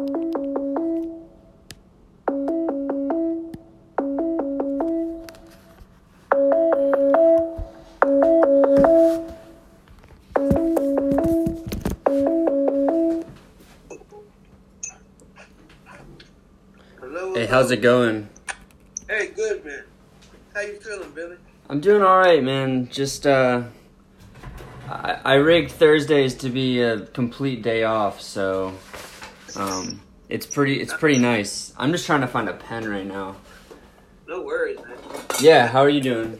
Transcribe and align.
Hello. 0.00 0.14
Hey, 17.34 17.44
how's 17.44 17.70
it 17.70 17.82
going? 17.82 18.30
Hey, 19.06 19.32
good 19.36 19.62
man. 19.62 19.84
How 20.54 20.60
you 20.62 20.80
feeling, 20.80 21.10
Billy? 21.10 21.36
I'm 21.68 21.80
doing 21.80 22.00
all 22.02 22.18
right, 22.18 22.42
man. 22.42 22.88
Just 22.88 23.26
uh, 23.26 23.64
I, 24.88 25.18
I 25.24 25.34
rigged 25.34 25.72
Thursdays 25.72 26.34
to 26.36 26.48
be 26.48 26.80
a 26.80 27.00
complete 27.00 27.60
day 27.60 27.84
off, 27.84 28.22
so 28.22 28.72
um, 29.60 30.00
it's 30.28 30.46
pretty 30.46 30.80
it's 30.80 30.94
pretty 30.94 31.18
nice. 31.18 31.74
I'm 31.76 31.92
just 31.92 32.06
trying 32.06 32.22
to 32.22 32.26
find 32.26 32.48
a 32.48 32.54
pen 32.54 32.88
right 32.88 33.06
now. 33.06 33.36
No 34.26 34.42
worries, 34.42 34.78
man. 34.78 34.96
Yeah, 35.40 35.66
how 35.66 35.80
are 35.80 35.88
you 35.88 36.00
doing? 36.00 36.38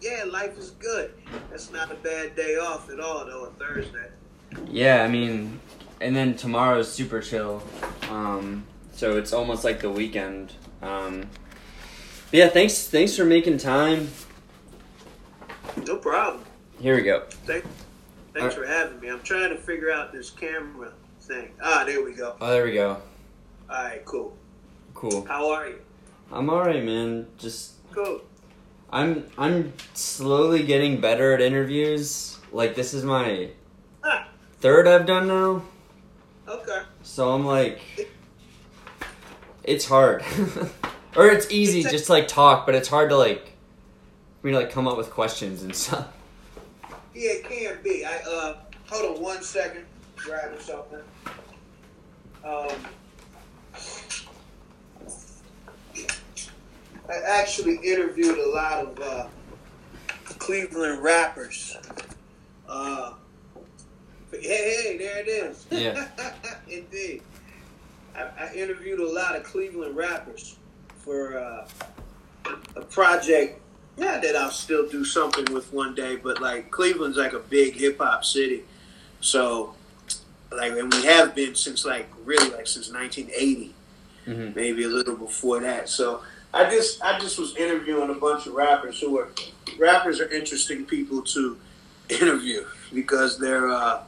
Yeah, 0.00 0.24
life 0.24 0.58
is 0.58 0.70
good. 0.72 1.14
That's 1.50 1.70
not 1.70 1.90
a 1.90 1.94
bad 1.94 2.36
day 2.36 2.56
off 2.56 2.90
at 2.90 3.00
all, 3.00 3.24
though. 3.24 3.44
A 3.44 3.50
Thursday. 3.50 4.08
Yeah, 4.66 5.02
I 5.02 5.08
mean, 5.08 5.60
and 6.00 6.14
then 6.14 6.34
tomorrow's 6.34 6.90
super 6.92 7.20
chill, 7.20 7.62
um, 8.10 8.64
so 8.92 9.16
it's 9.16 9.32
almost 9.32 9.64
like 9.64 9.80
the 9.80 9.90
weekend. 9.90 10.52
Um, 10.82 11.28
yeah, 12.32 12.48
thanks 12.48 12.86
thanks 12.88 13.16
for 13.16 13.24
making 13.24 13.58
time. 13.58 14.08
No 15.86 15.96
problem. 15.96 16.44
Here 16.80 16.96
we 16.96 17.02
go. 17.02 17.24
Thank, 17.46 17.64
thanks 18.32 18.54
for 18.54 18.66
having 18.66 19.00
me. 19.00 19.08
I'm 19.08 19.22
trying 19.22 19.50
to 19.50 19.56
figure 19.56 19.90
out 19.90 20.12
this 20.12 20.30
camera 20.30 20.92
thing. 21.24 21.50
Ah, 21.62 21.84
there 21.86 22.02
we 22.04 22.12
go. 22.12 22.36
Oh, 22.40 22.50
there 22.50 22.64
we 22.64 22.72
go. 22.72 23.00
All 23.70 23.82
right, 23.84 24.04
cool. 24.04 24.36
Cool. 24.94 25.24
How 25.26 25.50
are 25.50 25.68
you? 25.68 25.78
I'm 26.32 26.48
all 26.50 26.60
right, 26.60 26.82
man. 26.84 27.26
Just 27.38 27.72
Cool. 27.92 28.20
I'm 28.92 29.24
I'm 29.38 29.72
slowly 29.94 30.62
getting 30.64 31.00
better 31.00 31.32
at 31.34 31.40
interviews. 31.40 32.38
Like 32.52 32.74
this 32.74 32.94
is 32.94 33.04
my 33.04 33.50
Ah, 34.04 34.28
third 34.60 34.86
I've 34.86 35.06
done 35.06 35.26
now, 35.28 35.62
okay. 36.48 36.82
so 37.02 37.30
I'm 37.32 37.44
like, 37.44 37.80
it's 39.64 39.86
hard, 39.86 40.22
or 41.16 41.26
it's 41.28 41.50
easy 41.50 41.80
It's 41.80 41.88
a- 41.88 41.90
just 41.90 42.06
to 42.06 42.12
like 42.12 42.28
talk, 42.28 42.66
but 42.66 42.74
it's 42.74 42.88
hard 42.88 43.08
to 43.10 43.16
like, 43.16 43.52
me 44.42 44.52
to 44.52 44.58
like 44.58 44.70
come 44.70 44.86
up 44.86 44.96
with 44.96 45.10
questions 45.10 45.62
and 45.62 45.74
stuff. 45.84 46.06
Yeah, 47.14 47.30
it 47.32 47.44
can 47.44 47.78
be. 47.82 48.04
I 48.04 48.16
uh, 48.18 48.56
hold 48.88 49.16
on 49.16 49.22
one 49.22 49.42
second. 49.42 49.84
Grabbing 50.16 50.60
something. 50.60 51.00
Um, 52.44 52.68
I 57.08 57.14
actually 57.26 57.76
interviewed 57.76 58.38
a 58.38 58.48
lot 58.48 58.78
of 58.84 59.00
uh, 59.00 59.26
Cleveland 60.38 61.02
rappers. 61.02 61.76
Uh, 62.68 63.14
hey, 64.30 64.40
hey, 64.42 64.96
there 64.98 65.18
it 65.18 65.28
is. 65.28 65.66
Yeah. 65.70 66.08
Indeed. 66.68 67.22
I, 68.14 68.28
I 68.40 68.54
interviewed 68.54 69.00
a 69.00 69.10
lot 69.10 69.36
of 69.36 69.44
Cleveland 69.44 69.96
rappers 69.96 70.56
for 70.98 71.38
uh, 71.38 71.68
a 72.76 72.80
project. 72.82 73.60
Not 73.96 74.22
that 74.22 74.36
I'll 74.36 74.50
still 74.50 74.88
do 74.88 75.04
something 75.04 75.52
with 75.54 75.72
one 75.72 75.94
day, 75.94 76.16
but 76.16 76.42
like 76.42 76.70
Cleveland's 76.70 77.16
like 77.16 77.32
a 77.32 77.38
big 77.38 77.74
hip 77.74 77.98
hop 77.98 78.24
city, 78.24 78.64
so 79.20 79.74
like, 80.56 80.72
and 80.72 80.92
we 80.92 81.04
have 81.04 81.34
been 81.34 81.54
since 81.54 81.84
like 81.84 82.08
really 82.24 82.50
like 82.50 82.66
since 82.66 82.90
1980 82.92 83.74
hmm 84.26 84.50
maybe 84.54 84.84
a 84.84 84.88
little 84.88 85.16
before 85.16 85.60
that. 85.60 85.88
So 85.88 86.22
I 86.54 86.70
just 86.70 87.02
I 87.02 87.18
just 87.18 87.38
was 87.38 87.54
interviewing 87.56 88.08
a 88.10 88.14
bunch 88.14 88.46
of 88.46 88.54
rappers 88.54 88.98
who 89.00 89.18
are 89.18 89.28
rappers 89.78 90.20
are 90.20 90.28
interesting 90.30 90.86
people 90.86 91.20
to 91.22 91.58
interview 92.08 92.64
because 92.92 93.38
they're 93.38 93.68
uh, 93.68 94.00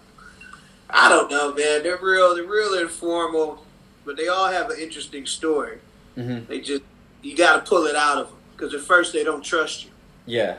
I 0.88 1.09
don't 1.09 1.31
know 1.31 1.53
man 1.53 1.82
they're 1.82 1.98
real 1.98 2.34
they're 2.34 2.44
real 2.44 2.75
informal 2.75 3.65
but 4.04 4.16
they 4.16 4.28
all 4.28 4.48
have 4.48 4.71
an 4.71 4.78
interesting 4.78 5.26
story. 5.26 5.78
hmm 6.15 6.38
They 6.48 6.60
just 6.60 6.82
you 7.22 7.37
got 7.37 7.56
to 7.65 7.69
pull 7.69 7.87
it 7.87 7.97
out 7.97 8.19
of 8.19 8.28
them 8.28 8.38
because 8.56 8.72
at 8.72 8.81
first 8.81 9.12
they 9.12 9.25
don't 9.25 9.42
trust 9.44 9.84
you 9.84 9.91
Yeah. 10.26 10.56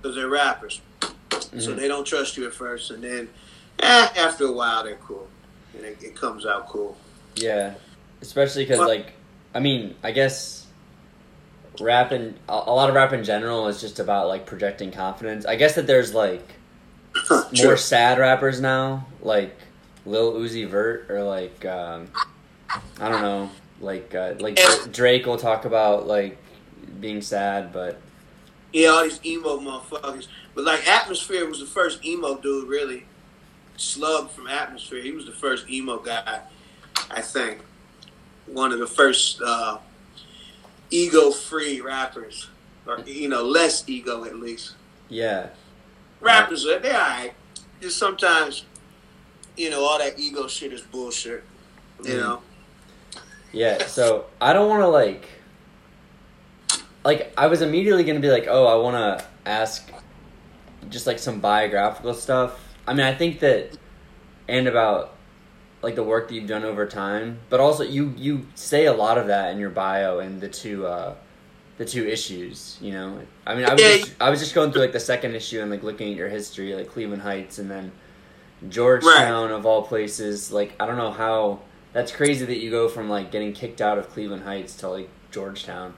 because 0.00 0.14
they're 0.16 0.28
rappers, 0.28 0.80
so 1.58 1.72
Mhm. 1.72 1.76
they 1.76 1.88
don't 1.88 2.04
trust 2.06 2.36
you 2.36 2.46
at 2.46 2.54
first, 2.54 2.90
and 2.92 3.02
then 3.02 3.28
eh, 3.82 4.08
after 4.16 4.44
a 4.46 4.52
while 4.52 4.84
they're 4.84 4.96
cool 4.96 5.28
and 5.74 5.84
it, 5.84 6.02
it 6.02 6.16
comes 6.16 6.46
out 6.46 6.68
cool. 6.68 6.96
Yeah. 7.36 7.74
Especially 8.20 8.64
because 8.64 8.80
like, 8.80 9.12
I 9.54 9.60
mean, 9.60 9.94
I 10.02 10.10
guess 10.12 10.66
rap 11.80 12.12
and 12.12 12.38
a 12.48 12.56
lot 12.56 12.88
of 12.88 12.94
rap 12.94 13.12
in 13.12 13.24
general 13.24 13.68
is 13.68 13.80
just 13.80 13.98
about 13.98 14.28
like 14.28 14.46
projecting 14.46 14.90
confidence. 14.92 15.46
I 15.46 15.56
guess 15.56 15.74
that 15.76 15.86
there's 15.86 16.12
like 16.14 16.46
more 17.30 17.46
Sure. 17.54 17.76
sad 17.76 18.18
rappers 18.18 18.60
now, 18.60 19.06
like 19.22 19.56
Lil 20.04 20.34
Uzi 20.34 20.68
Vert 20.68 21.10
or 21.10 21.22
like 21.22 21.64
um, 21.64 22.08
I 23.00 23.08
don't 23.08 23.22
know, 23.22 23.50
like 23.80 24.14
uh, 24.14 24.34
like 24.38 24.58
Drake 24.92 25.26
will 25.26 25.38
talk 25.38 25.64
about 25.64 26.06
like 26.06 26.36
being 27.00 27.22
sad, 27.22 27.72
but 27.72 27.98
Yeah, 28.72 28.88
all 28.88 29.04
these 29.04 29.20
emo 29.24 29.58
motherfuckers. 29.58 30.26
But 30.54 30.64
like 30.64 30.86
Atmosphere 30.86 31.46
was 31.48 31.60
the 31.60 31.66
first 31.66 32.04
emo 32.04 32.36
dude, 32.36 32.68
really. 32.68 33.06
Slug 33.84 34.30
from 34.30 34.46
Atmosphere, 34.46 35.00
he 35.02 35.10
was 35.10 35.24
the 35.24 35.32
first 35.32 35.68
emo 35.70 35.98
guy, 35.98 36.40
I 37.10 37.20
think. 37.22 37.60
One 38.46 38.72
of 38.72 38.78
the 38.78 38.86
first 38.86 39.40
uh, 39.40 39.78
ego-free 40.90 41.80
rappers, 41.80 42.48
or 42.86 43.00
you 43.06 43.28
know, 43.28 43.42
less 43.42 43.88
ego 43.88 44.24
at 44.24 44.36
least. 44.36 44.74
yeah, 45.08 45.48
Rappers, 46.20 46.66
are 46.66 46.78
they're 46.78 46.92
alright. 46.92 47.32
Just 47.80 47.96
sometimes, 47.96 48.66
you 49.56 49.70
know, 49.70 49.82
all 49.82 49.98
that 49.98 50.18
ego 50.18 50.46
shit 50.46 50.72
is 50.74 50.82
bullshit. 50.82 51.42
You 52.04 52.10
Mhm. 52.14 52.18
know. 52.18 52.42
yeah. 53.52 53.86
So 53.86 54.26
I 54.40 54.52
don't 54.52 54.68
want 54.68 54.82
to 54.82 54.88
like, 54.88 55.26
like 57.04 57.32
I 57.38 57.46
was 57.46 57.62
immediately 57.62 58.04
gonna 58.04 58.20
be 58.20 58.30
like, 58.30 58.46
oh, 58.48 58.66
I 58.66 58.74
want 58.74 58.96
to 59.20 59.24
ask, 59.46 59.90
just 60.90 61.06
like 61.06 61.18
some 61.18 61.40
biographical 61.40 62.12
stuff. 62.12 62.60
I 62.90 62.92
mean, 62.92 63.06
I 63.06 63.14
think 63.14 63.38
that, 63.38 63.78
and 64.48 64.66
about 64.66 65.14
like 65.80 65.94
the 65.94 66.02
work 66.02 66.26
that 66.26 66.34
you've 66.34 66.48
done 66.48 66.64
over 66.64 66.86
time, 66.86 67.38
but 67.48 67.60
also 67.60 67.84
you 67.84 68.12
you 68.16 68.48
say 68.56 68.86
a 68.86 68.92
lot 68.92 69.16
of 69.16 69.28
that 69.28 69.52
in 69.52 69.60
your 69.60 69.70
bio 69.70 70.18
and 70.18 70.40
the 70.40 70.48
two 70.48 70.88
uh 70.88 71.14
the 71.78 71.84
two 71.84 72.04
issues, 72.08 72.78
you 72.80 72.90
know. 72.90 73.20
I 73.46 73.54
mean, 73.54 73.64
I 73.64 73.74
was 73.74 73.80
just, 73.80 74.14
I 74.20 74.28
was 74.28 74.40
just 74.40 74.56
going 74.56 74.72
through 74.72 74.82
like 74.82 74.92
the 74.92 74.98
second 74.98 75.36
issue 75.36 75.60
and 75.60 75.70
like 75.70 75.84
looking 75.84 76.10
at 76.10 76.16
your 76.16 76.28
history, 76.28 76.74
like 76.74 76.88
Cleveland 76.88 77.22
Heights 77.22 77.60
and 77.60 77.70
then 77.70 77.92
Georgetown 78.68 79.52
of 79.52 79.64
all 79.66 79.82
places. 79.82 80.50
Like 80.50 80.74
I 80.80 80.86
don't 80.86 80.96
know 80.96 81.12
how 81.12 81.60
that's 81.92 82.10
crazy 82.10 82.44
that 82.44 82.58
you 82.58 82.72
go 82.72 82.88
from 82.88 83.08
like 83.08 83.30
getting 83.30 83.52
kicked 83.52 83.80
out 83.80 83.98
of 83.98 84.10
Cleveland 84.10 84.42
Heights 84.42 84.74
to 84.78 84.88
like 84.88 85.08
Georgetown. 85.30 85.94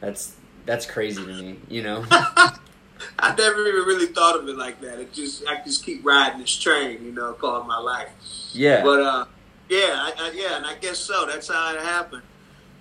That's 0.00 0.34
that's 0.66 0.86
crazy 0.86 1.24
to 1.24 1.32
me, 1.40 1.58
you 1.68 1.84
know. 1.84 2.04
I 3.18 3.34
never 3.34 3.66
even 3.66 3.82
really 3.82 4.06
thought 4.06 4.38
of 4.38 4.48
it 4.48 4.56
like 4.56 4.80
that. 4.80 4.98
It 4.98 5.12
just 5.12 5.46
I 5.46 5.62
just 5.64 5.84
keep 5.84 6.04
riding 6.04 6.40
this 6.40 6.56
train, 6.56 7.04
you 7.04 7.12
know, 7.12 7.32
called 7.34 7.66
my 7.66 7.78
life. 7.78 8.10
yeah. 8.52 8.82
But 8.82 9.00
uh, 9.00 9.24
yeah, 9.68 9.78
I, 9.78 10.12
I, 10.18 10.32
yeah, 10.34 10.56
and 10.56 10.66
I 10.66 10.74
guess 10.76 10.98
so. 10.98 11.26
That's 11.26 11.48
how 11.48 11.74
it 11.74 11.80
happened. 11.80 12.22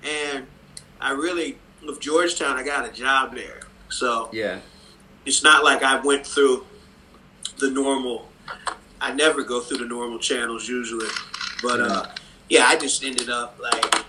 And 0.03 0.47
I 0.99 1.11
really, 1.11 1.57
with 1.85 1.99
Georgetown, 1.99 2.57
I 2.57 2.63
got 2.63 2.87
a 2.87 2.91
job 2.91 3.35
there, 3.35 3.61
so 3.89 4.29
yeah. 4.33 4.59
it's 5.25 5.43
not 5.43 5.63
like 5.63 5.83
I 5.83 5.99
went 5.99 6.25
through 6.25 6.65
the 7.59 7.69
normal. 7.69 8.29
I 8.99 9.13
never 9.13 9.43
go 9.43 9.61
through 9.61 9.77
the 9.77 9.85
normal 9.85 10.19
channels 10.19 10.67
usually, 10.67 11.07
but 11.63 11.79
uh, 11.79 12.05
yeah, 12.49 12.65
I 12.65 12.75
just 12.75 13.03
ended 13.03 13.29
up 13.29 13.57
like 13.59 14.03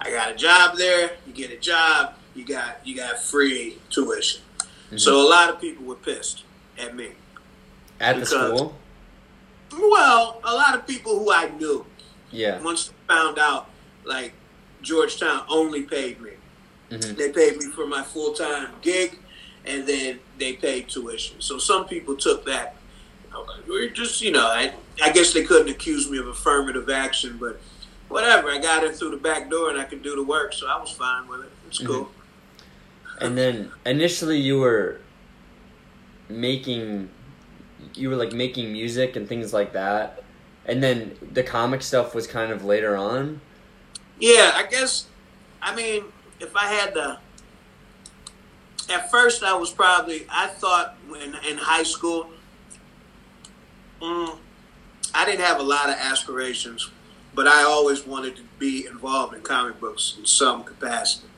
I 0.00 0.10
got 0.10 0.30
a 0.30 0.34
job 0.34 0.76
there. 0.76 1.12
You 1.26 1.32
get 1.32 1.50
a 1.50 1.56
job, 1.56 2.14
you 2.34 2.44
got 2.44 2.86
you 2.86 2.96
got 2.96 3.18
free 3.18 3.78
tuition. 3.90 4.42
So 4.96 5.26
a 5.26 5.28
lot 5.28 5.48
of 5.50 5.60
people 5.60 5.84
were 5.84 5.94
pissed 5.94 6.44
at 6.78 6.94
me. 6.94 7.10
At 8.00 8.18
the 8.20 8.26
school. 8.26 8.76
Well, 9.72 10.40
a 10.44 10.54
lot 10.54 10.74
of 10.74 10.86
people 10.86 11.18
who 11.18 11.32
I 11.32 11.48
knew 11.50 11.86
Yeah. 12.30 12.60
once 12.60 12.88
they 12.88 12.94
found 13.14 13.38
out, 13.38 13.68
like 14.04 14.32
Georgetown 14.82 15.44
only 15.48 15.82
paid 15.82 16.20
me. 16.20 16.32
hmm 16.90 17.14
They 17.14 17.30
paid 17.30 17.56
me 17.56 17.66
for 17.66 17.86
my 17.86 18.02
full 18.02 18.32
time 18.34 18.68
gig, 18.82 19.18
and 19.64 19.86
then 19.86 20.18
they 20.38 20.54
paid 20.54 20.88
tuition. 20.88 21.40
So 21.40 21.58
some 21.58 21.86
people 21.86 22.16
took 22.16 22.44
that. 22.46 22.76
We're 23.66 23.88
just, 23.88 24.20
you 24.20 24.30
know, 24.30 24.46
I, 24.46 24.72
I 25.02 25.10
guess 25.10 25.32
they 25.32 25.44
couldn't 25.44 25.70
accuse 25.70 26.10
me 26.10 26.18
of 26.18 26.26
affirmative 26.26 26.90
action, 26.90 27.38
but 27.40 27.58
whatever. 28.08 28.50
I 28.50 28.58
got 28.58 28.84
in 28.84 28.92
through 28.92 29.12
the 29.12 29.16
back 29.16 29.48
door 29.48 29.70
and 29.70 29.80
I 29.80 29.84
could 29.84 30.02
do 30.02 30.14
the 30.16 30.22
work, 30.22 30.52
so 30.52 30.66
I 30.68 30.78
was 30.78 30.90
fine 30.90 31.26
with 31.28 31.40
it. 31.40 31.50
It's 31.68 31.78
cool. 31.78 32.10
And 33.22 33.38
then 33.38 33.72
initially 33.86 34.38
you 34.40 34.58
were 34.58 35.00
making 36.28 37.10
you 37.94 38.08
were 38.10 38.16
like 38.16 38.32
making 38.32 38.72
music 38.72 39.16
and 39.16 39.28
things 39.28 39.52
like 39.52 39.72
that. 39.72 40.22
and 40.66 40.82
then 40.82 41.16
the 41.32 41.42
comic 41.42 41.82
stuff 41.82 42.14
was 42.14 42.26
kind 42.26 42.52
of 42.52 42.64
later 42.64 42.96
on. 42.96 43.40
Yeah, 44.18 44.52
I 44.54 44.66
guess. 44.70 45.06
I 45.60 45.74
mean, 45.74 46.04
if 46.40 46.54
I 46.56 46.66
had 46.68 46.94
to, 46.94 47.18
at 48.90 49.10
first 49.10 49.42
I 49.42 49.54
was 49.54 49.70
probably 49.72 50.26
I 50.30 50.46
thought 50.48 50.96
when 51.08 51.34
in 51.48 51.58
high 51.58 51.82
school, 51.84 52.30
mm, 54.00 54.38
I 55.14 55.24
didn't 55.24 55.44
have 55.44 55.60
a 55.60 55.62
lot 55.62 55.88
of 55.88 55.96
aspirations, 55.96 56.90
but 57.34 57.46
I 57.48 57.62
always 57.62 58.06
wanted 58.06 58.36
to 58.36 58.42
be 58.58 58.86
involved 58.86 59.34
in 59.34 59.42
comic 59.42 59.80
books 59.80 60.16
in 60.18 60.26
some 60.26 60.64
capacity. 60.64 61.28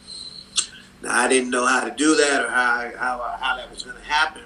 Now 1.04 1.20
I 1.20 1.28
didn't 1.28 1.50
know 1.50 1.66
how 1.66 1.84
to 1.84 1.94
do 1.94 2.16
that 2.16 2.44
or 2.44 2.50
how 2.50 2.90
how, 2.96 3.36
how 3.40 3.56
that 3.56 3.70
was 3.70 3.82
going 3.82 3.96
to 3.96 4.04
happen. 4.04 4.42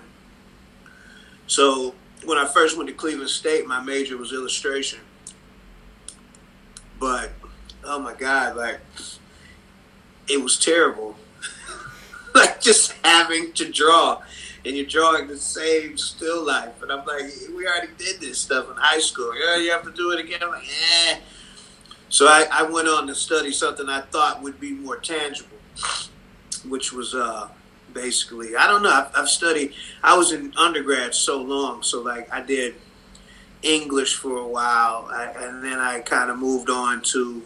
So 1.46 1.94
when 2.24 2.38
I 2.38 2.46
first 2.46 2.76
went 2.76 2.88
to 2.88 2.94
Cleveland 2.94 3.30
State, 3.30 3.66
my 3.66 3.80
major 3.80 4.16
was 4.16 4.32
illustration. 4.32 5.00
But 6.98 7.30
oh 7.84 8.00
my 8.00 8.14
god, 8.14 8.56
like 8.56 8.80
it 10.28 10.42
was 10.42 10.58
terrible. 10.58 11.16
like 12.34 12.60
just 12.60 12.92
having 13.04 13.52
to 13.52 13.70
draw 13.70 14.20
and 14.64 14.76
you're 14.76 14.86
drawing 14.86 15.26
the 15.26 15.36
same 15.36 15.96
still 15.96 16.44
life. 16.44 16.82
And 16.82 16.92
I'm 16.92 17.06
like, 17.06 17.32
we 17.56 17.66
already 17.66 17.92
did 17.96 18.20
this 18.20 18.40
stuff 18.40 18.68
in 18.68 18.76
high 18.76 18.98
school. 18.98 19.32
Yeah, 19.38 19.56
you 19.56 19.70
have 19.70 19.84
to 19.84 19.92
do 19.92 20.10
it 20.12 20.20
again. 20.20 20.40
I'm 20.42 20.50
like, 20.50 20.68
eh. 21.10 21.18
So 22.10 22.26
I, 22.26 22.46
I 22.50 22.62
went 22.64 22.88
on 22.88 23.06
to 23.06 23.14
study 23.14 23.52
something 23.52 23.88
I 23.88 24.00
thought 24.00 24.42
would 24.42 24.58
be 24.58 24.72
more 24.72 24.96
tangible, 24.96 25.56
which 26.64 26.92
was 26.92 27.14
uh, 27.14 27.48
basically, 27.92 28.56
I 28.56 28.66
don't 28.66 28.82
know, 28.82 28.90
I've, 28.90 29.10
I've 29.14 29.28
studied, 29.28 29.74
I 30.02 30.16
was 30.16 30.32
in 30.32 30.52
undergrad 30.56 31.14
so 31.14 31.40
long. 31.40 31.82
So, 31.82 32.02
like, 32.02 32.32
I 32.32 32.40
did 32.42 32.74
English 33.62 34.16
for 34.16 34.36
a 34.36 34.46
while, 34.46 35.08
I, 35.10 35.32
and 35.38 35.64
then 35.64 35.78
I 35.78 36.00
kind 36.00 36.30
of 36.30 36.38
moved 36.38 36.70
on 36.70 37.02
to 37.12 37.42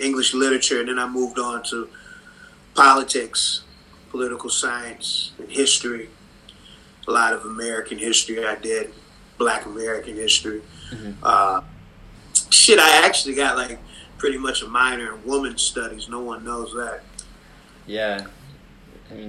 English 0.00 0.34
literature, 0.34 0.80
and 0.80 0.88
then 0.88 0.98
I 0.98 1.08
moved 1.08 1.38
on 1.38 1.62
to 1.70 1.88
politics, 2.74 3.62
political 4.10 4.50
science, 4.50 5.32
and 5.38 5.50
history. 5.50 6.08
A 7.06 7.12
lot 7.12 7.32
of 7.32 7.44
American 7.44 7.98
history 7.98 8.44
I 8.44 8.56
did, 8.56 8.92
Black 9.38 9.66
American 9.66 10.16
history. 10.16 10.62
Mm-hmm. 10.90 11.12
Uh, 11.22 11.60
shit, 12.50 12.78
I 12.78 13.06
actually 13.06 13.34
got 13.34 13.56
like 13.56 13.78
pretty 14.18 14.38
much 14.38 14.62
a 14.62 14.66
minor 14.66 15.14
in 15.14 15.24
women's 15.24 15.62
studies. 15.62 16.08
No 16.08 16.20
one 16.20 16.44
knows 16.44 16.72
that. 16.72 17.02
Yeah, 17.86 18.26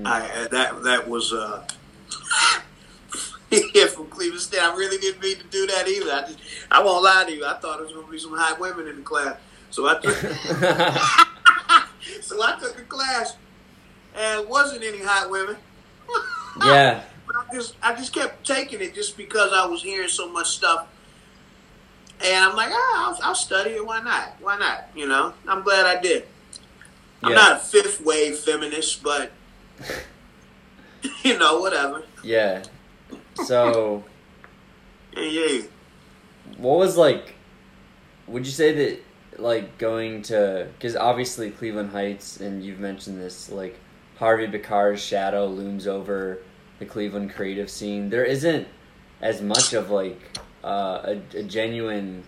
I 0.06 0.48
that 0.52 0.84
that 0.84 1.08
was 1.08 1.34
uh, 1.34 1.66
yeah 3.74 3.88
from 3.88 4.08
Cleveland 4.08 4.42
State. 4.42 4.62
I 4.62 4.76
really 4.76 4.98
didn't 4.98 5.22
mean 5.22 5.38
to 5.38 5.48
do 5.48 5.68
that 5.68 5.88
either. 5.88 6.12
I 6.12 6.22
just 6.22 6.40
I 6.72 6.84
won't 6.84 7.04
lie 7.04 7.26
to 7.28 7.34
you. 7.36 7.46
I 7.46 7.54
thought 7.56 7.80
it 7.80 7.84
was 7.84 7.94
going 7.94 8.06
to 8.06 8.12
be 8.12 8.20
some 8.20 8.36
hot 8.36 8.60
women 8.60 8.88
in 8.88 8.98
the 8.98 9.02
class, 9.02 9.38
so 9.70 9.88
I 9.88 9.96
took 10.00 10.16
so 12.22 12.42
I 12.42 12.58
took 12.60 12.78
a 12.80 12.84
class 12.84 13.36
and 14.16 14.42
it 14.42 14.50
wasn't 14.50 14.84
any 14.84 15.02
hot 15.04 15.30
women. 15.30 15.58
yeah, 16.64 17.02
But 17.28 17.36
I 17.38 17.54
just 17.54 17.76
I 17.82 17.96
just 17.96 18.14
kept 18.14 18.46
taking 18.46 18.82
it 18.82 18.96
just 18.96 19.18
because 19.18 19.52
I 19.54 19.66
was 19.66 19.84
hearing 19.84 20.10
so 20.10 20.30
much 20.32 20.48
stuff. 20.48 20.88
And 22.24 22.34
I'm 22.46 22.56
like, 22.56 22.70
ah, 22.72 23.10
I'll, 23.10 23.20
I'll 23.30 23.36
study 23.36 23.72
it. 23.72 23.86
Why 23.86 24.02
not? 24.02 24.36
Why 24.40 24.58
not? 24.58 24.86
You 24.96 25.06
know, 25.08 25.34
I'm 25.48 25.64
glad 25.64 25.86
I 25.86 26.00
did. 26.02 26.26
I'm 27.22 27.32
Yeah. 27.32 27.36
not 27.36 27.52
a 27.58 27.60
fifth 27.60 28.00
wave 28.02 28.38
feminist, 28.40 29.04
but 29.04 29.32
you 31.24 31.38
know, 31.38 31.60
whatever. 31.60 32.04
yeah. 32.24 32.64
So, 33.46 34.04
Yeah, 35.16 35.24
yeah. 35.24 35.62
what 36.58 36.78
was 36.78 36.98
like? 36.98 37.36
Would 38.28 38.46
you 38.46 38.52
say 38.52 38.74
that 38.74 39.00
like 39.40 39.78
going 39.78 40.22
to 40.24 40.68
because 40.74 40.96
obviously 40.96 41.52
Cleveland 41.52 41.92
Heights 41.92 42.40
and 42.40 42.64
you've 42.64 42.80
mentioned 42.80 43.20
this 43.20 43.50
like 43.50 43.78
Harvey 44.18 44.48
Pekar's 44.48 45.02
shadow 45.02 45.46
looms 45.48 45.88
over 45.88 46.40
the 46.80 46.86
Cleveland 46.86 47.32
creative 47.34 47.70
scene. 47.70 48.10
There 48.10 48.24
isn't 48.26 48.68
as 49.22 49.42
much 49.42 49.74
of 49.74 49.90
like 49.90 50.20
uh, 50.64 51.16
a, 51.34 51.38
a 51.38 51.44
genuine 51.44 52.24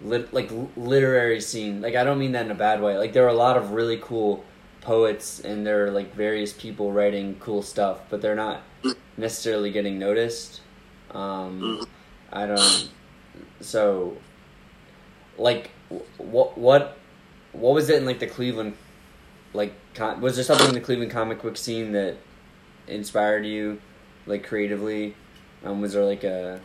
lit, 0.00 0.32
like 0.32 0.50
literary 0.76 1.40
scene. 1.40 1.80
Like 1.82 1.96
I 1.96 2.04
don't 2.04 2.18
mean 2.18 2.32
that 2.32 2.44
in 2.46 2.50
a 2.50 2.54
bad 2.54 2.80
way. 2.80 2.96
Like 2.96 3.12
there 3.12 3.24
are 3.24 3.28
a 3.28 3.34
lot 3.34 3.56
of 3.56 3.72
really 3.72 3.98
cool 4.02 4.44
poets 4.86 5.40
and 5.40 5.66
there 5.66 5.84
are 5.86 5.90
like 5.90 6.14
various 6.14 6.52
people 6.52 6.92
writing 6.92 7.36
cool 7.40 7.62
stuff, 7.62 7.98
but 8.08 8.22
they're 8.22 8.34
not 8.36 8.60
necessarily 9.16 9.70
getting 9.70 9.98
noticed. 9.98 10.60
Um. 11.12 11.84
I 12.32 12.46
don't. 12.46 12.90
So, 13.60 14.16
like, 15.38 15.70
what 16.18 16.56
what 16.58 16.96
what 17.52 17.74
was 17.74 17.88
it 17.88 17.96
in 17.98 18.04
like 18.06 18.18
the 18.20 18.26
Cleveland? 18.26 18.74
Like, 19.52 19.72
was 20.20 20.34
there 20.36 20.44
something 20.44 20.68
in 20.68 20.74
the 20.74 20.80
Cleveland 20.80 21.10
comic 21.12 21.40
book 21.42 21.56
scene 21.56 21.92
that 21.92 22.16
inspired 22.86 23.46
you, 23.46 23.80
like 24.26 24.46
creatively? 24.46 25.14
Um, 25.64 25.80
was 25.80 25.92
there 25.94 26.04
like 26.04 26.24
a 26.24 26.60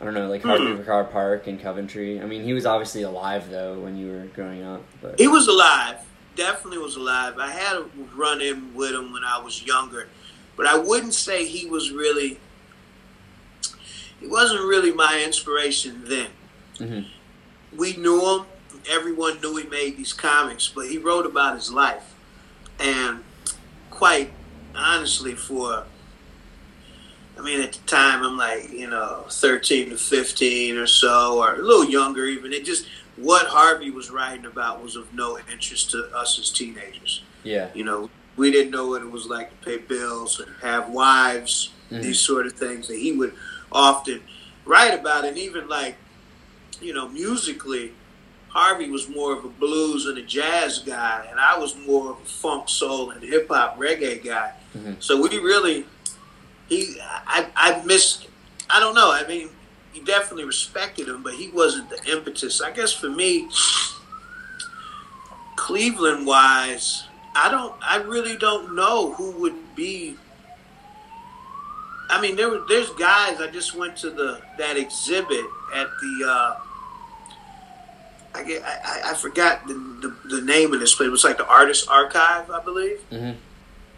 I 0.00 0.04
don't 0.04 0.14
know, 0.14 0.28
like 0.28 0.42
Harvey 0.42 0.64
Hmm. 0.74 0.80
Pekar 0.82 1.10
Park 1.10 1.48
in 1.48 1.58
Coventry? 1.58 2.20
I 2.20 2.26
mean, 2.26 2.42
he 2.44 2.52
was 2.52 2.66
obviously 2.66 3.02
alive 3.02 3.48
though 3.50 3.78
when 3.80 3.96
you 3.96 4.08
were 4.12 4.26
growing 4.34 4.62
up, 4.62 4.82
but 5.00 5.18
He 5.18 5.28
was 5.28 5.46
alive. 5.48 5.96
Definitely 6.36 6.78
was 6.78 6.96
alive. 6.96 7.38
I 7.38 7.50
had 7.50 7.76
a 7.76 7.86
run 8.14 8.40
in 8.40 8.74
with 8.74 8.92
him 8.92 9.12
when 9.12 9.24
I 9.24 9.40
was 9.40 9.64
younger, 9.64 10.08
but 10.56 10.66
I 10.66 10.76
wouldn't 10.76 11.14
say 11.14 11.44
he 11.44 11.66
was 11.66 11.90
really. 11.90 12.38
He 14.20 14.26
wasn't 14.26 14.62
really 14.62 14.92
my 14.92 15.22
inspiration 15.24 16.04
then. 16.04 16.30
Mhm. 16.78 17.06
We 17.74 17.96
knew 17.96 18.20
him. 18.20 18.46
Everyone 18.88 19.40
knew 19.40 19.56
he 19.56 19.64
made 19.64 19.96
these 19.96 20.12
comics, 20.12 20.68
but 20.68 20.88
he 20.88 20.98
wrote 20.98 21.26
about 21.26 21.56
his 21.56 21.72
life, 21.72 22.14
and 22.78 23.24
quite 23.90 24.32
honestly, 24.74 25.34
for 25.34 25.84
I 27.38 27.42
mean, 27.42 27.60
at 27.60 27.72
the 27.74 27.80
time, 27.80 28.24
I'm 28.24 28.38
like, 28.38 28.72
you 28.72 28.88
know, 28.88 29.26
13 29.28 29.90
to 29.90 29.98
15 29.98 30.78
or 30.78 30.86
so, 30.86 31.38
or 31.38 31.56
a 31.56 31.58
little 31.62 31.84
younger 31.84 32.24
even. 32.24 32.52
It 32.54 32.64
just, 32.64 32.86
what 33.16 33.46
Harvey 33.46 33.90
was 33.90 34.10
writing 34.10 34.46
about 34.46 34.82
was 34.82 34.96
of 34.96 35.12
no 35.14 35.38
interest 35.50 35.90
to 35.92 36.04
us 36.14 36.38
as 36.38 36.50
teenagers. 36.50 37.22
yeah, 37.44 37.68
You 37.74 37.84
know, 37.84 38.10
we 38.36 38.50
didn't 38.50 38.70
know 38.72 38.88
what 38.88 39.02
it 39.02 39.10
was 39.10 39.26
like 39.26 39.48
to 39.50 39.64
pay 39.64 39.78
bills 39.78 40.40
and 40.40 40.54
have 40.62 40.90
wives, 40.90 41.70
Mhm. 41.90 42.02
these 42.02 42.20
sort 42.20 42.44
of 42.46 42.52
things 42.54 42.88
that 42.88 42.96
he 42.96 43.12
would 43.12 43.34
often 43.72 44.20
write 44.64 44.92
about. 44.98 45.24
And 45.24 45.38
even 45.38 45.68
like, 45.68 45.96
you 46.80 46.92
know, 46.92 47.08
musically, 47.08 47.92
Harvey 48.48 48.90
was 48.90 49.08
more 49.08 49.32
of 49.36 49.44
a 49.44 49.48
blues 49.48 50.06
and 50.06 50.18
a 50.18 50.22
jazz 50.22 50.80
guy, 50.80 51.26
and 51.30 51.38
I 51.38 51.58
was 51.58 51.76
more 51.76 52.10
of 52.12 52.16
a 52.20 52.24
funk, 52.26 52.68
soul, 52.68 53.10
and 53.12 53.22
hip 53.22 53.48
hop 53.48 53.78
reggae 53.78 54.22
guy. 54.24 54.52
Mhm. 54.76 54.96
So 55.02 55.20
we 55.20 55.38
really, 55.38 55.86
he, 56.68 56.98
I, 57.26 57.46
I 57.56 57.82
missed, 57.84 58.26
I 58.68 58.80
don't 58.80 58.94
know. 58.94 59.10
I 59.12 59.26
mean, 59.26 59.50
he 59.96 60.04
definitely 60.04 60.44
respected 60.44 61.08
him, 61.08 61.22
but 61.22 61.34
he 61.34 61.48
wasn't 61.48 61.88
the 61.90 61.98
impetus. 62.10 62.60
I 62.60 62.70
guess 62.70 62.92
for 62.92 63.08
me, 63.08 63.48
Cleveland 65.56 66.26
wise, 66.26 67.04
I 67.34 67.50
don't, 67.50 67.74
I 67.82 67.96
really 67.96 68.36
don't 68.36 68.74
know 68.74 69.12
who 69.14 69.30
would 69.40 69.74
be. 69.74 70.16
I 72.08 72.20
mean, 72.20 72.36
there 72.36 72.48
were, 72.50 72.62
there's 72.68 72.90
guys. 72.90 73.40
I 73.40 73.48
just 73.50 73.74
went 73.74 73.96
to 73.98 74.10
the 74.10 74.40
that 74.58 74.76
exhibit 74.76 75.44
at 75.74 75.88
the. 76.00 76.24
Uh, 76.28 76.60
I 78.34 78.42
get, 78.44 78.62
I, 78.62 79.10
I- 79.10 79.14
forgot 79.14 79.66
the, 79.66 79.74
the 79.74 80.36
the 80.36 80.42
name 80.42 80.72
of 80.74 80.80
this 80.80 80.94
place. 80.94 81.08
It 81.08 81.10
was 81.10 81.24
like 81.24 81.38
the 81.38 81.46
Artist 81.48 81.88
Archive, 81.88 82.50
I 82.50 82.62
believe. 82.62 83.00
hmm 83.10 83.32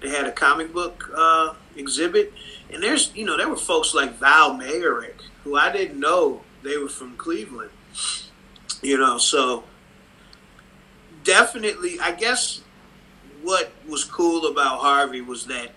They 0.00 0.08
had 0.10 0.26
a 0.26 0.32
comic 0.32 0.72
book 0.72 1.10
uh, 1.14 1.54
exhibit, 1.76 2.32
and 2.72 2.82
there's 2.82 3.12
you 3.14 3.24
know 3.26 3.36
there 3.36 3.48
were 3.48 3.56
folks 3.56 3.94
like 3.94 4.14
Val 4.14 4.52
Mayerik 4.54 5.20
who 5.48 5.56
I 5.56 5.72
didn't 5.72 5.98
know 5.98 6.42
they 6.62 6.76
were 6.76 6.90
from 6.90 7.16
Cleveland. 7.16 7.70
You 8.82 8.98
know, 8.98 9.16
so 9.16 9.64
definitely, 11.24 11.98
I 12.00 12.12
guess 12.12 12.60
what 13.42 13.72
was 13.88 14.04
cool 14.04 14.46
about 14.46 14.80
Harvey 14.80 15.22
was 15.22 15.46
that 15.46 15.70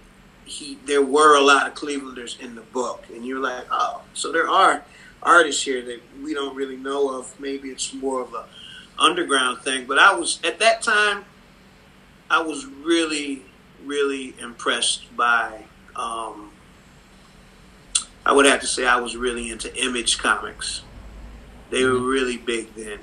he 0.44 0.78
there 0.86 1.02
were 1.02 1.38
a 1.38 1.42
lot 1.42 1.68
of 1.68 1.74
Clevelanders 1.74 2.40
in 2.42 2.56
the 2.56 2.62
book, 2.62 3.06
and 3.14 3.26
you're 3.26 3.40
like, 3.40 3.66
oh, 3.72 4.02
so 4.14 4.34
there 4.34 4.50
are 4.50 4.84
artists 5.24 5.64
here 5.64 5.82
that 5.84 6.02
we 6.22 6.34
don't 6.34 6.56
really 6.56 6.78
know 6.78 7.18
of. 7.18 7.40
Maybe 7.40 7.70
it's 7.70 7.94
more 7.94 8.22
of 8.22 8.34
a 8.34 8.46
underground 9.00 9.60
thing, 9.60 9.86
but 9.86 9.98
I 9.98 10.14
was 10.14 10.40
at 10.44 10.60
that 10.60 10.82
time. 10.82 11.24
I 12.30 12.42
was 12.42 12.66
really, 12.66 13.44
really 13.86 14.36
impressed 14.38 15.16
by. 15.16 15.64
Um, 15.96 16.51
I 18.26 18.34
would 18.34 18.46
have 18.46 18.62
to 18.62 18.68
say 18.68 18.86
I 18.86 18.98
was 19.00 19.16
really 19.16 19.50
into 19.50 19.74
Image 19.84 20.18
Comics. 20.18 20.82
They 21.70 21.84
were 21.84 21.92
Mhm. 22.00 22.10
really 22.12 22.38
big 22.38 22.74
then, 22.76 23.00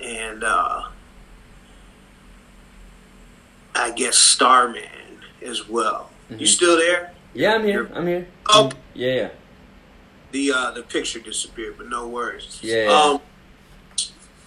and 0.00 0.44
uh, 0.44 0.84
I 3.74 3.90
guess 3.92 4.16
Starman 4.18 4.84
as 5.42 5.68
well. 5.68 6.10
You 6.30 6.38
Mhm. 6.38 6.46
still 6.48 6.76
there? 6.76 7.12
yeah, 7.34 7.54
I'm 7.54 7.64
here. 7.64 7.90
I'm 7.94 8.06
here. 8.06 8.26
Oh. 8.48 8.70
yeah, 8.94 9.14
yeah. 9.14 9.28
The 10.32 10.52
uh, 10.52 10.70
the 10.72 10.82
picture 10.82 11.20
disappeared, 11.20 11.76
but 11.78 11.88
no 11.88 12.06
worries. 12.08 12.58
Yeah, 12.60 12.84
yeah. 12.84 13.00
Um, 13.02 13.20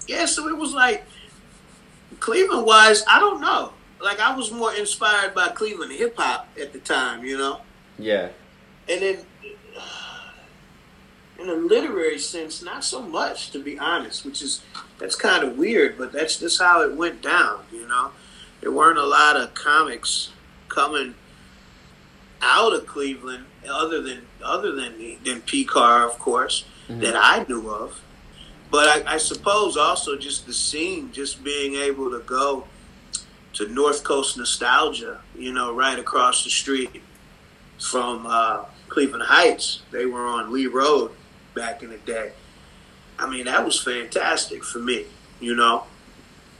yeah, 0.07 0.25
so 0.25 0.47
it 0.47 0.57
was 0.57 0.73
like 0.73 1.05
Cleveland 2.19 2.65
wise, 2.65 3.03
I 3.07 3.19
don't 3.19 3.39
know. 3.41 3.73
Like 3.99 4.19
I 4.19 4.35
was 4.35 4.51
more 4.51 4.73
inspired 4.73 5.33
by 5.33 5.47
Cleveland 5.49 5.91
hip 5.93 6.15
hop 6.17 6.47
at 6.59 6.73
the 6.73 6.79
time, 6.79 7.23
you 7.23 7.37
know. 7.37 7.61
Yeah. 7.97 8.29
And 8.89 9.01
then 9.01 9.25
in 11.41 11.49
a 11.49 11.53
literary 11.53 12.19
sense, 12.19 12.61
not 12.61 12.83
so 12.83 13.01
much, 13.01 13.51
to 13.51 13.59
be 13.59 13.77
honest, 13.77 14.25
which 14.25 14.41
is 14.41 14.61
that's 14.99 15.15
kind 15.15 15.43
of 15.43 15.57
weird, 15.57 15.97
but 15.97 16.11
that's 16.11 16.37
just 16.37 16.61
how 16.61 16.81
it 16.81 16.95
went 16.95 17.21
down, 17.21 17.61
you 17.71 17.87
know. 17.87 18.11
There 18.61 18.71
weren't 18.71 18.99
a 18.99 19.05
lot 19.05 19.35
of 19.35 19.53
comics 19.55 20.31
coming 20.69 21.15
out 22.41 22.73
of 22.73 22.85
Cleveland 22.85 23.45
other 23.67 24.01
than 24.01 24.27
other 24.43 24.71
than 24.73 25.17
than 25.23 25.41
Car, 25.65 26.07
of 26.07 26.19
course, 26.19 26.65
mm-hmm. 26.87 27.01
that 27.01 27.15
I 27.15 27.45
knew 27.47 27.69
of. 27.69 28.01
But 28.69 29.05
I, 29.05 29.15
I, 29.15 29.17
suppose 29.17 29.75
also 29.75 30.17
just 30.17 30.45
the 30.45 30.53
scene, 30.53 31.11
just 31.11 31.43
being 31.43 31.75
able 31.75 32.09
to 32.11 32.19
go 32.19 32.67
to 33.53 33.67
North 33.67 34.05
Coast 34.05 34.37
nostalgia, 34.37 35.19
you 35.37 35.51
know, 35.51 35.75
right 35.75 35.99
across 35.99 36.45
the 36.45 36.49
street 36.49 37.01
from 37.79 38.25
uh, 38.25 38.63
Cleveland 38.87 39.25
Heights. 39.25 39.81
They 39.91 40.05
were 40.05 40.25
on 40.25 40.53
Lee 40.53 40.67
Road 40.67 41.11
back 41.53 41.83
in 41.83 41.89
the 41.89 41.97
day. 41.97 42.31
I 43.19 43.29
mean, 43.29 43.45
that 43.45 43.63
was 43.63 43.79
fantastic 43.79 44.63
for 44.63 44.79
me, 44.79 45.05
you 45.39 45.55
know. 45.55 45.83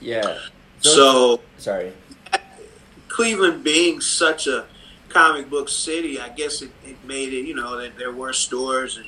Yeah. 0.00 0.38
So, 0.80 0.90
so 0.90 1.40
sorry. 1.58 1.92
Cleveland 3.08 3.62
being 3.62 4.00
such 4.00 4.46
a 4.46 4.66
comic 5.08 5.50
book 5.50 5.68
city, 5.68 6.18
I 6.18 6.30
guess 6.30 6.62
it, 6.62 6.70
it 6.84 7.04
made 7.04 7.32
it, 7.32 7.46
you 7.46 7.54
know, 7.54 7.76
that 7.78 7.98
there 7.98 8.12
were 8.12 8.32
stores 8.32 8.96
and 8.96 9.06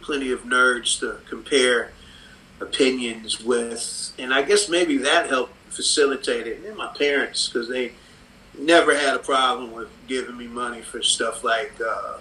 plenty 0.00 0.30
of 0.30 0.42
nerds 0.42 1.00
to 1.00 1.18
compare 1.28 1.92
opinions 2.60 3.42
with. 3.42 4.12
And 4.18 4.32
I 4.32 4.42
guess 4.42 4.68
maybe 4.68 4.98
that 4.98 5.28
helped 5.28 5.54
facilitate 5.70 6.46
it. 6.46 6.64
And 6.64 6.76
my 6.76 6.88
parents, 6.88 7.48
because 7.48 7.68
they 7.68 7.92
never 8.58 8.96
had 8.96 9.14
a 9.14 9.18
problem 9.18 9.72
with 9.72 9.88
giving 10.06 10.36
me 10.36 10.46
money 10.46 10.82
for 10.82 11.02
stuff 11.02 11.42
like 11.42 11.72
uh, 11.80 12.18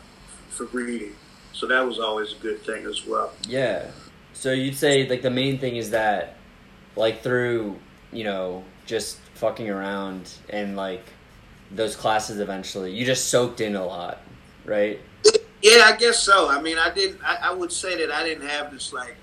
for 0.49 0.65
reading. 0.65 1.15
So 1.59 1.67
that 1.67 1.85
was 1.85 1.99
always 1.99 2.31
a 2.31 2.37
good 2.37 2.61
thing 2.61 2.85
as 2.85 3.05
well. 3.05 3.33
Yeah. 3.45 3.91
So 4.31 4.53
you'd 4.53 4.77
say 4.77 5.09
like 5.09 5.21
the 5.21 5.29
main 5.29 5.59
thing 5.59 5.75
is 5.75 5.89
that 5.89 6.37
like 6.95 7.21
through, 7.21 7.77
you 8.13 8.23
know, 8.23 8.63
just 8.85 9.17
fucking 9.33 9.69
around 9.69 10.31
and 10.49 10.77
like 10.77 11.03
those 11.69 11.97
classes 11.97 12.39
eventually, 12.39 12.95
you 12.95 13.05
just 13.05 13.27
soaked 13.27 13.59
in 13.59 13.75
a 13.75 13.85
lot, 13.85 14.21
right? 14.63 15.01
Yeah, 15.61 15.83
I 15.83 15.97
guess 15.97 16.23
so. 16.23 16.49
I 16.49 16.61
mean, 16.61 16.77
I 16.77 16.93
didn't. 16.93 17.21
I, 17.25 17.49
I 17.49 17.53
would 17.53 17.73
say 17.73 17.97
that 17.97 18.09
I 18.09 18.23
didn't 18.23 18.47
have 18.47 18.71
this 18.71 18.93
like. 18.93 19.17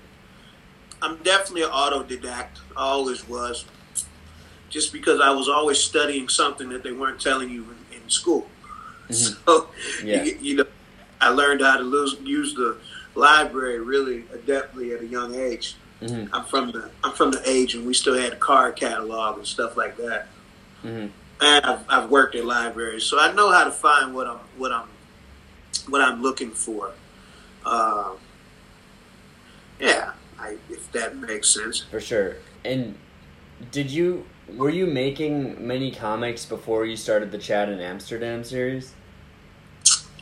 I'm 1.01 1.17
definitely 1.23 1.63
an 1.63 1.71
autodidact. 1.71 2.59
I 2.75 2.81
always 2.81 3.27
was. 3.27 3.65
Just 4.69 4.93
because 4.93 5.19
I 5.19 5.31
was 5.31 5.49
always 5.49 5.79
studying 5.79 6.29
something 6.29 6.69
that 6.69 6.83
they 6.83 6.91
weren't 6.91 7.19
telling 7.19 7.49
you 7.49 7.63
in, 7.63 8.03
in 8.03 8.09
school. 8.11 8.41
Mm-hmm. 8.41 8.53
So, 9.47 9.69
yeah. 10.03 10.23
you, 10.23 10.37
you 10.41 10.55
know, 10.57 10.65
I 11.19 11.29
learned 11.29 11.61
how 11.61 11.77
to 11.77 11.83
lose, 11.83 12.15
use 12.23 12.53
the 12.53 12.77
library 13.15 13.79
really 13.79 14.23
adeptly 14.23 14.95
at 14.95 15.01
a 15.01 15.07
young 15.07 15.35
age. 15.35 15.75
Mm-hmm. 16.01 16.33
I'm 16.33 16.45
from 16.45 16.71
the 16.71 16.91
I'm 17.03 17.13
from 17.13 17.31
the 17.31 17.41
age 17.49 17.75
when 17.75 17.85
we 17.85 17.93
still 17.93 18.15
had 18.15 18.33
a 18.33 18.35
card 18.35 18.75
catalog 18.75 19.37
and 19.37 19.47
stuff 19.47 19.75
like 19.75 19.97
that. 19.97 20.27
Mm-hmm. 20.83 21.07
And 21.39 21.65
I've, 21.65 21.85
I've 21.89 22.09
worked 22.09 22.35
at 22.35 22.45
libraries, 22.45 23.03
so 23.03 23.19
I 23.19 23.31
know 23.33 23.51
how 23.51 23.63
to 23.63 23.71
find 23.71 24.13
what 24.13 24.27
I'm 24.27 24.39
what 24.57 24.71
I'm 24.71 24.87
what 25.89 26.01
I'm 26.01 26.21
looking 26.21 26.51
for. 26.51 26.91
Uh, 27.65 28.11
yeah, 29.79 30.11
I, 30.39 30.57
if 30.69 30.91
that 30.91 31.17
makes 31.17 31.49
sense. 31.49 31.83
For 31.89 31.99
sure. 31.99 32.35
And 32.63 32.95
did 33.71 33.89
you 33.89 34.25
were 34.55 34.69
you 34.69 34.85
making 34.85 35.65
many 35.65 35.91
comics 35.91 36.45
before 36.45 36.85
you 36.85 36.95
started 36.95 37.31
the 37.31 37.37
Chad 37.37 37.69
in 37.69 37.79
Amsterdam 37.79 38.43
series? 38.43 38.93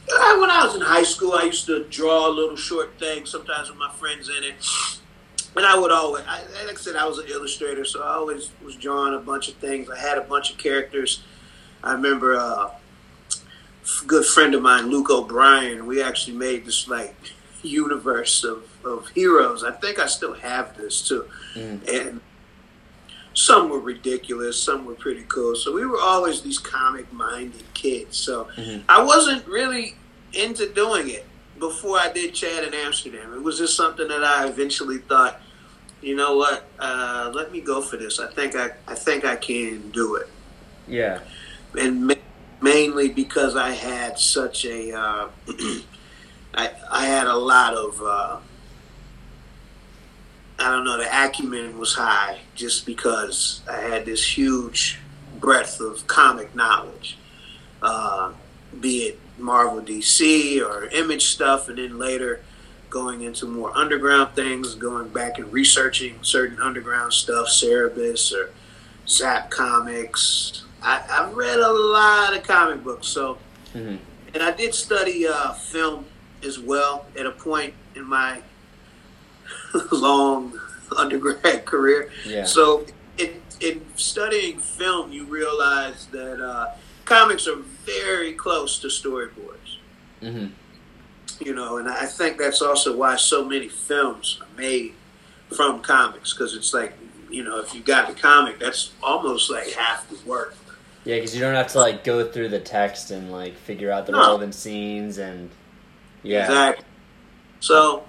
Uh, 0.07 0.37
when 0.37 0.49
I 0.49 0.65
was 0.65 0.75
in 0.75 0.81
high 0.81 1.03
school, 1.03 1.33
I 1.33 1.43
used 1.43 1.65
to 1.65 1.83
draw 1.85 2.27
little 2.27 2.55
short 2.55 2.99
things, 2.99 3.31
sometimes 3.31 3.69
with 3.69 3.77
my 3.77 3.91
friends 3.91 4.29
in 4.29 4.43
it. 4.43 4.55
And 5.55 5.65
I 5.65 5.77
would 5.77 5.91
always, 5.91 6.23
I, 6.27 6.41
like 6.65 6.77
I 6.77 6.81
said, 6.81 6.95
I 6.95 7.05
was 7.05 7.17
an 7.17 7.27
illustrator, 7.27 7.85
so 7.85 8.03
I 8.03 8.15
always 8.15 8.51
was 8.63 8.75
drawing 8.75 9.15
a 9.15 9.19
bunch 9.19 9.47
of 9.47 9.55
things. 9.55 9.89
I 9.89 9.97
had 9.97 10.17
a 10.17 10.21
bunch 10.21 10.51
of 10.51 10.57
characters. 10.57 11.23
I 11.83 11.93
remember 11.93 12.35
uh, 12.35 12.71
a 12.71 14.05
good 14.05 14.25
friend 14.25 14.53
of 14.53 14.61
mine, 14.61 14.89
Luke 14.89 15.09
O'Brien. 15.09 15.85
We 15.85 16.03
actually 16.03 16.37
made 16.37 16.65
this 16.65 16.87
like 16.87 17.15
universe 17.61 18.43
of, 18.43 18.67
of 18.83 19.07
heroes. 19.09 19.63
I 19.63 19.71
think 19.71 19.97
I 19.97 20.07
still 20.07 20.33
have 20.33 20.75
this 20.77 21.07
too. 21.07 21.25
Mm. 21.55 21.87
And 21.87 22.21
some 23.35 23.69
were 23.69 23.79
ridiculous, 23.79 24.61
some 24.61 24.85
were 24.85 24.95
pretty 24.95 25.25
cool. 25.27 25.55
So 25.55 25.73
we 25.73 25.85
were 25.85 25.99
always 25.99 26.41
these 26.41 26.57
comic 26.57 27.11
minded 27.11 27.65
kids. 27.73 28.17
So 28.17 28.45
mm-hmm. 28.55 28.81
I 28.89 29.03
wasn't 29.03 29.45
really 29.45 29.95
into 30.33 30.71
doing 30.73 31.09
it 31.09 31.25
before 31.59 31.99
I 31.99 32.11
did 32.11 32.33
Chad 32.33 32.63
in 32.63 32.73
Amsterdam. 32.73 33.33
It 33.33 33.43
was 33.43 33.57
just 33.57 33.75
something 33.75 34.07
that 34.07 34.23
I 34.23 34.47
eventually 34.47 34.99
thought, 34.99 35.41
you 36.01 36.15
know 36.15 36.37
what, 36.37 36.65
uh, 36.79 37.31
let 37.35 37.51
me 37.51 37.59
go 37.59 37.81
for 37.81 37.97
this. 37.97 38.19
I 38.19 38.31
think 38.31 38.55
I, 38.55 38.71
I 38.87 38.95
think 38.95 39.25
I 39.25 39.35
can 39.35 39.91
do 39.91 40.15
it. 40.15 40.29
Yeah. 40.87 41.19
And 41.77 42.07
ma- 42.07 42.13
mainly 42.61 43.09
because 43.09 43.57
I 43.57 43.71
had 43.71 44.17
such 44.17 44.65
a, 44.65 44.93
uh, 44.93 45.29
I, 46.53 46.71
I 46.89 47.05
had 47.05 47.27
a 47.27 47.35
lot 47.35 47.73
of. 47.73 48.01
Uh, 48.01 48.37
I 50.57 50.71
don't 50.71 50.85
know, 50.85 50.97
the 50.97 51.25
acumen 51.25 51.77
was 51.77 51.93
high 51.93 52.39
just 52.55 52.85
because 52.85 53.61
I 53.69 53.81
had 53.81 54.05
this 54.05 54.37
huge 54.37 54.99
breadth 55.39 55.79
of 55.81 56.07
comic 56.07 56.55
knowledge, 56.55 57.17
uh, 57.81 58.31
be 58.79 58.99
it 58.99 59.19
Marvel 59.37 59.81
DC 59.81 60.65
or 60.65 60.85
image 60.87 61.25
stuff, 61.25 61.67
and 61.67 61.77
then 61.77 61.99
later 61.99 62.41
going 62.89 63.21
into 63.21 63.45
more 63.45 63.75
underground 63.75 64.33
things, 64.35 64.75
going 64.75 65.09
back 65.09 65.37
and 65.37 65.51
researching 65.51 66.17
certain 66.21 66.59
underground 66.61 67.11
stuff, 67.11 67.47
Cerebus 67.47 68.33
or 68.33 68.51
Zap 69.07 69.51
Comics. 69.51 70.63
I, 70.81 70.99
have 71.09 71.33
read 71.33 71.59
a 71.59 71.71
lot 71.71 72.35
of 72.35 72.43
comic 72.43 72.83
books, 72.83 73.07
so 73.07 73.37
mm-hmm. 73.73 73.97
and 74.33 74.43
I 74.43 74.51
did 74.51 74.73
study 74.73 75.27
uh, 75.27 75.53
film 75.53 76.05
as 76.43 76.59
well 76.59 77.05
at 77.19 77.25
a 77.25 77.31
point 77.31 77.73
in 77.95 78.05
my 78.05 78.41
long 79.91 80.59
undergrad 80.95 81.65
career. 81.65 82.11
Yeah. 82.25 82.45
So 82.45 82.85
in, 83.17 83.41
in 83.59 83.85
studying 83.95 84.59
film, 84.59 85.11
you 85.11 85.25
realize 85.25 86.07
that 86.07 86.43
uh, 86.43 86.75
comics 87.05 87.47
are 87.47 87.57
very 87.85 88.33
close 88.33 88.79
to 88.79 88.87
storyboards. 88.87 89.77
Mm-hmm. 90.21 90.47
You 91.43 91.53
know, 91.53 91.77
and 91.77 91.89
I 91.89 92.05
think 92.05 92.37
that's 92.37 92.61
also 92.61 92.95
why 92.95 93.17
so 93.17 93.43
many 93.43 93.67
films 93.67 94.39
are 94.41 94.57
made 94.57 94.93
from 95.55 95.81
comics 95.81 96.33
because 96.33 96.55
it's 96.55 96.73
like, 96.73 96.93
you 97.29 97.43
know, 97.43 97.59
if 97.59 97.73
you 97.75 97.81
got 97.81 98.07
the 98.07 98.19
comic, 98.19 98.59
that's 98.59 98.93
almost 99.03 99.51
like 99.51 99.71
half 99.71 100.07
the 100.09 100.17
work. 100.27 100.55
Yeah, 101.03 101.15
because 101.15 101.35
you 101.35 101.41
don't 101.41 101.53
have 101.53 101.67
to 101.69 101.79
like 101.79 102.03
go 102.03 102.25
through 102.25 102.49
the 102.49 102.59
text 102.59 103.11
and 103.11 103.31
like 103.31 103.55
figure 103.55 103.91
out 103.91 104.05
the 104.05 104.13
no. 104.13 104.19
relevant 104.19 104.55
scenes 104.55 105.17
and 105.17 105.49
yeah. 106.23 106.45
Exactly. 106.45 106.85
So 107.59 108.03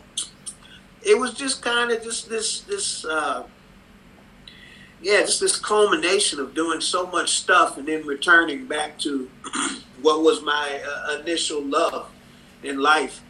it 1.06 1.16
was 1.16 1.34
just 1.34 1.62
kind 1.62 1.92
of 1.92 2.02
just 2.02 2.28
this 2.28 2.60
this 2.60 3.04
uh, 3.04 3.44
yeah, 5.00 5.20
just 5.20 5.40
this 5.40 5.56
culmination 5.56 6.40
of 6.40 6.52
doing 6.54 6.80
so 6.80 7.06
much 7.06 7.30
stuff 7.30 7.78
and 7.78 7.86
then 7.86 8.04
returning 8.04 8.66
back 8.66 8.98
to 8.98 9.30
what 10.02 10.22
was 10.22 10.42
my 10.42 10.82
uh, 10.84 11.20
initial 11.20 11.62
love 11.62 12.10
in 12.64 12.80
life, 12.80 13.22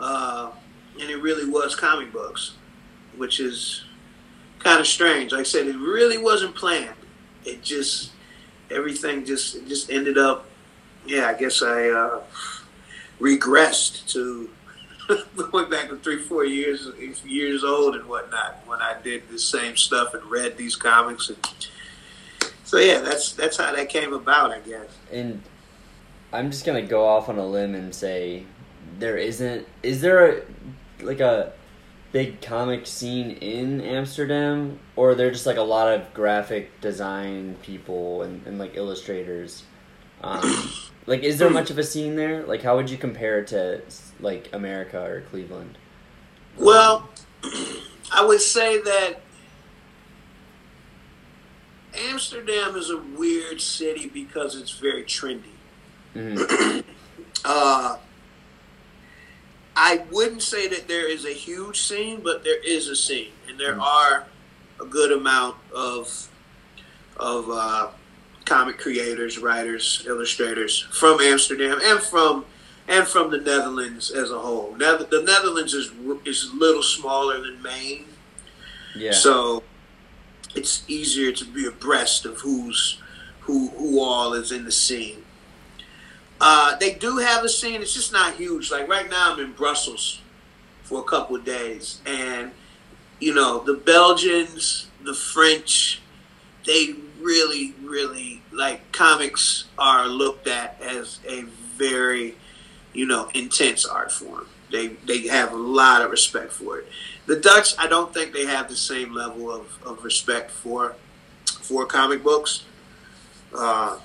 uh, 0.00 0.50
and 1.00 1.08
it 1.08 1.22
really 1.22 1.48
was 1.48 1.76
comic 1.76 2.12
books, 2.12 2.54
which 3.16 3.38
is 3.38 3.84
kind 4.58 4.80
of 4.80 4.86
strange. 4.86 5.30
Like 5.30 5.42
I 5.42 5.44
said, 5.44 5.68
it 5.68 5.76
really 5.76 6.18
wasn't 6.18 6.56
planned. 6.56 6.96
It 7.44 7.62
just 7.62 8.10
everything 8.72 9.24
just 9.24 9.68
just 9.68 9.88
ended 9.90 10.18
up. 10.18 10.46
Yeah, 11.06 11.28
I 11.28 11.34
guess 11.34 11.62
I 11.62 11.88
uh, 11.90 12.22
regressed 13.20 14.08
to 14.08 14.50
going 15.50 15.70
back 15.70 15.88
to 15.88 15.96
three, 15.96 16.18
four 16.18 16.44
years 16.44 16.88
years 17.24 17.64
old 17.64 17.94
and 17.96 18.08
whatnot 18.08 18.60
when 18.66 18.80
I 18.80 18.96
did 19.02 19.28
the 19.28 19.38
same 19.38 19.76
stuff 19.76 20.14
and 20.14 20.24
read 20.24 20.56
these 20.56 20.76
comics 20.76 21.28
and 21.28 21.38
so 22.64 22.78
yeah, 22.78 23.00
that's 23.00 23.32
that's 23.32 23.56
how 23.56 23.74
that 23.74 23.88
came 23.88 24.12
about, 24.12 24.52
I 24.52 24.60
guess. 24.60 24.86
And 25.10 25.42
I'm 26.32 26.52
just 26.52 26.64
gonna 26.64 26.82
go 26.82 27.04
off 27.04 27.28
on 27.28 27.36
a 27.36 27.46
limb 27.46 27.74
and 27.74 27.92
say 27.92 28.44
there 28.98 29.16
isn't 29.16 29.66
is 29.82 30.00
there 30.00 30.38
a 30.38 30.42
like 31.02 31.20
a 31.20 31.52
big 32.12 32.40
comic 32.40 32.86
scene 32.86 33.32
in 33.32 33.80
Amsterdam 33.80 34.78
or 34.96 35.10
are 35.10 35.14
there 35.14 35.30
just 35.30 35.46
like 35.46 35.56
a 35.56 35.62
lot 35.62 35.92
of 35.92 36.12
graphic 36.14 36.80
design 36.80 37.56
people 37.62 38.22
and, 38.22 38.46
and 38.46 38.58
like 38.58 38.76
illustrators? 38.76 39.64
Um, 40.22 40.70
like, 41.06 41.22
is 41.22 41.38
there 41.38 41.50
much 41.50 41.70
of 41.70 41.78
a 41.78 41.82
scene 41.82 42.16
there? 42.16 42.44
Like, 42.44 42.62
how 42.62 42.76
would 42.76 42.90
you 42.90 42.98
compare 42.98 43.40
it 43.40 43.48
to 43.48 43.82
like 44.22 44.48
America 44.52 45.02
or 45.02 45.22
Cleveland? 45.22 45.76
Well, 46.56 47.08
I 48.12 48.24
would 48.24 48.40
say 48.40 48.80
that 48.82 49.20
Amsterdam 51.94 52.76
is 52.76 52.90
a 52.90 52.98
weird 52.98 53.60
city 53.60 54.08
because 54.08 54.54
it's 54.56 54.70
very 54.72 55.02
trendy. 55.04 55.42
Mhm. 56.14 56.84
Uh, 57.42 57.96
I 59.74 60.04
wouldn't 60.10 60.42
say 60.42 60.68
that 60.68 60.86
there 60.88 61.08
is 61.08 61.24
a 61.24 61.32
huge 61.32 61.80
scene, 61.80 62.20
but 62.22 62.44
there 62.44 62.62
is 62.62 62.86
a 62.88 62.94
scene, 62.96 63.30
and 63.48 63.58
there 63.58 63.72
Mhm. 63.76 63.80
are 63.82 64.26
a 64.78 64.84
good 64.84 65.10
amount 65.10 65.56
of 65.74 66.28
of 67.16 67.50
uh, 67.50 67.88
comic 68.44 68.76
creators, 68.78 69.38
writers, 69.38 70.02
illustrators 70.06 70.80
from 70.92 71.18
Amsterdam 71.20 71.78
and 71.82 72.00
from 72.02 72.44
and 72.90 73.06
from 73.06 73.30
the 73.30 73.38
Netherlands 73.38 74.10
as 74.10 74.30
a 74.30 74.38
whole. 74.38 74.74
Nether- 74.76 75.04
the 75.04 75.22
Netherlands 75.22 75.72
is 75.72 75.90
is 76.26 76.50
a 76.52 76.56
little 76.56 76.82
smaller 76.82 77.40
than 77.40 77.62
Maine, 77.62 78.04
Yeah. 78.94 79.12
so 79.12 79.62
it's 80.54 80.82
easier 80.88 81.30
to 81.32 81.44
be 81.44 81.64
abreast 81.66 82.26
of 82.26 82.40
who's 82.40 82.98
who 83.42 83.68
who 83.78 84.00
all 84.00 84.34
is 84.34 84.50
in 84.52 84.64
the 84.64 84.72
scene. 84.72 85.24
Uh, 86.40 86.74
they 86.76 86.94
do 86.94 87.18
have 87.18 87.44
a 87.44 87.48
scene. 87.48 87.80
It's 87.82 87.94
just 87.94 88.12
not 88.12 88.34
huge. 88.34 88.70
Like 88.70 88.88
right 88.88 89.08
now, 89.08 89.32
I'm 89.32 89.40
in 89.40 89.52
Brussels 89.52 90.20
for 90.82 91.00
a 91.00 91.04
couple 91.04 91.36
of 91.36 91.44
days, 91.44 92.00
and 92.04 92.50
you 93.20 93.32
know 93.34 93.60
the 93.60 93.74
Belgians, 93.74 94.88
the 95.04 95.14
French, 95.14 96.00
they 96.66 96.94
really, 97.20 97.74
really 97.82 98.42
like 98.50 98.90
comics 98.92 99.64
are 99.78 100.08
looked 100.08 100.48
at 100.48 100.80
as 100.80 101.20
a 101.28 101.42
very, 101.76 102.34
you 102.92 103.06
know, 103.06 103.28
intense 103.34 103.84
art 103.86 104.12
form. 104.12 104.46
They 104.70 104.88
they 105.06 105.26
have 105.28 105.52
a 105.52 105.56
lot 105.56 106.02
of 106.02 106.10
respect 106.10 106.52
for 106.52 106.78
it. 106.78 106.88
The 107.26 107.36
Dutch, 107.36 107.74
I 107.78 107.86
don't 107.86 108.12
think 108.12 108.32
they 108.32 108.46
have 108.46 108.68
the 108.68 108.76
same 108.76 109.12
level 109.12 109.50
of, 109.52 109.78
of 109.84 110.04
respect 110.04 110.50
for 110.50 110.96
for 111.44 111.86
comic 111.86 112.22
books. 112.22 112.64
Uh, 113.54 113.98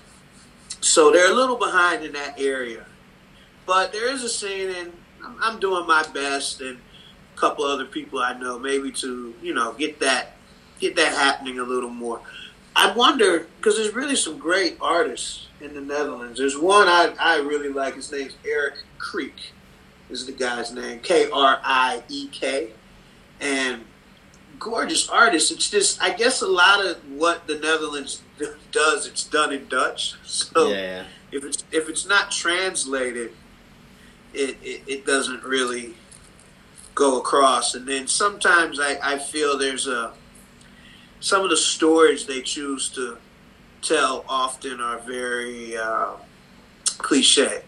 so 0.82 1.12
they're 1.12 1.32
a 1.32 1.36
little 1.36 1.58
behind 1.58 2.04
in 2.04 2.14
that 2.14 2.40
area. 2.40 2.86
But 3.66 3.92
there 3.92 4.12
is 4.12 4.24
a 4.24 4.30
scene, 4.30 4.70
and 4.70 4.94
I'm, 5.42 5.60
doing 5.60 5.88
my 5.88 6.06
best, 6.14 6.62
and 6.62 6.78
a 6.78 7.40
couple 7.40 7.66
other 7.66 7.86
people 7.86 8.20
I 8.20 8.38
know, 8.38 8.60
maybe 8.60 8.92
to 8.92 9.34
you 9.42 9.54
know 9.54 9.74
get 9.74 10.00
that 10.00 10.34
get 10.80 10.96
that 10.96 11.14
happening 11.14 11.60
a 11.60 11.64
little 11.64 11.90
more. 11.90 12.22
I 12.76 12.92
wonder 12.92 13.48
because 13.58 13.78
there's 13.78 13.94
really 13.94 14.16
some 14.16 14.38
great 14.38 14.78
artists 14.82 15.48
in 15.62 15.74
the 15.74 15.82
Netherlands. 15.82 16.40
There's 16.40 16.58
one 16.58 16.88
I, 16.88 17.14
I 17.20 17.38
really 17.38 17.70
like. 17.70 17.96
His 17.96 18.12
name's 18.12 18.36
Erik 18.46 18.84
Kriek. 19.00 19.52
Is 20.10 20.26
the 20.26 20.34
guy's 20.34 20.72
name 20.72 21.00
K 21.00 21.30
R 21.32 21.60
I 21.64 22.04
E 22.10 22.28
K, 22.28 22.70
and 23.40 23.84
gorgeous 24.60 25.10
artist. 25.10 25.52
It's 25.52 25.70
just 25.70 26.02
I 26.02 26.14
guess 26.14 26.42
a 26.42 26.48
lot 26.48 26.86
of 26.86 26.98
what 27.12 27.48
the 27.48 27.56
Netherlands 27.56 28.22
does, 28.72 29.08
it's 29.08 29.24
done 29.24 29.54
in 29.54 29.68
Dutch. 29.68 30.16
So 30.26 30.70
yeah, 30.70 31.06
if 31.32 31.44
it's 31.44 31.64
if 31.72 31.90
it's 31.90 32.06
not 32.06 32.30
translated, 32.30 33.32
it, 34.34 34.58
it, 34.62 34.84
it 34.86 35.06
doesn't 35.06 35.44
really 35.44 35.96
go 36.94 37.20
across. 37.20 37.74
And 37.74 37.88
then 37.88 38.08
sometimes 38.08 38.80
I, 38.80 38.98
I 39.02 39.18
feel 39.18 39.58
there's 39.58 39.88
a 39.88 40.14
some 41.20 41.44
of 41.44 41.50
the 41.50 41.58
stories 41.58 42.26
they 42.26 42.42
choose 42.42 42.90
to 42.90 43.18
tell 43.82 44.26
often 44.28 44.80
are 44.80 45.00
very 45.00 45.78
uh, 45.78 46.12
cliche. 46.98 47.62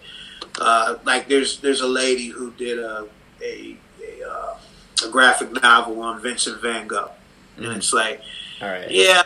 Uh, 0.59 0.95
like 1.05 1.27
there's 1.27 1.59
there's 1.59 1.81
a 1.81 1.87
lady 1.87 2.27
who 2.27 2.51
did 2.51 2.79
a 2.79 3.07
a 3.43 3.77
a, 4.03 4.29
uh, 4.29 4.57
a 5.05 5.09
graphic 5.11 5.61
novel 5.61 6.01
on 6.01 6.21
Vincent 6.21 6.61
Van 6.61 6.87
Gogh, 6.87 7.11
and 7.57 7.65
Mhm. 7.67 7.77
it's 7.77 7.93
like 7.93 8.21
All 8.61 8.69
right. 8.69 8.89
yeah, 8.89 9.23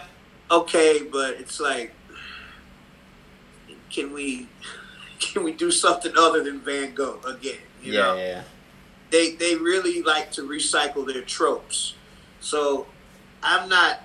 okay, 0.50 1.04
but 1.04 1.36
it's 1.36 1.60
like, 1.60 1.94
can 3.90 4.14
we 4.14 4.48
can 5.20 5.44
we 5.44 5.52
do 5.54 5.72
something 5.72 6.14
other 6.18 6.44
than 6.44 6.60
Van 6.62 6.94
Gogh 6.94 7.20
again? 7.26 7.60
You 7.82 7.94
yeah, 7.94 8.00
know, 8.02 8.16
yeah, 8.16 8.28
yeah. 8.28 8.44
they 9.10 9.32
they 9.36 9.56
really 9.56 10.02
like 10.02 10.32
to 10.34 10.42
recycle 10.44 11.06
their 11.12 11.22
tropes. 11.22 11.96
So 12.42 12.88
I'm 13.44 13.70
not 13.70 14.02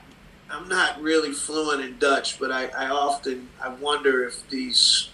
I'm 0.50 0.68
not 0.68 1.00
really 1.00 1.32
fluent 1.32 1.82
in 1.82 1.98
Dutch, 1.98 2.38
but 2.38 2.52
I, 2.52 2.66
I 2.66 2.88
often 2.88 3.48
I 3.62 3.68
wonder 3.68 4.24
if 4.24 4.48
these 4.48 5.10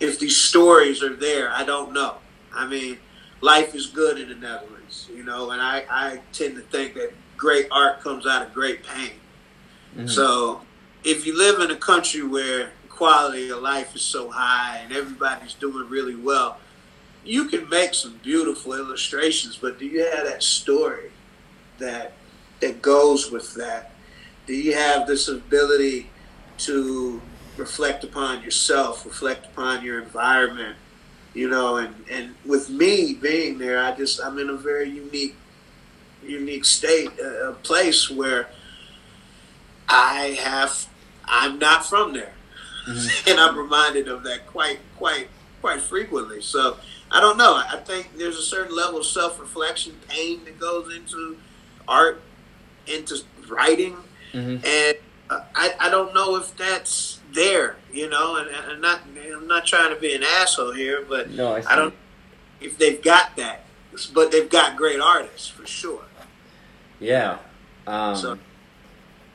if 0.00 0.18
these 0.18 0.36
stories 0.36 1.02
are 1.02 1.14
there. 1.14 1.50
I 1.50 1.64
don't 1.64 1.92
know. 1.92 2.16
I 2.52 2.66
mean, 2.66 2.98
life 3.40 3.74
is 3.74 3.86
good 3.86 4.18
in 4.18 4.28
the 4.28 4.34
Netherlands, 4.34 5.08
you 5.14 5.22
know, 5.22 5.50
and 5.50 5.60
I, 5.62 5.84
I 5.90 6.20
tend 6.32 6.56
to 6.56 6.62
think 6.62 6.94
that 6.94 7.12
great 7.36 7.68
art 7.70 8.00
comes 8.00 8.26
out 8.26 8.42
of 8.46 8.52
great 8.52 8.84
pain. 8.84 9.12
Mhm. 9.96 10.10
So 10.10 10.62
if 11.04 11.26
you 11.26 11.36
live 11.36 11.60
in 11.60 11.70
a 11.70 11.76
country 11.76 12.22
where 12.22 12.72
quality 12.88 13.50
of 13.50 13.62
life 13.62 13.94
is 13.94 14.02
so 14.02 14.30
high 14.30 14.78
and 14.82 14.92
everybody's 14.92 15.54
doing 15.54 15.88
really 15.88 16.16
well, 16.16 16.58
you 17.24 17.46
can 17.46 17.68
make 17.68 17.94
some 17.94 18.18
beautiful 18.22 18.72
illustrations, 18.74 19.56
but 19.56 19.78
do 19.78 19.86
you 19.86 20.04
have 20.04 20.24
that 20.24 20.42
story 20.42 21.10
that 21.78 22.12
that 22.60 22.82
goes 22.82 23.30
with 23.30 23.54
that? 23.54 23.91
Do 24.46 24.54
you 24.54 24.74
have 24.74 25.06
this 25.06 25.28
ability 25.28 26.10
to 26.58 27.20
reflect 27.56 28.04
upon 28.04 28.42
yourself, 28.42 29.04
reflect 29.04 29.46
upon 29.46 29.84
your 29.84 30.00
environment? 30.02 30.76
You 31.34 31.48
know, 31.48 31.76
and, 31.76 31.94
and 32.10 32.34
with 32.44 32.68
me 32.68 33.14
being 33.14 33.58
there, 33.58 33.78
I 33.82 33.94
just 33.96 34.20
I'm 34.22 34.38
in 34.38 34.50
a 34.50 34.56
very 34.56 34.88
unique 34.88 35.36
unique 36.24 36.64
state, 36.64 37.10
a 37.18 37.50
a 37.50 37.52
place 37.52 38.10
where 38.10 38.48
I 39.88 40.36
have 40.40 40.86
I'm 41.24 41.58
not 41.58 41.86
from 41.86 42.12
there, 42.12 42.34
Mhm. 42.86 43.26
and 43.30 43.40
I'm 43.40 43.56
reminded 43.56 44.08
of 44.08 44.22
that 44.24 44.46
quite 44.46 44.80
quite 44.96 45.28
quite 45.60 45.80
frequently. 45.80 46.42
So 46.42 46.76
I 47.10 47.20
don't 47.20 47.38
know. 47.38 47.54
I 47.56 47.76
think 47.78 48.16
there's 48.18 48.38
a 48.38 48.42
certain 48.42 48.74
level 48.74 48.98
of 49.00 49.06
self 49.06 49.40
reflection, 49.40 49.94
pain 50.08 50.44
that 50.44 50.58
goes 50.58 50.94
into 50.94 51.38
art, 51.88 52.20
into 52.86 53.16
writing, 53.48 53.96
Mhm. 54.32 54.64
and 54.64 54.96
I 55.54 55.74
I 55.80 55.88
don't 55.88 56.12
know 56.14 56.36
if 56.36 56.56
that's 56.56 57.20
there. 57.32 57.76
You 57.92 58.08
know, 58.08 58.36
and, 58.36 58.48
and 58.48 58.72
I'm 58.72 58.80
not 58.80 59.00
I'm 59.16 59.46
not 59.46 59.66
trying 59.66 59.94
to 59.94 60.00
be 60.00 60.14
an 60.14 60.22
asshole 60.22 60.72
here, 60.72 61.04
but 61.08 61.30
No, 61.30 61.54
I. 61.56 61.62
I 61.72 61.76
don't 61.76 61.94
if 62.60 62.78
they've 62.78 63.02
got 63.02 63.36
that, 63.36 63.64
but 64.14 64.30
they've 64.30 64.48
got 64.48 64.76
great 64.76 65.00
artists 65.00 65.48
for 65.48 65.66
sure. 65.66 66.04
Yeah. 67.00 67.38
Um, 67.86 68.16
So- 68.16 68.38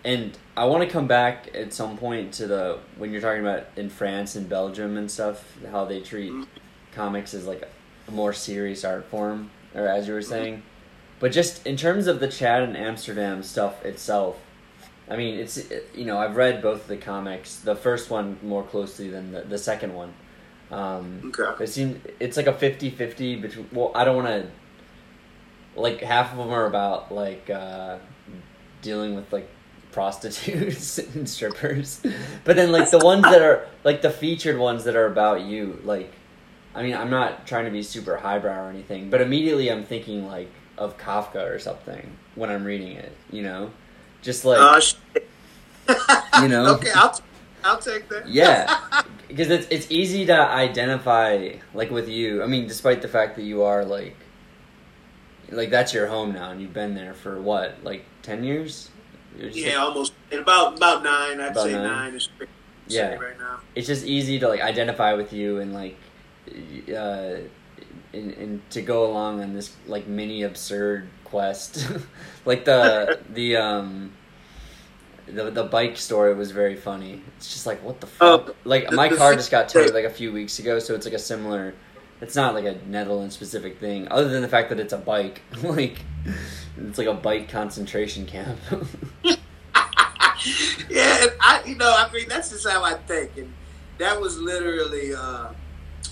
and 0.06 0.38
I 0.56 0.64
want 0.66 0.84
to 0.84 0.90
come 0.90 1.08
back 1.08 1.50
at 1.54 1.74
some 1.74 1.98
point 1.98 2.34
to 2.36 2.48
the 2.48 2.80
when 2.98 3.12
you're 3.12 3.22
talking 3.22 3.42
about 3.42 3.66
in 3.76 3.90
France 3.90 4.36
and 4.36 4.48
Belgium 4.48 4.98
and 4.98 5.12
stuff, 5.12 5.44
how 5.72 5.84
they 5.86 6.00
treat 6.00 6.32
Mhm. 6.32 6.48
comics 6.96 7.34
as 7.34 7.46
like 7.46 7.68
a 8.08 8.12
more 8.12 8.32
serious 8.34 8.86
art 8.86 9.06
form, 9.10 9.50
or 9.76 9.88
as 9.88 10.08
you 10.08 10.14
were 10.14 10.22
saying. 10.22 10.64
But 11.20 11.32
just 11.32 11.66
in 11.68 11.76
terms 11.76 12.08
of 12.08 12.20
the 12.22 12.28
Chad 12.30 12.64
and 12.64 12.78
Amsterdam 12.78 13.44
stuff 13.44 13.84
itself, 13.84 14.38
I 15.10 15.16
mean, 15.16 15.40
it's 15.40 15.70
you 15.96 16.06
know 16.06 16.18
I've 16.18 16.36
read 16.36 16.62
both 16.62 16.82
of 16.82 16.88
the 16.88 16.98
comics. 16.98 17.58
The 17.60 17.76
first 17.76 18.10
one 18.10 18.38
more 18.44 18.64
closely 18.64 19.10
than 19.10 19.32
the, 19.32 19.42
the 19.42 19.58
second 19.58 19.94
one. 19.94 20.14
Um, 20.72 21.32
Okay. 21.38 21.64
it 21.64 21.68
seems 21.68 22.00
it's 22.20 22.36
like 22.36 22.48
a 22.48 22.54
50-50 22.54 23.42
between. 23.42 23.70
Well, 23.72 23.92
I 23.96 24.04
don't 24.04 24.18
want 24.18 24.28
to. 24.28 24.48
Like 25.80 26.02
half 26.02 26.32
of 26.32 26.38
them 26.40 26.50
are 26.50 26.66
about 26.66 27.12
like 27.14 27.50
uh, 27.50 28.00
dealing 28.82 29.16
with 29.16 29.32
like 29.32 29.48
prostitutes 29.92 30.98
and 31.16 31.30
strippers, 31.30 32.02
but 32.44 32.56
then 32.56 32.72
like 32.72 32.90
the 32.90 32.98
ones 33.00 33.24
that 33.24 33.42
are 33.42 33.68
like 33.84 34.02
the 34.02 34.10
featured 34.10 34.58
ones 34.58 34.84
that 34.86 34.96
are 34.96 35.06
about 35.06 35.42
you. 35.42 35.80
Like, 35.84 36.12
I 36.76 36.82
mean, 36.84 36.96
I'm 36.96 37.10
not 37.12 37.46
trying 37.48 37.66
to 37.66 37.72
be 37.72 37.84
super 37.84 38.18
highbrow 38.18 38.66
or 38.66 38.70
anything, 38.70 39.10
but 39.10 39.22
immediately 39.22 39.70
I'm 39.72 39.84
thinking 39.86 40.26
like 40.28 40.50
of 40.78 40.98
Kafka 40.98 41.50
or 41.50 41.60
something 41.60 42.10
when 42.36 42.50
I'm 42.50 42.64
reading 42.66 42.94
it. 42.94 43.12
You 43.32 43.44
know, 43.44 43.72
just 44.22 44.46
like 44.46 44.60
Uh. 44.60 44.82
You 46.42 46.50
know? 46.50 46.76
okay, 46.76 46.92
I'll 46.94 47.20
I'll 47.64 47.80
take 47.80 48.08
that. 48.10 48.28
Yeah. 48.28 48.80
because 49.28 49.50
it's 49.50 49.68
it's 49.70 49.88
easy 49.90 50.26
to 50.28 50.34
identify 50.36 51.54
like 51.74 51.92
with 51.92 52.08
you. 52.10 52.44
I 52.44 52.48
mean, 52.48 52.68
despite 52.68 53.02
the 53.02 53.08
fact 53.08 53.36
that 53.38 53.44
you 53.44 53.64
are 53.64 53.84
like 53.86 54.16
like 55.50 55.70
that's 55.70 55.94
your 55.94 56.08
home 56.08 56.34
now, 56.34 56.52
and 56.52 56.62
you've 56.62 56.74
been 56.74 56.94
there 56.94 57.14
for 57.14 57.42
what 57.42 57.78
like 57.84 58.04
ten 58.22 58.44
years. 58.44 58.90
Yeah, 59.40 59.68
like- 59.70 59.78
almost 59.80 60.14
in 60.32 60.40
about 60.40 60.78
about 60.78 61.04
nine. 61.04 61.40
I'd 61.40 61.52
About 61.52 61.64
say 61.66 61.74
nine. 61.74 61.84
nine, 61.84 62.16
is 62.16 62.30
Yeah. 62.88 63.16
right 63.16 63.38
now. 63.40 63.60
it's 63.76 63.88
just 63.88 64.06
easy 64.06 64.40
to 64.40 64.48
like 64.48 64.62
identify 64.62 65.14
with 65.14 65.32
you 65.34 65.60
and 65.60 65.74
like 65.74 65.96
uh 66.94 67.36
and, 68.14 68.32
and 68.34 68.70
to 68.72 68.82
go 68.82 69.06
along 69.10 69.42
on 69.44 69.54
this 69.54 69.76
like 69.88 70.08
mini 70.08 70.44
absurd 70.44 71.08
quest. 71.30 71.88
Like 72.46 72.64
the 72.64 73.20
the 73.34 73.58
um 73.58 74.14
the 75.26 75.52
the 75.52 75.66
bike 75.66 75.98
story 75.98 76.34
was 76.34 76.52
very 76.52 76.78
funny. 76.78 77.22
It's 77.36 77.52
just 77.52 77.66
like 77.66 77.84
what 77.84 78.00
the 78.00 78.08
fuck? 78.08 78.50
Oh, 78.50 78.56
like 78.64 78.90
my 78.94 79.10
car 79.10 79.36
just 79.36 79.52
got 79.52 79.68
towed 79.68 79.94
like 79.94 80.06
a 80.06 80.10
few 80.10 80.32
weeks 80.32 80.58
ago 80.58 80.80
so 80.80 80.96
it's 80.96 81.06
like 81.06 81.14
a 81.14 81.20
similar 81.20 81.74
it's 82.22 82.38
not 82.38 82.54
like 82.54 82.64
a 82.64 82.78
Netherlands 82.88 83.36
specific 83.36 83.80
thing 83.80 84.08
other 84.10 84.30
than 84.30 84.42
the 84.42 84.48
fact 84.48 84.70
that 84.70 84.80
it's 84.80 84.94
a 84.94 84.98
bike. 84.98 85.42
Like 85.62 85.98
it's 86.78 86.98
like 86.98 87.08
a 87.08 87.14
bike 87.14 87.50
concentration 87.50 88.26
camp. 88.26 88.58
Yeah, 90.90 91.26
I 91.42 91.76
know, 91.78 91.94
I 91.98 92.12
mean, 92.12 92.30
that's 92.30 92.50
just 92.50 92.68
how 92.68 92.84
I 92.84 92.94
think, 92.94 93.38
and 93.38 93.54
that 93.98 94.20
was 94.22 94.38
literally 94.38 95.14
uh, 95.14 95.48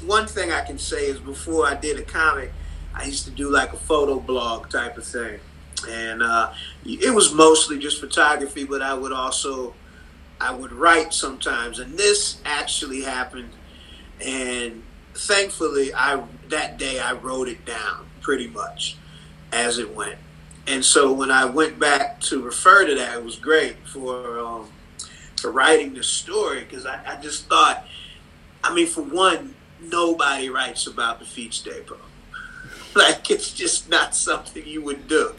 one 0.03 0.27
thing 0.27 0.51
I 0.51 0.61
can 0.61 0.77
say 0.77 1.05
is 1.05 1.19
before 1.19 1.67
I 1.67 1.75
did 1.75 1.99
a 1.99 2.03
comic, 2.03 2.51
I 2.95 3.03
used 3.05 3.25
to 3.25 3.31
do 3.31 3.49
like 3.49 3.73
a 3.73 3.77
photo 3.77 4.19
blog 4.19 4.69
type 4.69 4.97
of 4.97 5.05
thing, 5.05 5.39
and 5.87 6.23
uh, 6.23 6.53
it 6.85 7.13
was 7.13 7.33
mostly 7.33 7.77
just 7.77 7.99
photography, 7.99 8.63
but 8.63 8.81
I 8.81 8.93
would 8.93 9.11
also 9.11 9.75
I 10.39 10.53
would 10.53 10.71
write 10.71 11.13
sometimes, 11.13 11.79
and 11.79 11.97
this 11.97 12.41
actually 12.45 13.03
happened, 13.03 13.51
and 14.23 14.81
thankfully, 15.13 15.93
I 15.93 16.23
that 16.49 16.77
day 16.77 16.99
I 16.99 17.13
wrote 17.13 17.49
it 17.49 17.65
down 17.65 18.05
pretty 18.21 18.47
much 18.47 18.97
as 19.51 19.77
it 19.77 19.93
went, 19.93 20.17
and 20.65 20.83
so 20.83 21.11
when 21.11 21.31
I 21.31 21.45
went 21.45 21.77
back 21.77 22.21
to 22.21 22.41
refer 22.41 22.85
to 22.85 22.95
that, 22.95 23.17
it 23.17 23.23
was 23.23 23.35
great 23.35 23.75
for 23.87 24.39
um, 24.39 24.69
for 25.35 25.51
writing 25.51 25.93
the 25.93 26.03
story 26.03 26.61
because 26.61 26.85
I, 26.85 27.01
I 27.05 27.21
just 27.21 27.47
thought, 27.47 27.85
I 28.63 28.73
mean, 28.73 28.87
for 28.87 29.01
one, 29.01 29.53
nobody 29.81 30.49
writes 30.49 30.87
about 30.87 31.19
the 31.19 31.25
Fietsdepot. 31.25 31.97
like 33.05 33.29
it's 33.29 33.51
just 33.51 33.89
not 33.89 34.15
something 34.15 34.65
you 34.65 34.81
would 34.81 35.07
do. 35.07 35.33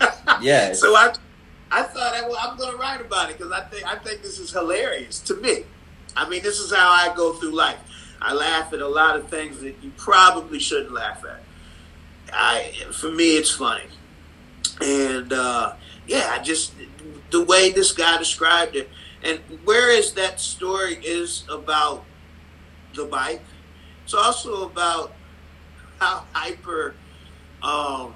Yeah. 0.40 0.72
so 0.72 0.94
I, 0.94 1.14
I 1.70 1.82
thought, 1.82 2.12
well, 2.28 2.38
I'm 2.40 2.56
going 2.56 2.70
to 2.70 2.76
write 2.76 3.00
about 3.00 3.30
it 3.30 3.38
because 3.38 3.50
I 3.50 3.62
think 3.62 3.84
I 3.84 3.96
think 3.96 4.22
this 4.22 4.38
is 4.38 4.52
hilarious 4.52 5.18
to 5.20 5.34
me. 5.34 5.64
I 6.16 6.28
mean, 6.28 6.42
this 6.42 6.60
is 6.60 6.72
how 6.72 6.90
I 6.90 7.12
go 7.16 7.32
through 7.32 7.52
life. 7.52 7.78
I 8.20 8.34
laugh 8.34 8.72
at 8.72 8.80
a 8.80 8.86
lot 8.86 9.16
of 9.16 9.28
things 9.28 9.60
that 9.62 9.74
you 9.82 9.90
probably 9.96 10.60
shouldn't 10.60 10.92
laugh 10.92 11.24
at. 11.24 11.42
I, 12.32 12.72
for 12.92 13.10
me, 13.10 13.36
it's 13.36 13.50
funny, 13.50 13.84
and 14.80 15.32
uh, 15.32 15.74
yeah, 16.06 16.28
I 16.30 16.42
just 16.42 16.74
the 17.30 17.42
way 17.42 17.70
this 17.72 17.92
guy 17.92 18.18
described 18.18 18.76
it, 18.76 18.90
and 19.24 19.40
whereas 19.64 20.12
that 20.12 20.40
story 20.40 21.00
is 21.02 21.44
about 21.48 22.04
the 22.94 23.06
bike, 23.06 23.42
it's 24.04 24.14
also 24.14 24.66
about 24.66 25.14
how 25.98 26.24
hyper 26.32 26.94
um, 27.62 28.14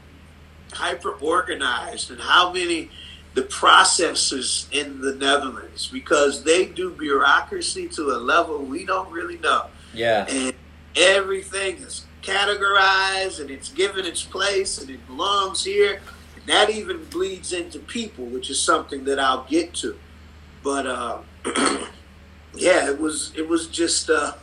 hyper 0.72 1.12
organized 1.12 2.10
and 2.10 2.20
how 2.20 2.52
many 2.52 2.90
the 3.34 3.42
processes 3.42 4.68
in 4.72 5.00
the 5.00 5.14
Netherlands 5.14 5.88
because 5.88 6.44
they 6.44 6.66
do 6.66 6.90
bureaucracy 6.90 7.88
to 7.88 8.10
a 8.10 8.18
level 8.18 8.58
we 8.58 8.84
don't 8.84 9.10
really 9.10 9.38
know. 9.38 9.66
Yeah. 9.94 10.26
And 10.28 10.54
everything 10.96 11.76
is 11.76 12.04
categorized 12.22 13.40
and 13.40 13.50
it's 13.50 13.70
given 13.70 14.04
its 14.04 14.22
place 14.22 14.78
and 14.78 14.90
it 14.90 15.06
belongs 15.06 15.64
here. 15.64 16.02
And 16.36 16.46
that 16.46 16.68
even 16.70 17.04
bleeds 17.06 17.52
into 17.52 17.78
people, 17.78 18.26
which 18.26 18.50
is 18.50 18.60
something 18.60 19.04
that 19.04 19.18
I'll 19.18 19.44
get 19.44 19.72
to. 19.76 19.98
But 20.62 20.86
uh, 20.86 21.18
yeah, 22.54 22.90
it 22.90 23.00
was 23.00 23.32
it 23.34 23.48
was 23.48 23.66
just 23.66 24.10
uh, 24.10 24.34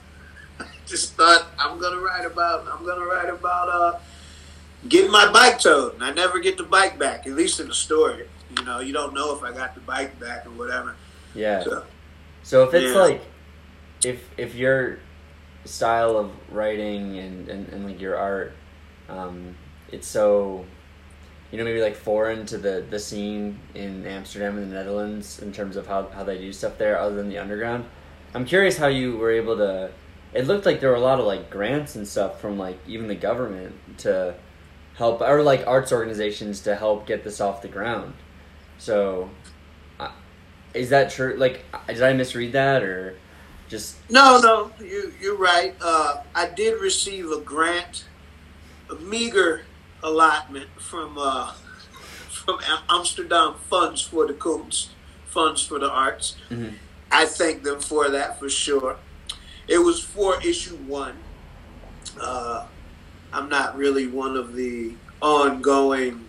just 0.89 1.13
thought 1.15 1.47
I'm 1.57 1.79
gonna 1.79 1.99
write 1.99 2.25
about 2.25 2.67
I'm 2.67 2.85
gonna 2.85 3.05
write 3.05 3.29
about 3.29 3.69
uh, 3.69 3.99
getting 4.87 5.11
my 5.11 5.31
bike 5.31 5.59
towed, 5.59 5.93
and 5.95 6.03
I 6.03 6.11
never 6.11 6.39
get 6.39 6.57
the 6.57 6.63
bike 6.63 6.97
back. 6.97 7.27
At 7.27 7.33
least 7.33 7.59
in 7.59 7.67
the 7.67 7.73
story, 7.73 8.27
you 8.57 8.63
know, 8.65 8.79
you 8.79 8.91
don't 8.91 9.13
know 9.13 9.35
if 9.35 9.43
I 9.43 9.51
got 9.53 9.75
the 9.75 9.81
bike 9.81 10.19
back 10.19 10.45
or 10.45 10.51
whatever. 10.51 10.95
Yeah. 11.35 11.63
So, 11.63 11.83
So 12.43 12.63
if 12.63 12.73
it's 12.73 12.93
Yeah. 12.93 13.01
like, 13.01 13.21
if 14.03 14.27
if 14.37 14.55
your 14.55 14.99
style 15.65 16.17
of 16.17 16.31
writing 16.51 17.19
and, 17.19 17.47
and, 17.49 17.69
and 17.69 17.85
like 17.85 17.99
your 18.01 18.17
art, 18.17 18.53
um, 19.09 19.55
it's 19.91 20.07
so, 20.07 20.65
you 21.51 21.57
know, 21.57 21.63
maybe 21.63 21.81
like 21.81 21.95
foreign 21.95 22.45
to 22.47 22.57
the, 22.57 22.83
the 22.89 22.97
scene 22.97 23.59
in 23.75 24.05
Amsterdam 24.07 24.57
and 24.57 24.71
the 24.71 24.75
Netherlands 24.75 25.39
in 25.39 25.51
terms 25.51 25.75
of 25.75 25.85
how, 25.85 26.07
how 26.09 26.23
they 26.23 26.37
do 26.37 26.51
stuff 26.53 26.77
there 26.77 26.97
other 26.97 27.15
than 27.15 27.29
the 27.29 27.37
underground. 27.37 27.85
I'm 28.33 28.45
curious 28.45 28.77
how 28.77 28.87
you 28.87 29.17
were 29.17 29.31
able 29.31 29.57
to. 29.57 29.91
It 30.33 30.45
looked 30.45 30.65
like 30.65 30.79
there 30.79 30.89
were 30.89 30.95
a 30.95 31.01
lot 31.01 31.19
of 31.19 31.25
like 31.25 31.49
grants 31.49 31.95
and 31.95 32.07
stuff 32.07 32.39
from 32.39 32.57
like 32.57 32.77
even 32.87 33.07
the 33.07 33.15
government 33.15 33.75
to 33.99 34.35
help, 34.95 35.21
or 35.21 35.41
like 35.41 35.65
arts 35.65 35.91
organizations 35.91 36.59
to 36.61 36.75
help 36.75 37.07
get 37.07 37.23
this 37.23 37.41
off 37.41 37.61
the 37.61 37.67
ground. 37.67 38.13
So, 38.77 39.29
is 40.73 40.89
that 40.89 41.09
true? 41.09 41.35
Like, 41.37 41.65
did 41.87 42.03
I 42.03 42.13
misread 42.13 42.51
that 42.53 42.83
or 42.83 43.15
just? 43.67 43.97
No, 44.09 44.39
no, 44.39 44.71
you 44.85 45.13
you're 45.19 45.37
right. 45.37 45.75
Uh, 45.81 46.21
I 46.35 46.47
did 46.47 46.79
receive 46.79 47.31
a 47.31 47.39
grant, 47.39 48.05
a 48.89 48.95
meager 48.95 49.63
allotment 50.03 50.69
from 50.79 51.17
uh, 51.17 51.53
from 52.29 52.59
Amsterdam 52.87 53.55
Funds 53.69 54.01
for 54.01 54.27
the 54.27 54.33
Kunst, 54.33 54.89
Funds 55.25 55.65
for 55.65 55.79
the 55.79 55.89
Arts. 55.89 56.35
Mhm. 56.49 56.73
I 57.11 57.25
thank 57.25 57.63
them 57.63 57.79
for 57.79 58.09
that 58.09 58.39
for 58.39 58.49
sure. 58.49 58.97
It 59.69 59.77
was 59.77 60.01
for 60.01 60.41
issue 60.41 60.75
one. 60.75 61.15
Uh, 62.19 62.65
I'm 63.31 63.47
not 63.47 63.77
really 63.77 64.07
one 64.07 64.35
of 64.35 64.55
the 64.55 64.93
ongoing 65.21 66.25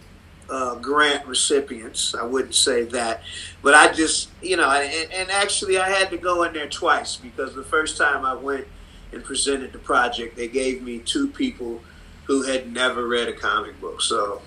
uh, 0.50 0.74
grant 0.76 1.26
recipients. 1.26 2.14
I 2.14 2.22
wouldn't 2.24 2.54
say 2.54 2.84
that, 2.84 3.22
but 3.62 3.74
I 3.74 3.92
just, 3.92 4.28
you 4.42 4.56
know, 4.56 4.70
and, 4.70 5.10
and 5.12 5.30
actually, 5.30 5.78
I 5.78 5.88
had 5.88 6.10
to 6.10 6.18
go 6.18 6.42
in 6.42 6.52
there 6.52 6.68
twice 6.68 7.16
because 7.16 7.54
the 7.54 7.62
first 7.62 7.96
time 7.96 8.26
I 8.26 8.34
went 8.34 8.66
and 9.12 9.24
presented 9.24 9.72
the 9.72 9.78
project, 9.78 10.36
they 10.36 10.48
gave 10.48 10.82
me 10.82 10.98
two 10.98 11.28
people 11.28 11.80
who 12.24 12.42
had 12.42 12.72
never 12.72 13.06
read 13.08 13.28
a 13.28 13.32
comic 13.32 13.80
book. 13.80 14.02
So 14.02 14.42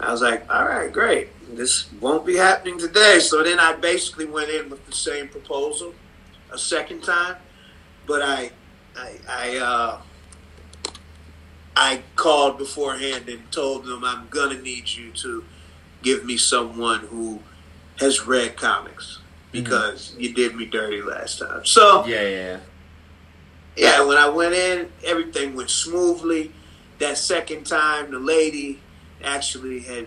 I 0.00 0.10
was 0.10 0.22
like, 0.22 0.50
all 0.52 0.66
right, 0.66 0.90
great. 0.90 1.28
This 1.54 1.92
won't 2.00 2.24
be 2.24 2.36
happening 2.36 2.78
today. 2.78 3.20
So 3.20 3.42
then 3.42 3.60
I 3.60 3.74
basically 3.74 4.24
went 4.24 4.50
in 4.50 4.70
with 4.70 4.86
the 4.86 4.92
same 4.92 5.28
proposal 5.28 5.94
a 6.52 6.58
second 6.58 7.02
time, 7.02 7.36
but 8.10 8.22
I, 8.22 8.50
I, 8.96 9.12
I, 9.28 9.56
uh, 9.58 10.00
I 11.76 12.02
called 12.16 12.58
beforehand 12.58 13.28
and 13.28 13.48
told 13.52 13.84
them 13.84 14.02
I'm 14.04 14.26
gonna 14.30 14.60
need 14.60 14.88
you 14.90 15.12
to 15.12 15.44
give 16.02 16.24
me 16.24 16.36
someone 16.36 17.02
who 17.02 17.38
has 18.00 18.26
read 18.26 18.56
comics 18.56 19.20
because 19.52 20.16
you 20.18 20.34
did 20.34 20.56
me 20.56 20.66
dirty 20.66 21.00
last 21.00 21.38
time. 21.38 21.64
So 21.64 22.04
Yeah, 22.04 22.22
yeah, 22.26 22.58
yeah. 23.76 24.02
when 24.04 24.16
I 24.16 24.28
went 24.28 24.54
in, 24.54 24.90
everything 25.04 25.54
went 25.54 25.70
smoothly. 25.70 26.50
That 26.98 27.16
second 27.16 27.64
time, 27.64 28.10
the 28.10 28.18
lady 28.18 28.80
actually 29.22 29.80
had. 29.80 30.06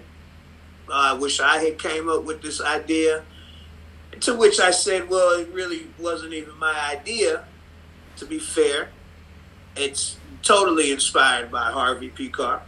Uh, 0.89 0.91
I 0.91 1.13
wish 1.13 1.39
I 1.39 1.63
had 1.63 1.79
came 1.79 2.09
up 2.09 2.25
with 2.25 2.41
this 2.41 2.59
idea. 2.59 3.23
To 4.19 4.35
which 4.35 4.59
I 4.59 4.71
said, 4.71 5.09
"Well, 5.09 5.39
it 5.39 5.47
really 5.53 5.87
wasn't 5.97 6.33
even 6.33 6.57
my 6.59 6.77
idea. 6.91 7.45
To 8.17 8.25
be 8.25 8.39
fair, 8.39 8.89
it's 9.75 10.17
totally 10.41 10.91
inspired 10.91 11.51
by 11.51 11.71
Harvey 11.71 12.09
Pekar." 12.09 12.61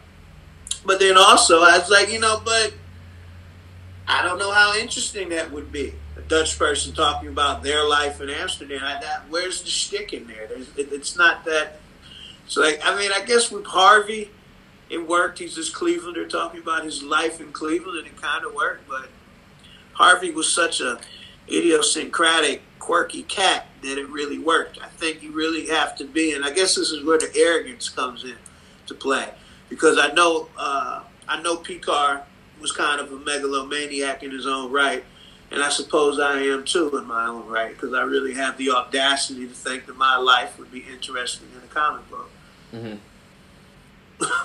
But 0.85 0.99
then 0.99 1.17
also, 1.17 1.61
I 1.61 1.79
was 1.79 1.89
like, 1.89 2.11
you 2.11 2.19
know, 2.19 2.41
but 2.45 2.73
I 4.07 4.21
don't 4.21 4.37
know 4.37 4.51
how 4.51 4.75
interesting 4.77 5.29
that 5.29 5.51
would 5.51 5.71
be. 5.71 5.93
A 6.17 6.21
Dutch 6.21 6.57
person 6.57 6.93
talking 6.93 7.27
about 7.27 7.63
their 7.63 7.83
life 7.83 8.21
in 8.21 8.29
Amsterdam. 8.29 8.81
I, 8.83 8.99
that, 9.01 9.23
where's 9.29 9.61
the 9.63 9.69
shtick 9.69 10.13
in 10.13 10.27
there? 10.27 10.43
It, 10.43 10.91
it's 10.91 11.17
not 11.17 11.43
that. 11.45 11.79
So, 12.47 12.61
like, 12.61 12.79
I 12.83 12.95
mean, 12.95 13.11
I 13.11 13.25
guess 13.25 13.51
with 13.51 13.65
Harvey, 13.65 14.29
it 14.89 14.99
worked. 14.99 15.39
He's 15.39 15.55
just 15.55 15.73
Clevelander 15.73 16.29
talking 16.29 16.61
about 16.61 16.83
his 16.83 17.01
life 17.01 17.41
in 17.41 17.51
Cleveland, 17.51 17.97
and 17.97 18.07
it 18.07 18.21
kind 18.21 18.45
of 18.45 18.53
worked. 18.53 18.87
But 18.87 19.09
Harvey 19.93 20.31
was 20.31 20.51
such 20.51 20.79
a 20.79 20.99
idiosyncratic, 21.47 22.61
quirky 22.85 23.23
cat 23.23 23.65
that 23.81 23.97
it 23.97 24.07
really 24.09 24.37
worked. 24.37 24.79
I 24.79 24.87
think 24.87 25.23
you 25.23 25.31
really 25.31 25.65
have 25.67 25.95
to 25.97 26.05
be, 26.05 26.33
and 26.33 26.45
I 26.45 26.51
guess 26.51 26.75
this 26.75 26.91
is 26.91 27.03
where 27.03 27.17
the 27.17 27.31
arrogance 27.35 27.89
comes 27.89 28.23
in 28.23 28.35
to 28.85 28.93
play, 28.93 29.27
because 29.69 29.97
I 29.97 30.11
know 30.11 30.49
uh, 30.55 31.01
I 31.27 31.41
know 31.41 31.57
Pekar 31.57 32.21
was 32.61 32.71
kind 32.71 33.01
of 33.01 33.11
a 33.11 33.17
megalomaniac 33.17 34.21
in 34.21 34.29
his 34.29 34.45
own 34.45 34.71
right, 34.71 35.03
and 35.49 35.63
I 35.63 35.69
suppose 35.69 36.19
I 36.19 36.41
am 36.41 36.63
too 36.63 36.95
in 36.95 37.05
my 37.07 37.25
own 37.25 37.47
right, 37.47 37.73
because 37.73 37.93
I 37.95 38.03
really 38.03 38.35
have 38.35 38.55
the 38.57 38.69
audacity 38.69 39.47
to 39.47 39.53
think 39.53 39.87
that 39.87 39.97
my 39.97 40.17
life 40.17 40.59
would 40.59 40.71
be 40.71 40.85
interesting 40.91 41.47
in 41.55 41.63
a 41.63 41.73
comic 41.73 42.07
book. 42.09 42.29
Mhm. 42.71 42.99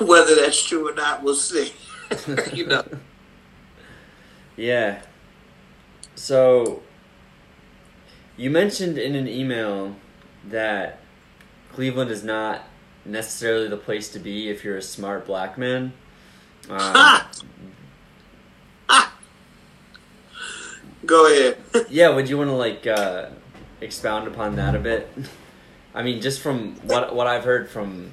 Whether 0.07 0.35
that's 0.35 0.65
true 0.67 0.89
or 0.89 0.95
not, 0.95 1.23
we'll 1.23 1.35
see. 1.35 1.75
you 2.55 2.67
know. 2.67 2.85
Yeah. 4.57 5.01
So, 6.17 6.83
you 8.41 8.49
mentioned 8.49 8.97
in 8.97 9.15
an 9.15 9.29
email 9.29 9.95
that 10.47 10.99
Cleveland 11.75 12.11
is 12.11 12.25
not 12.25 12.63
necessarily 13.05 13.69
the 13.69 13.77
place 13.77 14.09
to 14.13 14.19
be 14.19 14.49
if 14.49 14.65
you're 14.65 14.79
a 14.79 14.83
smart 14.83 15.27
black 15.27 15.59
man. 15.59 15.93
Um! 16.71 17.21
Go 21.05 21.27
ahead. 21.27 21.59
yeah, 21.91 22.09
would 22.09 22.31
you 22.31 22.39
want 22.39 22.49
to 22.49 22.55
like 22.55 22.87
uh, 22.87 23.29
expound 23.83 24.27
upon 24.27 24.57
that 24.57 24.75
a 24.75 24.79
bit? 24.79 25.13
I 25.95 26.03
mean, 26.03 26.23
just 26.23 26.41
from 26.41 26.77
what 26.87 27.15
what 27.15 27.27
I've 27.27 27.45
heard 27.45 27.69
from, 27.69 28.13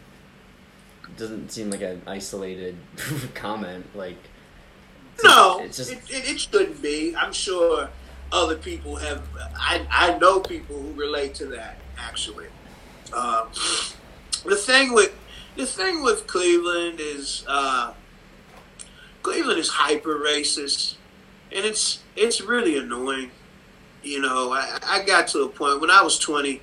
doesn't 1.15 1.51
seem 1.53 1.69
like 1.71 1.81
an 1.81 2.01
isolated 2.05 2.75
comment. 3.33 3.85
Like, 3.95 4.17
No, 5.23 5.59
it's 5.59 5.77
just 5.77 5.93
it, 5.93 5.99
it, 6.09 6.31
it 6.31 6.39
shouldn't 6.39 6.81
be. 6.81 7.15
I'm 7.15 7.31
sure 7.31 7.89
other 8.31 8.55
people 8.55 8.95
have. 8.95 9.23
I 9.55 9.85
I 9.89 10.17
know 10.17 10.39
people 10.39 10.77
who 10.81 10.93
relate 10.93 11.33
to 11.35 11.45
that 11.47 11.77
actually. 11.97 12.47
Uh, 13.13 13.45
the 14.45 14.55
thing 14.55 14.93
with 14.93 15.13
the 15.55 15.65
thing 15.65 16.03
with 16.03 16.27
Cleveland 16.27 16.99
is 16.99 17.43
uh, 17.47 17.93
Cleveland 19.23 19.59
is 19.59 19.69
hyper 19.69 20.19
racist, 20.19 20.95
and 21.51 21.65
it's 21.65 21.99
it's 22.15 22.41
really 22.41 22.77
annoying. 22.77 23.31
You 24.03 24.21
know, 24.21 24.53
I, 24.53 24.79
I 24.85 25.03
got 25.03 25.27
to 25.29 25.41
a 25.41 25.49
point 25.49 25.81
when 25.81 25.91
I 25.91 26.01
was 26.01 26.19
twenty. 26.19 26.61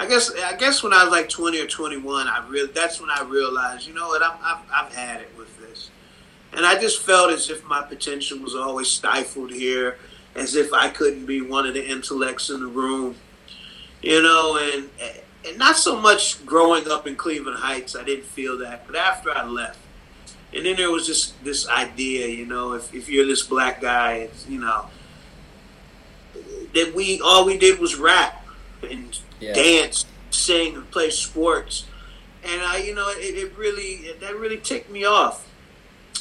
I 0.00 0.06
guess 0.06 0.30
I 0.32 0.56
guess 0.56 0.82
when 0.82 0.92
I 0.92 1.04
was 1.04 1.12
like 1.12 1.28
twenty 1.28 1.60
or 1.60 1.66
twenty 1.66 1.96
one, 1.96 2.28
I 2.28 2.46
really 2.48 2.72
that's 2.72 3.00
when 3.00 3.10
I 3.10 3.22
realized, 3.24 3.86
you 3.86 3.94
know 3.94 4.08
what, 4.08 4.22
I'm, 4.22 4.38
I've 4.42 4.64
I've 4.72 4.94
had 4.94 5.20
it 5.20 5.30
with 5.36 5.58
this, 5.58 5.90
and 6.52 6.64
I 6.64 6.80
just 6.80 7.02
felt 7.02 7.32
as 7.32 7.50
if 7.50 7.64
my 7.64 7.82
potential 7.82 8.38
was 8.38 8.54
always 8.54 8.86
stifled 8.88 9.50
here, 9.50 9.98
as 10.38 10.54
if 10.54 10.72
I 10.72 10.88
couldn't 10.88 11.26
be 11.26 11.40
one 11.40 11.66
of 11.66 11.74
the 11.74 11.86
intellects 11.86 12.50
in 12.50 12.60
the 12.60 12.66
room, 12.66 13.16
you 14.02 14.22
know, 14.22 14.56
and 14.56 14.88
and 15.46 15.58
not 15.58 15.76
so 15.76 16.00
much 16.00 16.44
growing 16.44 16.88
up 16.88 17.06
in 17.06 17.16
Cleveland 17.16 17.58
Heights, 17.58 17.94
I 17.96 18.04
didn't 18.04 18.24
feel 18.24 18.58
that, 18.58 18.86
but 18.86 18.96
after 18.96 19.30
I 19.30 19.44
left, 19.44 19.78
and 20.52 20.66
then 20.66 20.76
there 20.76 20.90
was 20.90 21.06
just 21.06 21.42
this 21.44 21.68
idea, 21.68 22.26
you 22.28 22.46
know, 22.46 22.72
if 22.74 22.94
if 22.94 23.08
you're 23.08 23.26
this 23.26 23.42
black 23.42 23.80
guy, 23.80 24.14
it's, 24.14 24.46
you 24.48 24.60
know, 24.60 24.86
that 26.74 26.92
we 26.94 27.20
all 27.20 27.44
we 27.44 27.58
did 27.58 27.78
was 27.78 27.96
rap 27.96 28.44
and 28.88 29.18
Yeah. 29.40 29.54
dance, 29.54 30.04
sing, 30.30 30.74
and 30.74 30.90
play 30.90 31.10
sports. 31.10 31.84
And 32.44 32.60
I, 32.62 32.78
you 32.78 32.94
know, 32.94 33.08
it, 33.08 33.34
it 33.36 33.56
really 33.56 34.12
that 34.20 34.36
really 34.36 34.58
ticked 34.58 34.90
me 34.90 35.04
off 35.04 35.46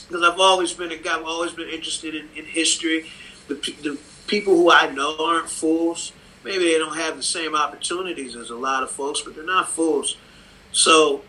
because 0.07 0.23
I've 0.23 0.39
always 0.39 0.73
been 0.73 0.91
a 0.91 0.97
guy. 0.97 1.17
I've 1.17 1.25
always 1.25 1.51
been 1.51 1.69
interested 1.69 2.15
in, 2.15 2.29
in 2.35 2.45
history. 2.45 3.09
The, 3.47 3.55
the 3.81 3.99
people 4.27 4.55
who 4.55 4.71
I 4.71 4.91
know 4.91 5.15
aren't 5.19 5.49
fools. 5.49 6.11
Maybe 6.43 6.65
they 6.65 6.77
don't 6.77 6.97
have 6.97 7.17
the 7.17 7.23
same 7.23 7.55
opportunities 7.55 8.35
as 8.35 8.49
a 8.49 8.55
lot 8.55 8.83
of 8.83 8.91
folks, 8.91 9.21
but 9.21 9.35
they're 9.35 9.45
not 9.45 9.69
fools. 9.69 10.17
So 10.71 11.21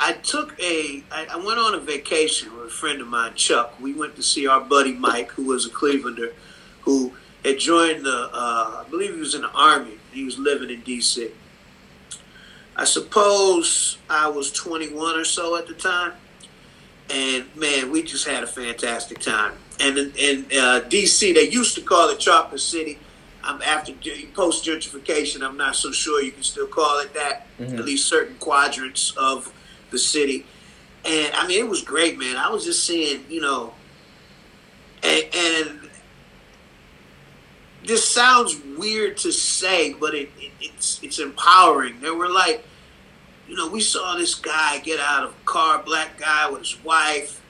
I 0.00 0.12
took 0.12 0.58
a. 0.60 1.02
I, 1.10 1.26
I 1.32 1.36
went 1.36 1.58
on 1.58 1.74
a 1.74 1.78
vacation 1.78 2.56
with 2.56 2.66
a 2.66 2.70
friend 2.70 3.00
of 3.00 3.08
mine, 3.08 3.34
Chuck. 3.34 3.74
We 3.80 3.94
went 3.94 4.16
to 4.16 4.22
see 4.22 4.46
our 4.46 4.60
buddy 4.60 4.92
Mike, 4.92 5.30
who 5.32 5.44
was 5.44 5.66
a 5.66 5.70
Clevelander, 5.70 6.32
who 6.82 7.12
had 7.44 7.58
joined 7.58 8.04
the. 8.04 8.30
Uh, 8.32 8.84
I 8.84 8.90
believe 8.90 9.14
he 9.14 9.20
was 9.20 9.34
in 9.34 9.42
the 9.42 9.50
army. 9.50 9.98
He 10.12 10.24
was 10.24 10.38
living 10.38 10.70
in 10.70 10.82
D.C. 10.82 11.30
I 12.76 12.84
suppose 12.84 13.98
I 14.08 14.28
was 14.28 14.52
21 14.52 15.18
or 15.18 15.24
so 15.24 15.56
at 15.56 15.66
the 15.66 15.74
time, 15.74 16.12
and 17.10 17.44
man, 17.56 17.90
we 17.90 18.04
just 18.04 18.26
had 18.26 18.44
a 18.44 18.46
fantastic 18.46 19.18
time. 19.18 19.54
And 19.80 19.96
in, 19.96 20.12
in 20.16 20.46
uh, 20.58 20.80
D.C., 20.80 21.32
they 21.32 21.48
used 21.48 21.74
to 21.76 21.80
call 21.82 22.08
it 22.10 22.18
Chocolate 22.18 22.60
City. 22.60 22.98
Um, 23.44 23.62
after 23.62 23.92
post 24.34 24.64
gentrification, 24.66 25.42
I'm 25.42 25.56
not 25.56 25.76
so 25.76 25.92
sure 25.92 26.20
you 26.22 26.32
can 26.32 26.42
still 26.42 26.66
call 26.66 26.98
it 27.00 27.14
that. 27.14 27.46
Mhm. 27.58 27.78
At 27.78 27.84
least 27.84 28.08
certain 28.08 28.36
quadrants 28.36 29.12
of 29.16 29.52
the 29.90 29.98
city. 29.98 30.44
And 31.04 31.32
I 31.34 31.46
mean, 31.46 31.64
it 31.64 31.68
was 31.68 31.82
great, 31.82 32.18
man. 32.18 32.36
I 32.36 32.50
was 32.50 32.64
just 32.64 32.84
seeing, 32.84 33.24
you 33.30 33.40
know, 33.40 33.72
and, 35.02 35.24
and 35.34 35.90
this 37.86 38.06
sounds 38.06 38.60
weird 38.76 39.16
to 39.18 39.32
say, 39.32 39.94
but 39.94 40.14
it, 40.14 40.30
it, 40.38 40.52
it's 40.60 41.00
it's 41.02 41.18
empowering. 41.20 42.00
There 42.00 42.14
were 42.14 42.28
like, 42.28 42.66
you 43.48 43.54
know, 43.56 43.68
we 43.68 43.80
saw 43.80 44.16
this 44.16 44.34
guy 44.34 44.78
get 44.80 44.98
out 45.00 45.24
of 45.24 45.30
a 45.30 45.44
car, 45.44 45.82
black 45.82 46.18
guy 46.18 46.50
with 46.50 46.60
his 46.60 46.84
wife. 46.84 47.40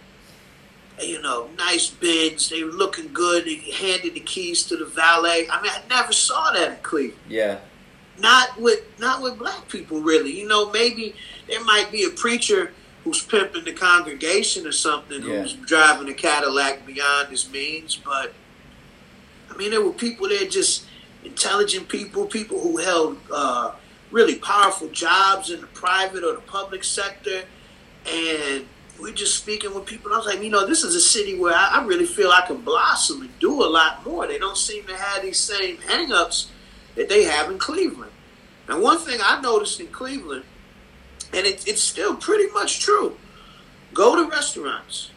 You 1.02 1.22
know, 1.22 1.48
nice 1.56 1.88
Benz. 1.88 2.48
They 2.48 2.64
were 2.64 2.72
looking 2.72 3.12
good. 3.12 3.46
He 3.46 3.70
handed 3.70 4.14
the 4.14 4.20
keys 4.20 4.64
to 4.64 4.76
the 4.76 4.84
valet. 4.84 5.46
I 5.50 5.62
mean, 5.62 5.70
I 5.72 5.80
never 5.88 6.12
saw 6.12 6.50
that 6.52 6.70
in 6.72 6.76
Cleveland 6.82 7.20
Yeah. 7.28 7.58
not 8.18 8.58
with 8.60 8.80
not 8.98 9.22
with 9.22 9.38
black 9.38 9.68
people 9.68 10.00
really. 10.00 10.38
You 10.38 10.48
know, 10.48 10.70
maybe 10.70 11.14
there 11.48 11.62
might 11.64 11.92
be 11.92 12.02
a 12.04 12.10
preacher 12.10 12.72
who's 13.04 13.22
pimping 13.22 13.64
the 13.64 13.72
congregation 13.72 14.66
or 14.66 14.72
something 14.72 15.22
Yeah. 15.22 15.42
who's 15.42 15.52
driving 15.54 16.08
a 16.08 16.14
Cadillac 16.14 16.84
beyond 16.84 17.28
his 17.28 17.48
means, 17.50 17.94
but 17.96 18.34
I 19.50 19.56
mean 19.56 19.70
there 19.70 19.82
were 19.82 19.92
people 19.92 20.28
there 20.28 20.46
just 20.46 20.84
intelligent 21.24 21.88
people, 21.88 22.26
people 22.26 22.60
who 22.60 22.78
held 22.78 23.18
uh, 23.32 23.72
really 24.10 24.36
powerful 24.36 24.88
jobs 24.88 25.50
in 25.50 25.60
the 25.60 25.66
private 25.68 26.24
or 26.24 26.32
the 26.34 26.40
public 26.40 26.82
sector 26.82 27.42
and 28.06 28.66
we're 29.00 29.12
just 29.14 29.36
speaking 29.36 29.74
with 29.74 29.86
people. 29.86 30.12
I 30.12 30.16
was 30.16 30.26
like, 30.26 30.42
you 30.42 30.50
know, 30.50 30.66
this 30.66 30.82
is 30.82 30.94
a 30.94 31.00
city 31.00 31.38
where 31.38 31.54
I, 31.54 31.80
I 31.80 31.84
really 31.84 32.06
feel 32.06 32.30
I 32.30 32.44
can 32.46 32.58
blossom 32.62 33.22
and 33.22 33.38
do 33.38 33.62
a 33.62 33.66
lot 33.68 34.04
more. 34.04 34.26
They 34.26 34.38
don't 34.38 34.56
seem 34.56 34.84
to 34.86 34.96
have 34.96 35.22
these 35.22 35.38
same 35.38 35.76
hangups 35.78 36.46
that 36.96 37.08
they 37.08 37.24
have 37.24 37.50
in 37.50 37.58
Cleveland. 37.58 38.12
And 38.68 38.82
one 38.82 38.98
thing 38.98 39.20
I 39.22 39.40
noticed 39.40 39.80
in 39.80 39.86
Cleveland, 39.88 40.44
and 41.32 41.46
it, 41.46 41.66
it's 41.66 41.82
still 41.82 42.16
pretty 42.16 42.50
much 42.52 42.80
true 42.80 43.16
go 43.94 44.14
to 44.16 44.30
restaurants, 44.30 45.10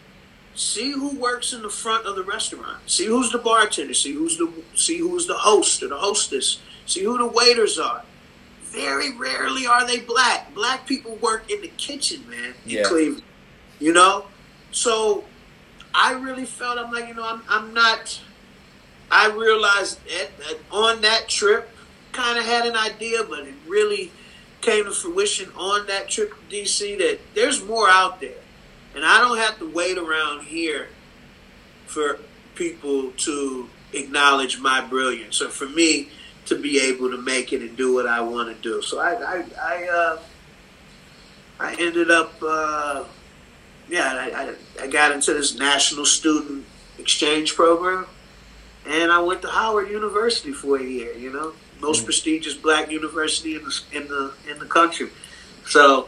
see 0.55 0.91
who 0.91 1.09
works 1.19 1.51
in 1.53 1.61
the 1.61 1.69
front 1.69 2.05
of 2.05 2.15
the 2.15 2.23
restaurant, 2.23 2.77
see 2.89 3.05
who's 3.05 3.31
the 3.31 3.37
bartender, 3.37 3.93
see 3.93 4.13
who's 4.13 4.37
the 4.37 4.51
see 4.75 4.97
who's 4.99 5.27
the 5.27 5.37
host 5.37 5.83
or 5.83 5.89
the 5.89 5.97
hostess, 5.97 6.59
see 6.85 7.03
who 7.03 7.17
the 7.17 7.27
waiters 7.27 7.77
are. 7.77 8.03
Very 8.63 9.15
rarely 9.17 9.67
are 9.67 9.85
they 9.85 9.99
black. 9.99 10.53
Black 10.55 10.87
people 10.87 11.15
work 11.17 11.51
in 11.51 11.59
the 11.61 11.67
kitchen, 11.77 12.27
man, 12.29 12.53
in 12.65 12.71
Yeah. 12.71 12.83
Cleveland. 12.83 13.23
You 13.81 13.93
know, 13.93 14.25
so 14.71 15.23
I 15.93 16.13
really 16.13 16.45
felt 16.45 16.77
I'm 16.77 16.93
like, 16.93 17.07
you 17.07 17.15
know, 17.15 17.27
I'm 17.27 17.41
I'm 17.49 17.73
not. 17.73 18.21
I 19.09 19.27
realized 19.29 19.99
that, 20.05 20.57
on 20.71 21.01
that 21.01 21.27
trip, 21.27 21.67
kind 22.11 22.37
of 22.37 22.45
had 22.45 22.65
an 22.67 22.77
idea, 22.77 23.23
but 23.23 23.39
it 23.39 23.55
really 23.67 24.11
came 24.61 24.85
to 24.85 24.91
fruition 24.91 25.51
on 25.57 25.87
that 25.87 26.09
trip 26.09 26.33
to 26.49 26.55
DC 26.55 26.97
that 26.99 27.19
there's 27.33 27.65
more 27.65 27.89
out 27.89 28.21
there. 28.21 28.37
And 28.95 29.03
I 29.03 29.19
don't 29.19 29.37
have 29.37 29.57
to 29.59 29.69
wait 29.69 29.97
around 29.97 30.45
here 30.45 30.89
for 31.87 32.19
people 32.55 33.11
to 33.11 33.67
acknowledge 33.93 34.59
my 34.59 34.79
brilliance 34.79 35.41
or 35.41 35.49
for 35.49 35.67
me 35.67 36.09
to 36.45 36.55
be 36.55 36.79
able 36.79 37.09
to 37.09 37.17
make 37.17 37.51
it 37.51 37.61
and 37.61 37.75
do 37.75 37.93
what 37.93 38.07
I 38.07 38.21
want 38.21 38.55
to 38.55 38.61
do. 38.61 38.81
So 38.81 38.99
I, 38.99 39.13
I, 39.13 39.45
I, 39.61 39.87
uh, 39.87 40.19
I 41.59 41.75
ended 41.79 42.11
up, 42.11 42.33
uh, 42.41 43.05
yeah, 43.89 44.13
I, 44.13 44.41
I, 44.81 44.83
I 44.83 44.87
got 44.87 45.11
into 45.11 45.33
this 45.33 45.55
national 45.57 46.05
student 46.05 46.65
exchange 46.97 47.55
program 47.55 48.05
and 48.87 49.11
I 49.11 49.19
went 49.19 49.41
to 49.43 49.47
Howard 49.49 49.89
University 49.89 50.51
for 50.53 50.77
a 50.77 50.83
year. 50.83 51.13
You 51.13 51.31
know, 51.31 51.53
most 51.79 52.01
Mm. 52.03 52.05
prestigious 52.05 52.53
black 52.53 52.91
university 52.91 53.55
in 53.55 53.63
the 53.63 53.81
in 53.91 54.07
the 54.07 54.33
in 54.49 54.59
the 54.59 54.65
country. 54.65 55.09
So 55.67 56.07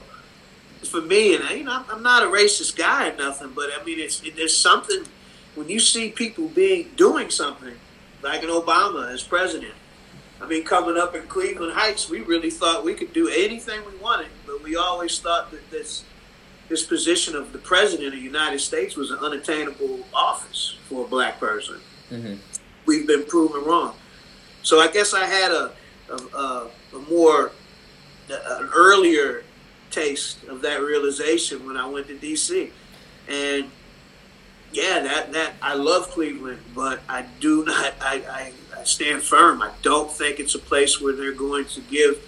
for 0.83 1.01
me, 1.01 1.35
and 1.35 1.43
you 1.57 1.63
know, 1.63 1.71
I'm- 1.71 1.85
I'm 1.91 2.03
not 2.03 2.23
a 2.23 2.27
racist 2.27 2.75
guy 2.75 3.09
or 3.09 3.15
nothing, 3.15 3.49
but 3.55 3.69
I 3.79 3.83
mean, 3.83 3.99
it's 3.99 4.21
it, 4.23 4.35
there's 4.35 4.55
something 4.55 5.05
when 5.55 5.69
you 5.69 5.79
see 5.79 6.09
people 6.09 6.47
being 6.47 6.89
doing 6.95 7.29
something 7.29 7.75
like 8.21 8.43
an 8.43 8.49
Obama 8.49 9.11
as 9.11 9.23
president. 9.23 9.73
I 10.41 10.45
mean, 10.45 10.63
coming 10.65 10.97
up 10.97 11.15
in 11.15 11.23
Cleveland 11.27 11.73
Heights, 11.73 12.09
we 12.09 12.19
really 12.19 12.49
thought 12.49 12.83
we 12.83 12.93
could 12.95 13.13
do 13.13 13.29
anything 13.29 13.79
we 13.85 13.95
wanted, 13.97 14.27
but 14.45 14.61
we 14.61 14.75
always 14.75 15.17
thought 15.19 15.51
that 15.51 15.71
this 15.71 16.03
this 16.69 16.83
position 16.83 17.35
of 17.35 17.51
the 17.51 17.59
president 17.59 18.07
of 18.07 18.13
the 18.13 18.19
United 18.19 18.59
States 18.59 18.95
was 18.95 19.11
an 19.11 19.19
unattainable 19.19 19.99
office 20.13 20.77
for 20.87 21.05
a 21.05 21.07
black 21.07 21.39
person 21.39 21.79
hmm 22.09 22.35
we've 22.85 23.07
been 23.07 23.25
proven 23.25 23.63
wrong. 23.63 23.95
So 24.61 24.79
I 24.79 24.87
guess 24.91 25.13
I 25.13 25.25
had 25.25 25.51
a 25.51 25.71
a, 26.09 26.37
a, 26.37 26.69
a 26.93 26.99
more 27.09 27.51
an 28.29 28.69
earlier 28.73 29.43
taste 29.91 30.43
of 30.45 30.61
that 30.61 30.81
realization 30.81 31.65
when 31.65 31.77
I 31.77 31.87
went 31.87 32.07
to 32.07 32.15
DC, 32.15 32.71
and 33.27 33.69
yeah, 34.71 34.99
that 35.01 35.33
that 35.33 35.53
I 35.61 35.75
love 35.75 36.09
Cleveland, 36.09 36.59
but 36.73 37.01
I 37.07 37.25
do 37.39 37.65
not. 37.65 37.93
I, 38.01 38.23
I, 38.29 38.79
I 38.79 38.83
stand 38.83 39.21
firm. 39.21 39.61
I 39.61 39.71
don't 39.81 40.11
think 40.11 40.39
it's 40.39 40.55
a 40.55 40.59
place 40.59 40.99
where 40.99 41.13
they're 41.13 41.33
going 41.33 41.65
to 41.65 41.81
give 41.81 42.27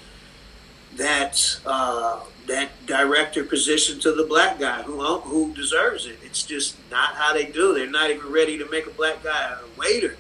that 0.96 1.60
uh, 1.66 2.22
that 2.48 2.70
director 2.86 3.44
position 3.44 4.00
to 4.00 4.12
the 4.12 4.24
black 4.24 4.60
guy 4.60 4.82
who 4.84 5.02
who 5.20 5.54
deserves 5.54 6.06
it. 6.06 6.18
It's 6.24 6.44
just 6.44 6.78
not 6.92 7.16
how 7.16 7.34
they 7.34 7.46
do. 7.46 7.74
They're 7.74 7.90
not 7.90 8.10
even 8.12 8.32
ready 8.32 8.58
to 8.58 8.70
make 8.70 8.86
a 8.88 8.92
black 8.92 9.24
guy 9.24 9.54
a 9.60 9.80
waiter. 9.80 10.18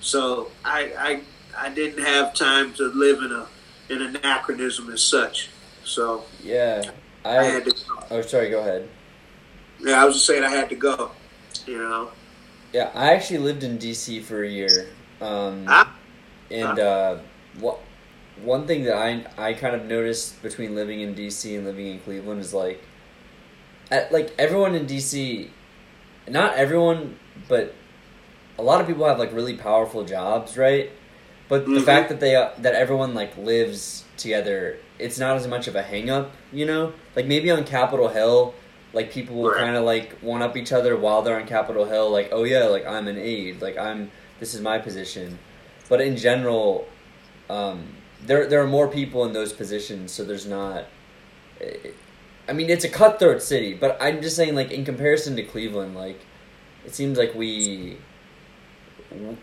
So 0.00 0.50
I, 0.64 0.92
I 1.56 1.66
I 1.66 1.68
didn't 1.70 2.04
have 2.04 2.34
time 2.34 2.72
to 2.74 2.84
live 2.84 3.22
in 3.22 3.32
a 3.32 3.46
in 3.88 4.02
an 4.02 4.16
anachronism 4.16 4.90
as 4.92 5.02
such. 5.02 5.50
So 5.84 6.24
Yeah. 6.42 6.82
I 7.24 7.38
I. 7.38 7.44
had 7.44 7.64
to. 7.64 7.70
Go. 7.70 8.04
Oh, 8.10 8.20
sorry. 8.22 8.50
Go 8.50 8.60
ahead. 8.60 8.88
Yeah, 9.80 10.00
I 10.02 10.04
was 10.04 10.14
just 10.14 10.26
saying 10.26 10.42
I 10.44 10.50
had 10.50 10.68
to 10.70 10.76
go. 10.76 11.10
You 11.66 11.78
know. 11.78 12.10
Yeah, 12.72 12.90
I 12.94 13.12
actually 13.14 13.38
lived 13.38 13.62
in 13.64 13.78
DC 13.78 14.22
for 14.24 14.42
a 14.44 14.48
year. 14.48 14.88
Um, 15.20 15.64
Ah. 15.66 15.92
and 16.50 16.78
uh, 16.78 17.16
what 17.58 17.80
one 18.42 18.66
thing 18.66 18.84
that 18.84 18.96
I 18.96 19.24
I 19.38 19.52
kind 19.54 19.74
of 19.74 19.84
noticed 19.86 20.42
between 20.42 20.74
living 20.74 21.00
in 21.00 21.14
DC 21.14 21.56
and 21.56 21.64
living 21.64 21.86
in 21.86 21.98
Cleveland 22.00 22.40
is 22.40 22.52
like, 22.54 22.82
at, 23.90 24.12
like 24.12 24.32
everyone 24.38 24.74
in 24.74 24.86
DC, 24.86 25.48
not 26.28 26.54
everyone, 26.56 27.16
but 27.48 27.74
a 28.58 28.62
lot 28.62 28.80
of 28.80 28.86
people 28.86 29.06
have 29.06 29.18
like 29.18 29.32
really 29.32 29.54
powerful 29.54 30.04
jobs, 30.04 30.56
right? 30.56 30.90
But 31.48 31.66
the 31.66 31.72
Mhm. 31.80 31.84
fact 31.84 32.08
that 32.08 32.20
they 32.20 32.34
uh, 32.34 32.50
that 32.58 32.74
everyone 32.74 33.14
like 33.14 33.36
lives 33.36 34.04
together, 34.16 34.76
it's 34.98 35.18
not 35.18 35.36
as 35.36 35.46
much 35.46 35.68
of 35.68 35.76
a 35.76 35.82
hang 35.82 36.10
up, 36.10 36.32
you 36.52 36.66
know? 36.66 36.92
Like 37.14 37.26
maybe 37.26 37.50
on 37.50 37.64
Capitol 37.64 38.08
Hill, 38.08 38.54
like 38.92 39.12
people 39.12 39.36
will 39.36 39.50
Right. 39.50 39.58
kind 39.58 39.76
of 39.76 39.84
like 39.84 40.12
one 40.20 40.42
up 40.42 40.56
each 40.56 40.72
other 40.72 40.96
while 40.96 41.22
they're 41.22 41.38
on 41.38 41.46
Capitol 41.46 41.84
Hill 41.84 42.10
like, 42.10 42.30
"Oh 42.32 42.44
yeah, 42.44 42.64
like 42.64 42.86
I'm 42.86 43.06
an 43.08 43.18
aide, 43.18 43.62
like 43.62 43.76
I'm 43.78 44.10
this 44.40 44.54
is 44.54 44.60
my 44.60 44.78
position." 44.78 45.38
But 45.88 46.00
in 46.00 46.16
general, 46.16 46.88
um, 47.48 47.84
there 48.24 48.46
there 48.46 48.62
are 48.62 48.66
more 48.66 48.88
people 48.88 49.24
in 49.24 49.32
those 49.32 49.52
positions, 49.52 50.12
so 50.12 50.24
there's 50.24 50.46
not 50.46 50.84
I 52.48 52.52
mean, 52.52 52.70
it's 52.70 52.84
a 52.84 52.88
cutthroat 52.88 53.42
city, 53.42 53.74
but 53.74 53.96
I'm 54.00 54.22
just 54.22 54.36
saying, 54.36 54.54
like 54.54 54.70
in 54.70 54.84
comparison 54.84 55.34
to 55.36 55.42
Cleveland, 55.42 55.96
like 55.96 56.20
it 56.84 56.94
seems 56.94 57.18
like 57.18 57.34
we 57.34 57.96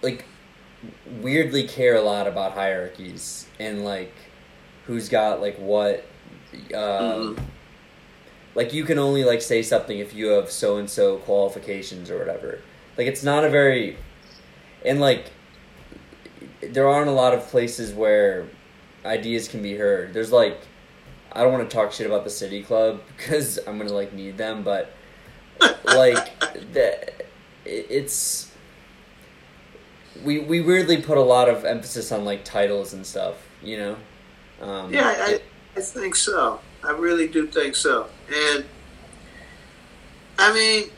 like 0.01 0.25
weirdly 1.21 1.67
care 1.67 1.95
a 1.95 2.01
lot 2.01 2.27
about 2.27 2.53
hierarchies 2.53 3.47
and 3.59 3.83
like 3.83 4.13
who's 4.85 5.09
got 5.09 5.41
like 5.41 5.57
what. 5.57 6.05
Um, 6.73 7.35
Mhm. 7.35 7.43
Like 8.55 8.71
you 8.71 8.83
can 8.85 8.99
only 8.99 9.23
like 9.23 9.41
say 9.41 9.63
something 9.63 9.97
if 9.97 10.13
you 10.13 10.27
have 10.27 10.51
so 10.51 10.77
and 10.77 10.87
so 10.87 11.17
qualifications 11.17 12.11
or 12.11 12.19
whatever. 12.19 12.59
Like 12.97 13.07
it's 13.07 13.23
not 13.23 13.43
a 13.43 13.49
very, 13.49 13.97
and 14.85 15.01
like 15.01 15.31
there 16.61 16.87
aren't 16.87 17.09
a 17.09 17.13
lot 17.13 17.33
of 17.33 17.47
places 17.47 17.91
where 17.93 18.45
ideas 19.05 19.47
can 19.47 19.61
be 19.61 19.75
heard. 19.75 20.13
There's 20.13 20.31
like 20.31 20.59
I 21.31 21.41
don't 21.43 21.51
want 21.51 21.69
to 21.69 21.75
talk 21.75 21.91
shit 21.91 22.05
about 22.07 22.23
the 22.23 22.29
city 22.29 22.61
club 22.63 23.01
because 23.17 23.57
I'm 23.67 23.77
gonna 23.77 23.93
like 23.93 24.13
need 24.13 24.37
them, 24.37 24.63
but 24.63 24.91
like 25.85 26.39
the, 26.73 27.01
it- 27.65 27.87
it's 27.89 28.51
we 30.23 30.39
we 30.39 30.61
weirdly 30.61 31.01
put 31.01 31.17
a 31.17 31.21
lot 31.21 31.49
of 31.49 31.65
emphasis 31.65 32.11
on 32.11 32.23
like 32.25 32.45
titles 32.45 32.93
and 32.93 33.05
stuff, 33.05 33.35
you 33.61 33.77
know. 33.77 33.97
Um, 34.61 34.93
Yeah, 34.93 35.07
I, 35.17 35.41
I 35.75 35.81
think 35.81 36.15
so. 36.15 36.59
I 36.83 36.91
really 36.91 37.27
do 37.27 37.47
think 37.47 37.75
so. 37.75 38.07
And 38.33 38.65
I 40.37 40.53
mean, 40.53 40.89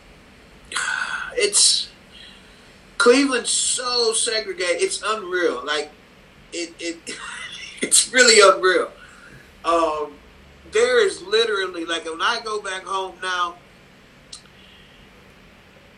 it's 1.36 1.90
Cleveland's 2.98 3.50
so 3.50 4.14
segregated. 4.14 4.82
It's 4.82 5.02
unreal. 5.06 5.64
Like 5.66 5.92
it, 6.54 6.74
it 6.80 6.98
it's 7.82 8.12
really 8.14 8.40
unreal. 8.42 8.92
Um, 9.64 10.14
there 10.72 11.06
is 11.06 11.22
literally 11.22 11.86
like 11.86 12.06
when 12.06 12.22
I 12.22 12.40
go 12.44 12.62
back 12.62 12.84
home 12.84 13.16
now, 13.22 13.56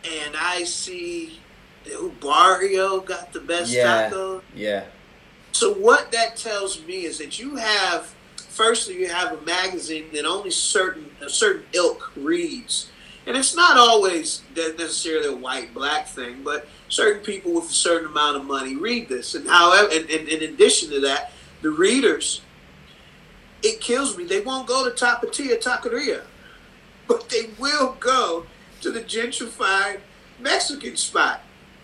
and 0.04 0.34
I 0.38 0.64
see 0.64 1.40
who 1.84 2.10
Barrio 2.20 3.00
got 3.00 3.32
the 3.32 3.40
best 3.40 3.72
Yeah. 3.72 4.10
tacos. 4.10 4.42
yeah, 4.54 4.84
So 5.52 5.72
what 5.72 6.12
that 6.12 6.36
tells 6.36 6.82
me 6.84 7.04
is 7.04 7.18
that 7.18 7.38
you 7.38 7.56
have, 7.56 8.12
firstly, 8.36 8.98
you 8.98 9.08
have 9.08 9.32
a 9.32 9.40
magazine 9.42 10.04
that 10.12 10.24
only 10.24 10.50
certain 10.50 11.10
a 11.20 11.28
certain 11.28 11.64
ilk 11.72 12.12
reads, 12.16 12.88
and 13.26 13.36
it's 13.36 13.54
not 13.56 13.76
always 13.76 14.42
necessarily 14.54 15.28
a 15.28 15.34
white 15.36 15.74
black 15.74 16.06
thing, 16.06 16.42
but 16.44 16.68
certain 16.88 17.22
people 17.22 17.52
with 17.54 17.70
a 17.70 17.74
certain 17.74 18.08
amount 18.08 18.36
of 18.36 18.44
money 18.44 18.76
read 18.76 19.08
this, 19.08 19.34
and 19.34 19.48
however, 19.48 19.88
and, 19.92 20.08
and, 20.10 20.28
and 20.28 20.42
in 20.42 20.54
addition 20.54 20.90
to 20.90 21.00
that, 21.00 21.32
the 21.62 21.70
readers, 21.70 22.42
it 23.62 23.80
kills 23.80 24.16
me. 24.16 24.24
They 24.24 24.40
won't 24.40 24.66
go 24.66 24.88
to 24.88 25.04
Tapatia 25.04 25.60
Taqueria, 25.60 26.22
but 27.06 27.28
they 27.28 27.50
will 27.58 27.96
go 27.98 28.46
to 28.80 28.90
the 28.90 29.00
gentrified 29.00 30.00
Mexican 30.38 30.96
spot. 30.96 31.40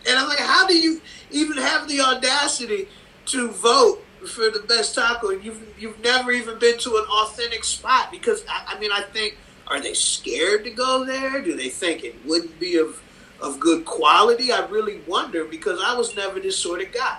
And 0.07 0.19
I'm 0.19 0.29
like, 0.29 0.39
how 0.39 0.67
do 0.67 0.77
you 0.77 1.01
even 1.31 1.57
have 1.57 1.89
the 1.89 2.01
audacity 2.01 2.89
to 3.27 3.51
vote 3.51 4.05
for 4.29 4.51
the 4.51 4.61
best 4.61 4.95
taco 4.95 5.31
and 5.31 5.45
you've 5.45 5.63
you've 5.79 6.01
never 6.01 6.33
even 6.33 6.59
been 6.59 6.79
to 6.79 6.97
an 6.97 7.05
authentic 7.05 7.65
spot? 7.65 8.11
Because 8.11 8.45
I, 8.49 8.75
I 8.75 8.79
mean, 8.79 8.91
I 8.93 9.03
think 9.03 9.39
are 9.67 9.81
they 9.81 9.95
scared 9.95 10.65
to 10.65 10.71
go 10.71 11.05
there? 11.05 11.43
Do 11.43 11.57
they 11.57 11.71
think 11.71 12.05
it 12.05 12.25
wouldn't 12.25 12.59
be 12.61 12.77
of 12.77 13.03
of 13.41 13.59
good 13.59 13.85
quality? 13.85 14.53
I 14.53 14.67
really 14.67 15.01
wonder 15.07 15.45
because 15.45 15.81
I 15.83 15.97
was 15.97 16.15
never 16.15 16.39
this 16.39 16.59
sort 16.59 16.83
of 16.83 16.93
guy. 16.93 17.19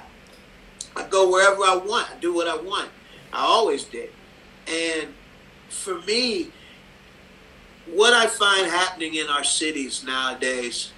I 0.95 1.07
go 1.07 1.29
wherever 1.29 1.61
I 1.63 1.75
want. 1.75 2.09
I 2.11 2.19
do 2.19 2.33
what 2.33 2.47
I 2.47 2.55
want. 2.55 2.89
I 3.33 3.41
always 3.41 3.83
did. 3.83 4.09
And 4.67 5.13
for 5.69 5.99
me, 6.01 6.51
what 7.85 8.13
I 8.13 8.27
find 8.27 8.65
happening 8.67 9.15
in 9.15 9.27
our 9.27 9.43
cities 9.43 10.03
nowadays 10.03 10.91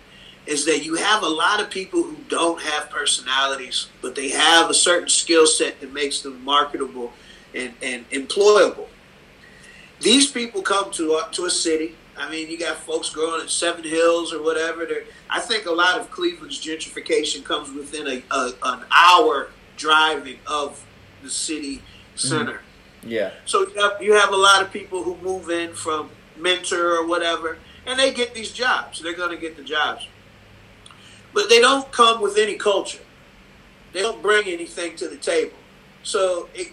is 0.46 0.66
that 0.66 0.86
you 0.86 0.96
have 0.96 1.24
a 1.24 1.28
lot 1.28 1.60
of 1.60 1.70
people 1.70 2.02
who 2.04 2.16
don't 2.30 2.62
have 2.62 2.90
personalities, 2.90 3.88
but 4.02 4.16
they 4.16 4.30
have 4.30 4.70
a 4.70 4.74
certain 4.74 5.10
skill 5.10 5.46
set 5.46 5.82
that 5.82 5.92
makes 5.92 6.22
them 6.22 6.44
marketable 6.46 7.12
and, 7.54 7.74
and 7.82 8.10
employable. 8.12 8.88
These 10.00 10.32
people 10.32 10.62
come 10.62 10.92
to 10.92 11.14
a, 11.16 11.28
to 11.34 11.46
a 11.46 11.50
city. 11.50 11.96
I 12.16 12.30
mean, 12.30 12.50
you 12.50 12.58
got 12.58 12.78
folks 12.78 13.10
growing 13.10 13.42
in 13.42 13.48
Seven 13.50 13.84
Hills 13.84 14.34
or 14.34 14.42
whatever. 14.42 14.86
They're, 14.86 15.04
I 15.30 15.40
think 15.42 15.66
a 15.66 15.72
lot 15.72 16.00
of 16.00 16.10
Cleveland's 16.12 16.64
gentrification 16.64 17.44
comes 17.44 17.72
within 17.74 18.08
a, 18.08 18.24
a 18.34 18.54
an 18.64 18.86
hour 18.92 19.50
driving 19.78 20.40
of 20.46 20.84
the 21.24 21.30
city 21.30 21.82
center. 22.16 22.62
Mm-hmm. 23.02 23.10
yeah, 23.10 23.32
So 23.46 23.68
you 23.68 23.82
have, 23.82 24.02
you 24.02 24.14
have 24.14 24.32
a 24.32 24.36
lot 24.36 24.62
of 24.62 24.72
people 24.72 25.04
who 25.04 25.16
move 25.18 25.50
in 25.50 25.74
from 25.74 26.10
Mentor 26.36 26.98
or 26.98 27.08
whatever, 27.08 27.58
and 27.86 27.98
they 27.98 28.14
get 28.14 28.34
these 28.34 28.52
jobs. 28.52 29.02
They're 29.02 29.16
going 29.16 29.32
to 29.32 29.38
get 29.38 29.56
the 29.56 29.64
jobs. 29.64 30.08
But 31.34 31.50
they 31.50 31.60
don't 31.62 31.90
come 31.92 32.22
with 32.22 32.38
any 32.38 32.56
culture. 32.56 33.00
They 33.94 34.02
don't 34.02 34.22
bring 34.22 34.48
anything 34.48 34.96
to 34.98 35.08
the 35.08 35.18
table. 35.18 35.56
So 36.04 36.50
it, 36.54 36.72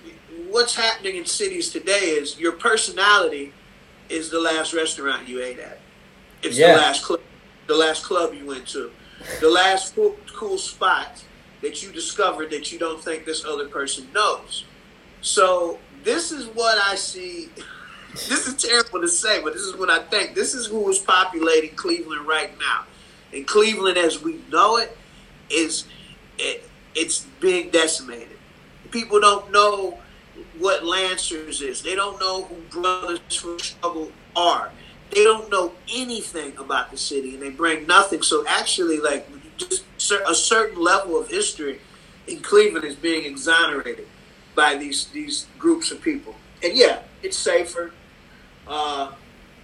what's 0.50 0.74
happening 0.74 1.16
in 1.16 1.26
cities 1.26 1.70
today 1.70 2.10
is 2.20 2.38
your 2.38 2.52
personality 2.52 3.52
is 4.08 4.30
the 4.30 4.40
last 4.40 4.72
restaurant 4.74 5.28
you 5.28 5.42
ate 5.42 5.58
at. 5.58 5.78
It's 6.42 6.58
Yeah. 6.58 6.74
the 6.74 6.80
last 6.80 7.02
club, 7.04 7.20
the 7.66 7.74
last 7.76 8.02
club 8.04 8.34
you 8.34 8.46
went 8.46 8.66
to, 8.68 8.90
the 9.40 9.48
last 9.48 9.94
cool, 9.94 10.16
cool 10.34 10.58
spot 10.58 11.22
that 11.64 11.82
you 11.82 11.90
discovered 11.90 12.50
that 12.50 12.70
you 12.70 12.78
don't 12.78 13.02
think 13.02 13.24
this 13.24 13.44
other 13.44 13.66
person 13.66 14.06
knows. 14.14 14.64
So 15.22 15.78
this 16.04 16.30
is 16.30 16.46
what 16.48 16.78
I 16.86 16.94
see. 16.94 17.48
This 18.28 18.46
is 18.46 18.54
terrible 18.62 19.00
to 19.00 19.08
say, 19.08 19.42
but 19.42 19.54
this 19.54 19.62
is 19.62 19.74
what 19.74 19.90
I 19.90 19.98
think. 19.98 20.36
This 20.36 20.54
is 20.54 20.68
who 20.68 20.88
is 20.88 21.00
populating 21.00 21.74
Cleveland 21.74 22.28
right 22.28 22.56
now, 22.60 22.84
and 23.32 23.44
Cleveland, 23.44 23.98
as 23.98 24.22
we 24.22 24.40
know 24.52 24.76
it, 24.76 24.96
is 25.50 25.86
it, 26.38 26.62
it's 26.94 27.26
being 27.40 27.70
decimated. 27.70 28.38
People 28.92 29.18
don't 29.18 29.50
know 29.50 29.98
what 30.60 30.84
Lancers 30.84 31.60
is. 31.60 31.82
They 31.82 31.96
don't 31.96 32.20
know 32.20 32.44
who 32.44 32.54
Brothers 32.70 33.18
from 33.34 33.58
Struggle 33.58 34.12
are. 34.36 34.70
They 35.10 35.24
don't 35.24 35.50
know 35.50 35.72
anything 35.92 36.56
about 36.56 36.92
the 36.92 36.96
city, 36.96 37.34
and 37.34 37.42
they 37.42 37.50
bring 37.50 37.84
nothing. 37.84 38.22
So 38.22 38.44
actually, 38.46 39.00
like 39.00 39.26
just 39.56 39.82
a 40.10 40.34
certain 40.34 40.80
level 40.80 41.18
of 41.18 41.28
history 41.28 41.80
in 42.26 42.40
Cleveland 42.40 42.84
is 42.84 42.96
being 42.96 43.24
exonerated 43.24 44.06
by 44.54 44.76
these 44.76 45.06
these 45.08 45.46
groups 45.58 45.90
of 45.90 46.00
people. 46.00 46.34
And 46.62 46.76
yeah, 46.76 47.00
it's 47.22 47.36
safer. 47.36 47.92
Uh, 48.66 49.12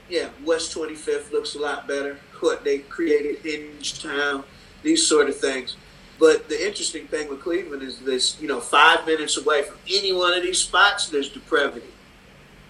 yeah, 0.09 0.29
West 0.45 0.77
25th 0.77 1.31
looks 1.33 1.55
a 1.55 1.59
lot 1.59 1.87
better. 1.87 2.19
What 2.41 2.65
they 2.65 2.79
created, 2.79 3.43
Hingetown, 3.43 4.45
these 4.83 5.07
sort 5.07 5.29
of 5.29 5.37
things. 5.37 5.77
But 6.19 6.49
the 6.49 6.67
interesting 6.67 7.07
thing 7.07 7.29
with 7.31 7.41
Cleveland 7.41 7.83
is 7.83 8.01
this, 8.01 8.39
you 8.41 8.49
know, 8.49 8.61
five 8.61 9.07
minutes 9.07 9.39
away 9.39 9.63
from 9.63 9.79
any 9.91 10.13
one 10.13 10.35
of 10.35 10.43
these 10.43 10.59
spots, 10.59 11.09
there's 11.09 11.31
depravity, 11.31 11.87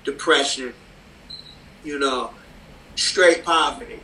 depression, 0.04 0.72
you 1.82 1.98
know, 1.98 2.30
straight 2.94 3.44
poverty. 3.44 4.00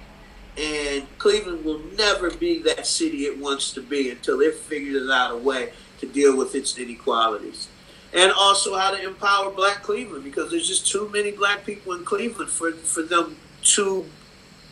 And 0.59 1.07
Cleveland 1.19 1.65
will 1.65 1.81
never 1.99 2.31
be 2.31 2.61
that 2.63 2.87
city 2.87 3.25
it 3.25 3.39
wants 3.39 3.73
to 3.73 3.83
be 3.83 4.11
until 4.11 4.41
it 4.41 4.55
figures 4.55 5.11
out 5.11 5.33
a 5.33 5.37
way 5.37 5.73
to 6.01 6.07
deal 6.07 6.37
with 6.37 6.55
its 6.55 6.79
inequalities. 6.79 7.69
And 8.15 8.33
also 8.33 8.77
how 8.77 8.93
to 8.93 9.03
empower 9.03 9.51
black 9.51 9.83
Cleveland 9.83 10.25
because 10.25 10.51
there's 10.51 10.67
just 10.67 10.87
too 10.87 11.11
many 11.13 11.31
black 11.33 11.67
people 11.67 11.93
in 11.93 12.05
Cleveland 12.05 12.51
for, 12.51 12.73
for 12.73 13.03
them 13.03 13.37
to 13.63 14.07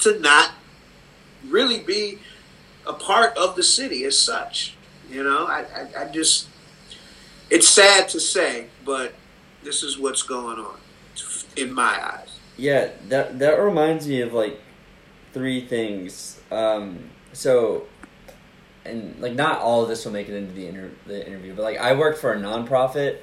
to 0.00 0.18
not 0.20 0.52
really 1.48 1.80
be 1.80 2.18
a 2.86 2.92
part 2.92 3.36
of 3.36 3.56
the 3.56 3.62
city 3.62 4.04
as 4.04 4.18
such. 4.18 4.76
You 5.10 5.22
know, 5.22 5.46
I, 5.46 5.64
I, 5.96 6.04
I 6.04 6.10
just 6.10 6.48
it's 7.50 7.68
sad 7.68 8.08
to 8.10 8.20
say, 8.20 8.66
but 8.84 9.14
this 9.62 9.82
is 9.82 9.98
what's 9.98 10.22
going 10.22 10.58
on 10.58 10.78
in 11.56 11.72
my 11.72 11.82
eyes. 12.02 12.38
yeah. 12.56 12.90
That 13.08 13.38
that 13.40 13.54
reminds 13.60 14.08
me 14.08 14.20
of 14.22 14.32
like 14.32 14.58
three 15.34 15.66
things. 15.66 16.40
Um, 16.50 17.10
so, 17.34 17.86
and 18.86 19.20
like 19.20 19.34
not 19.34 19.60
all 19.60 19.82
of 19.82 19.88
this 19.88 20.04
will 20.06 20.12
make 20.12 20.28
it 20.28 20.34
into 20.34 20.54
the 20.54 20.66
inter- 20.68 20.92
the 21.06 21.26
interview, 21.26 21.52
but 21.54 21.62
like 21.62 21.78
I 21.78 21.92
worked 21.94 22.18
for 22.18 22.32
a 22.32 22.40
nonprofit 22.40 23.18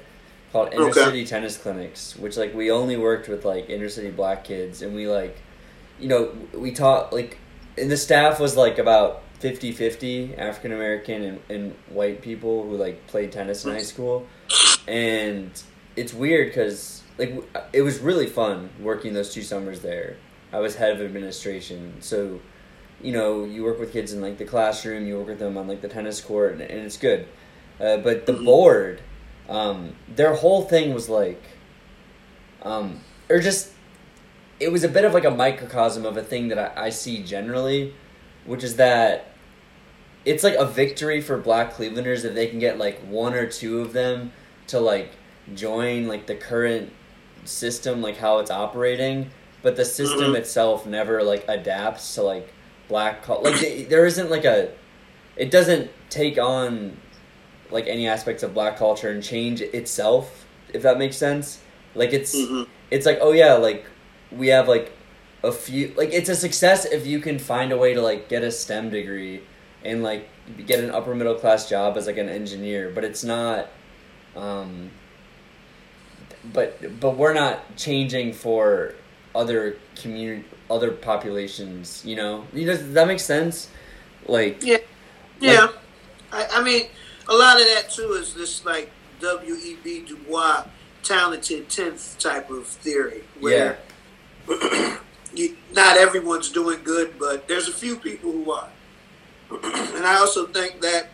called 0.52 0.72
Inner 0.72 0.90
Okay. 0.90 1.04
City 1.04 1.26
Tennis 1.26 1.56
Clinics, 1.56 2.14
which 2.16 2.36
like 2.36 2.54
we 2.54 2.70
only 2.70 2.96
worked 2.96 3.28
with 3.28 3.44
like 3.44 3.68
inner 3.70 3.88
city 3.88 4.10
black 4.10 4.44
kids, 4.44 4.82
and 4.82 4.94
we 4.94 5.08
like, 5.08 5.36
you 5.98 6.08
know, 6.08 6.32
we 6.52 6.70
taught 6.70 7.12
like, 7.12 7.38
and 7.78 7.90
the 7.90 7.96
staff 7.96 8.38
was 8.38 8.56
like 8.56 8.78
about 8.78 9.22
50-50 9.40 10.38
African 10.38 10.72
American 10.72 11.22
and, 11.22 11.40
and 11.48 11.74
white 11.88 12.22
people 12.22 12.68
who 12.68 12.76
like 12.76 13.06
played 13.08 13.32
tennis 13.32 13.64
in 13.64 13.72
high 13.72 13.82
school, 13.82 14.26
and 14.86 15.50
it's 15.96 16.12
weird 16.12 16.48
because 16.48 17.02
like 17.18 17.42
it 17.72 17.82
was 17.82 17.98
really 18.00 18.26
fun 18.26 18.68
working 18.78 19.14
those 19.14 19.32
two 19.32 19.42
summers 19.42 19.80
there. 19.80 20.16
I 20.52 20.60
was 20.60 20.76
head 20.76 20.92
of 20.92 21.00
administration, 21.00 21.96
so 22.00 22.40
you 23.00 23.12
know 23.12 23.44
you 23.44 23.64
work 23.64 23.78
with 23.80 23.92
kids 23.92 24.12
in 24.12 24.20
like 24.20 24.38
the 24.38 24.44
classroom, 24.44 25.06
you 25.06 25.18
work 25.18 25.28
with 25.28 25.38
them 25.38 25.56
on 25.56 25.66
like 25.66 25.80
the 25.80 25.88
tennis 25.88 26.20
court, 26.20 26.52
and, 26.52 26.62
and 26.62 26.80
it's 26.80 26.96
good. 26.96 27.26
Uh, 27.80 27.96
but 27.96 28.26
the 28.26 28.32
board, 28.34 29.00
um, 29.48 29.96
their 30.08 30.34
whole 30.34 30.62
thing 30.62 30.94
was 30.94 31.08
like, 31.08 31.42
um, 32.62 33.00
or 33.28 33.40
just 33.40 33.72
it 34.60 34.70
was 34.70 34.84
a 34.84 34.88
bit 34.88 35.04
of 35.04 35.14
like 35.14 35.24
a 35.24 35.30
microcosm 35.30 36.06
of 36.06 36.16
a 36.16 36.22
thing 36.22 36.48
that 36.48 36.58
I, 36.78 36.86
I 36.86 36.90
see 36.90 37.22
generally, 37.22 37.94
which 38.44 38.62
is 38.62 38.76
that 38.76 39.32
it's 40.24 40.44
like 40.44 40.54
a 40.54 40.64
victory 40.64 41.20
for 41.20 41.36
black 41.38 41.74
Clevelanders 41.74 42.24
if 42.24 42.34
they 42.34 42.46
can 42.46 42.58
get 42.58 42.78
like 42.78 43.00
one 43.00 43.34
or 43.34 43.46
two 43.46 43.80
of 43.80 43.92
them 43.92 44.32
to 44.68 44.78
like 44.78 45.10
join 45.54 46.06
like 46.06 46.26
the 46.26 46.36
current 46.36 46.92
system, 47.44 48.02
like 48.02 48.18
how 48.18 48.38
it's 48.38 48.50
operating, 48.50 49.30
but 49.62 49.76
the 49.76 49.84
system 49.84 50.32
Mhm. 50.32 50.36
itself 50.38 50.86
never 50.86 51.22
like 51.22 51.44
adapts 51.48 52.14
to 52.16 52.22
like 52.22 52.52
black 52.88 53.22
cul- 53.22 53.42
like 53.42 53.60
they, 53.60 53.82
there 53.84 54.04
isn't 54.06 54.30
like 54.30 54.44
a 54.44 54.70
it 55.36 55.50
doesn't 55.50 55.90
take 56.10 56.38
on 56.38 56.96
like 57.70 57.86
any 57.86 58.06
aspects 58.06 58.42
of 58.42 58.52
black 58.52 58.76
culture 58.76 59.08
and 59.10 59.22
change 59.22 59.60
itself 59.62 60.44
if 60.74 60.82
that 60.82 60.98
makes 60.98 61.16
sense 61.16 61.60
like 61.94 62.12
it's 62.12 62.34
Mhm. 62.36 62.66
it's 62.90 63.06
like 63.06 63.18
oh 63.22 63.32
yeah 63.32 63.54
like 63.54 63.84
we 64.30 64.48
have 64.48 64.68
like 64.68 64.92
a 65.42 65.52
few 65.52 65.92
like 65.96 66.12
it's 66.12 66.28
a 66.28 66.36
success 66.36 66.84
if 66.84 67.06
you 67.06 67.18
can 67.18 67.38
find 67.38 67.72
a 67.72 67.76
way 67.78 67.94
to 67.94 68.02
like 68.02 68.28
get 68.28 68.42
a 68.42 68.50
STEM 68.50 68.90
degree 68.90 69.42
and 69.84 70.02
like 70.02 70.28
get 70.66 70.80
an 70.80 70.90
upper 70.90 71.14
middle 71.14 71.34
class 71.34 71.68
job 71.68 71.96
as 71.96 72.06
like 72.06 72.18
an 72.18 72.28
engineer 72.28 72.90
but 72.94 73.04
it's 73.04 73.24
not 73.24 73.68
um 74.36 74.90
but 76.52 77.00
but 77.00 77.16
we're 77.16 77.32
not 77.34 77.76
changing 77.76 78.32
for 78.32 78.94
other 79.34 79.76
community 79.96 80.44
other 80.70 80.90
populations 80.90 82.02
you 82.04 82.16
know 82.16 82.46
you 82.52 82.64
know 82.66 82.72
does 82.72 82.92
that 82.92 83.06
make 83.06 83.20
sense 83.20 83.68
like 84.26 84.62
Yeah. 84.62 84.78
Yeah. 85.40 85.68
I, 86.32 86.46
I 86.52 86.62
mean, 86.62 86.86
a 87.28 87.34
lot 87.34 87.60
of 87.60 87.66
that 87.66 87.90
too 87.90 88.12
is 88.12 88.34
this 88.34 88.64
like 88.64 88.90
W. 89.20 89.54
E. 89.54 89.76
B. 89.82 90.04
Du 90.06 90.16
Bois 90.16 90.64
talented 91.02 91.68
tenth 91.68 92.16
type 92.18 92.48
of 92.50 92.66
theory, 92.66 93.24
yeah 93.40 93.74
where 94.46 94.98
you, 95.34 95.56
not 95.72 95.96
everyone's 95.96 96.50
doing 96.50 96.78
good, 96.84 97.18
but 97.18 97.48
there's 97.48 97.68
a 97.68 97.72
few 97.72 97.96
people 97.96 98.30
who 98.30 98.52
are. 98.52 98.68
and 99.50 100.06
I 100.06 100.16
also 100.16 100.46
think 100.46 100.80
that 100.80 101.08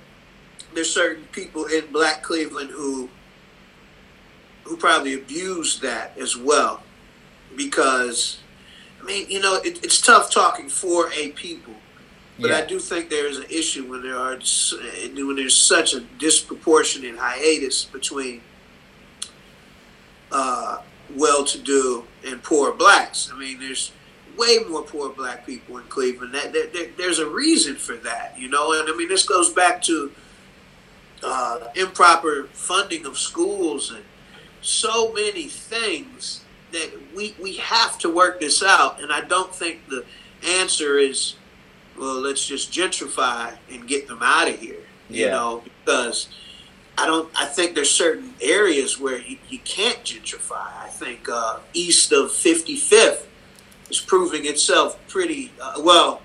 there's 0.74 0.92
certain 0.92 1.24
people 1.32 1.64
in 1.66 1.86
Black 1.92 2.22
Cleveland 2.22 2.70
who 2.70 3.08
who 4.64 4.76
probably 4.76 5.14
abuse 5.14 5.80
that 5.80 6.16
as 6.18 6.36
well, 6.36 6.82
because 7.56 8.38
I 9.00 9.04
mean, 9.04 9.30
you 9.30 9.40
know, 9.40 9.54
it, 9.56 9.82
it's 9.84 10.00
tough 10.00 10.30
talking 10.30 10.68
for 10.68 11.10
a 11.12 11.30
people. 11.30 11.74
But 12.40 12.50
I 12.52 12.66
do 12.66 12.78
think 12.78 13.10
there 13.10 13.26
is 13.26 13.38
an 13.38 13.46
issue 13.50 13.90
when 13.90 14.02
there 14.02 14.16
are 14.16 14.38
when 14.38 15.36
there's 15.36 15.56
such 15.56 15.92
a 15.94 16.00
disproportionate 16.00 17.16
hiatus 17.18 17.84
between 17.84 18.42
uh, 20.30 20.82
well-to-do 21.16 22.04
and 22.26 22.42
poor 22.42 22.72
blacks. 22.72 23.30
I 23.32 23.38
mean, 23.38 23.58
there's 23.58 23.92
way 24.36 24.58
more 24.68 24.82
poor 24.82 25.08
black 25.08 25.46
people 25.46 25.78
in 25.78 25.84
Cleveland. 25.84 26.34
That, 26.34 26.52
that, 26.52 26.72
that- 26.74 26.96
there's 26.96 27.18
a 27.18 27.28
reason 27.28 27.74
for 27.76 27.96
that, 27.96 28.38
you 28.38 28.48
know. 28.48 28.78
And 28.78 28.88
I 28.88 28.94
mean, 28.96 29.08
this 29.08 29.26
goes 29.26 29.52
back 29.52 29.82
to 29.82 30.12
uh, 31.24 31.68
improper 31.74 32.44
funding 32.52 33.04
of 33.06 33.18
schools 33.18 33.90
and 33.90 34.04
so 34.62 35.12
many 35.12 35.44
things 35.48 36.44
that 36.72 36.90
we 37.16 37.34
we 37.42 37.54
have 37.54 37.98
to 38.00 38.08
work 38.14 38.40
this 38.40 38.62
out. 38.62 39.00
And 39.02 39.12
I 39.12 39.20
don't 39.22 39.54
think 39.54 39.88
the 39.88 40.04
answer 40.46 40.98
is 40.98 41.34
well, 41.98 42.20
let's 42.20 42.46
just 42.46 42.70
gentrify 42.72 43.56
and 43.70 43.86
get 43.88 44.06
them 44.06 44.20
out 44.22 44.48
of 44.48 44.58
here. 44.58 44.80
You 45.10 45.26
know, 45.30 45.62
because 45.84 46.28
I 46.96 47.06
don't. 47.06 47.30
I 47.34 47.46
think 47.46 47.74
there's 47.74 47.90
certain 47.90 48.34
areas 48.40 49.00
where 49.00 49.18
you, 49.18 49.38
you 49.48 49.58
can't 49.60 50.02
gentrify. 50.04 50.66
I 50.82 50.88
think 50.90 51.28
uh, 51.28 51.60
east 51.72 52.12
of 52.12 52.30
55th 52.30 53.24
is 53.90 54.00
proving 54.00 54.44
itself 54.46 54.98
pretty 55.08 55.50
uh, 55.60 55.80
well. 55.80 56.20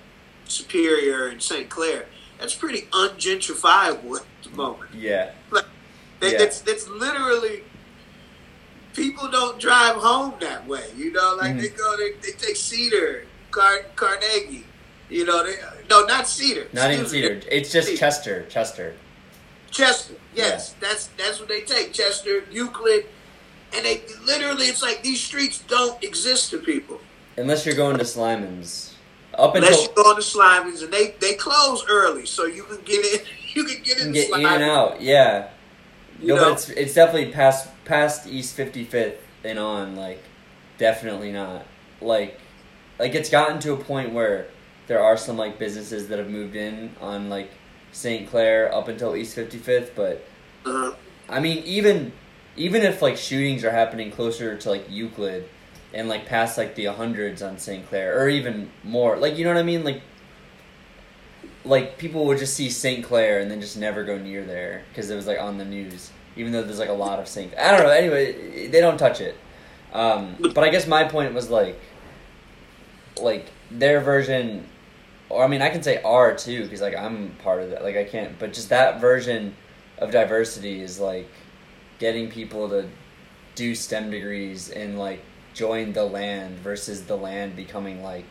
Superior 0.46 1.28
and 1.28 1.42
St. 1.42 1.70
Clair. 1.70 2.06
That's 2.40 2.54
pretty 2.54 2.82
ungentrifiable 2.92 4.18
at 4.18 4.26
the 4.44 4.50
moment. 4.50 4.94
yeah 4.94 5.32
It- 5.54 5.66
Yeah. 6.22 6.42
It's 6.42 6.64
it's 6.68 6.88
literally 6.90 7.64
people 8.94 9.30
don't 9.30 9.60
drive 9.60 9.96
home 9.96 10.34
that 10.42 10.68
way. 10.68 10.86
You 10.96 11.12
know, 11.12 11.36
like 11.42 11.58
they 11.60 11.70
Mhm. 11.70 11.78
go, 11.78 11.98
they, 11.98 12.12
they 12.22 12.32
take 12.38 12.56
Cedar, 12.56 13.26
Car- 13.52 13.86
Carnegie. 13.96 14.66
You 15.10 15.26
know, 15.26 15.44
they 15.44 15.56
no, 15.90 16.06
not 16.06 16.28
Cedar. 16.28 16.68
not 16.74 16.92
even 16.92 17.04
Excuse 17.06 17.14
me. 17.14 17.22
cedar 17.40 17.48
it's 17.52 17.72
just 17.72 17.88
Cedar. 17.88 18.00
chester 18.00 18.46
chester 18.50 18.94
Chester. 19.72 20.14
Yes, 20.36 20.76
that's 20.80 21.08
that's 21.18 21.40
what 21.40 21.50
they 21.50 21.62
take. 21.62 21.94
Chester, 21.94 22.44
Euclid, 22.52 23.06
and 23.76 23.84
they 23.86 24.02
literally 24.26 24.66
it's 24.68 24.82
like 24.84 25.02
these 25.04 25.20
streets 25.22 25.60
don't 25.68 26.02
exist 26.04 26.52
to 26.52 26.60
people 26.60 27.00
unless 27.38 27.66
you're 27.66 27.76
going 27.76 27.98
to 27.98 28.04
Slyman's 28.04 28.94
up 29.34 29.56
unless 29.56 29.72
until 29.72 29.84
you 29.84 30.04
go 30.04 30.16
to 30.16 30.22
Slyman's, 30.22 30.84
and 30.84 30.94
they 30.94 31.16
they 31.20 31.34
close 31.34 31.84
early, 31.90 32.26
so 32.28 32.46
you 32.46 32.64
can 32.64 32.82
get 32.86 33.04
in. 33.06 33.20
You 33.56 33.64
can 33.66 33.84
get 33.84 34.00
in 34.00 34.12
get 34.14 34.30
in 34.32 34.44
and 34.48 34.64
out 34.64 35.00
yeah 35.00 35.50
You 36.20 36.30
no 36.30 36.36
know? 36.38 36.44
but 36.46 36.54
it's 36.54 36.70
it's 36.70 36.94
definitely 36.96 37.32
past 37.32 37.70
past 37.86 38.28
east 38.28 38.58
55th 38.58 39.18
and 39.44 39.60
on 39.60 39.96
like 39.96 40.24
definitely 40.78 41.32
not 41.32 41.66
like 42.02 42.40
like 43.00 43.16
it's 43.16 43.30
gotten 43.30 43.60
to 43.60 43.74
a 43.74 43.78
point 43.78 44.14
where 44.14 44.48
there 44.88 45.02
are 45.02 45.18
some 45.18 45.38
like 45.38 45.58
businesses 45.60 46.08
that 46.10 46.20
have 46.20 46.30
moved 46.30 46.56
in 46.56 46.96
on 47.02 47.30
like 47.30 47.50
St. 47.92 48.28
Clair 48.30 48.74
up 48.74 48.88
until 48.88 49.16
East 49.16 49.38
55th, 49.38 49.92
but 49.96 50.26
Uh-huh. 50.66 50.94
I 51.30 51.40
mean 51.40 51.64
even 51.66 52.12
even 52.56 52.84
if 52.84 53.02
like 53.02 53.18
shootings 53.18 53.64
are 53.64 53.72
happening 53.72 54.12
closer 54.12 54.56
to 54.58 54.70
like 54.70 54.86
Euclid 54.90 55.48
and 55.94 56.10
like 56.10 56.26
past 56.26 56.58
like 56.58 56.76
the 56.76 56.86
hundreds 56.86 57.42
on 57.42 57.58
St. 57.58 57.88
Clair 57.88 58.20
or 58.22 58.30
even 58.30 58.70
more, 58.84 59.18
like 59.18 59.38
you 59.38 59.44
know 59.44 59.52
what 59.52 59.60
I 59.60 59.64
mean, 59.64 59.84
like 59.84 60.02
like 61.66 61.98
people 61.98 62.26
would 62.26 62.38
just 62.40 62.56
see 62.56 62.70
St. 62.70 63.04
Clair 63.06 63.40
and 63.40 63.50
then 63.50 63.62
just 63.62 63.78
never 63.78 64.04
go 64.04 64.18
near 64.18 64.44
there 64.44 64.84
because 64.90 65.10
it 65.10 65.16
was 65.16 65.28
like 65.28 65.40
on 65.40 65.58
the 65.58 65.66
news, 65.66 66.12
even 66.36 66.52
though 66.52 66.64
there's 66.64 66.80
like 66.80 66.90
a 66.90 66.94
lot 66.94 67.20
of 67.20 67.28
St. 67.28 67.54
I 67.58 67.72
don't 67.72 67.84
know. 67.84 67.90
Anyway, 67.90 68.68
they 68.68 68.80
don't 68.82 68.98
touch 68.98 69.22
it. 69.22 69.36
Um, 69.94 70.36
but 70.40 70.64
I 70.64 70.70
guess 70.70 70.88
my 70.88 71.04
point 71.04 71.34
was 71.34 71.50
like, 71.50 71.80
like 73.22 73.48
their 73.72 74.00
version, 74.02 74.68
or 75.30 75.44
I 75.44 75.48
mean, 75.48 75.62
I 75.62 75.70
can 75.70 75.84
say 75.84 76.02
R 76.04 76.36
too 76.36 76.64
because 76.64 76.82
like 76.82 76.96
I'm 76.96 77.32
part 77.44 77.62
of 77.62 77.70
that. 77.72 77.84
Like 77.84 77.96
I 77.98 78.04
can't, 78.04 78.38
but 78.40 78.54
just 78.54 78.70
that 78.70 79.00
version 79.00 79.56
of 80.00 80.12
diversity 80.12 80.82
is 80.82 81.00
like 81.00 81.30
getting 82.00 82.30
people 82.30 82.70
to 82.70 82.88
do 83.56 83.76
STEM 83.76 84.10
degrees 84.10 84.70
and 84.70 84.98
like 84.98 85.22
join 85.54 85.94
the 85.94 86.04
land 86.04 86.58
versus 86.60 87.04
the 87.04 87.16
land 87.16 87.56
becoming 87.56 88.02
like 88.04 88.26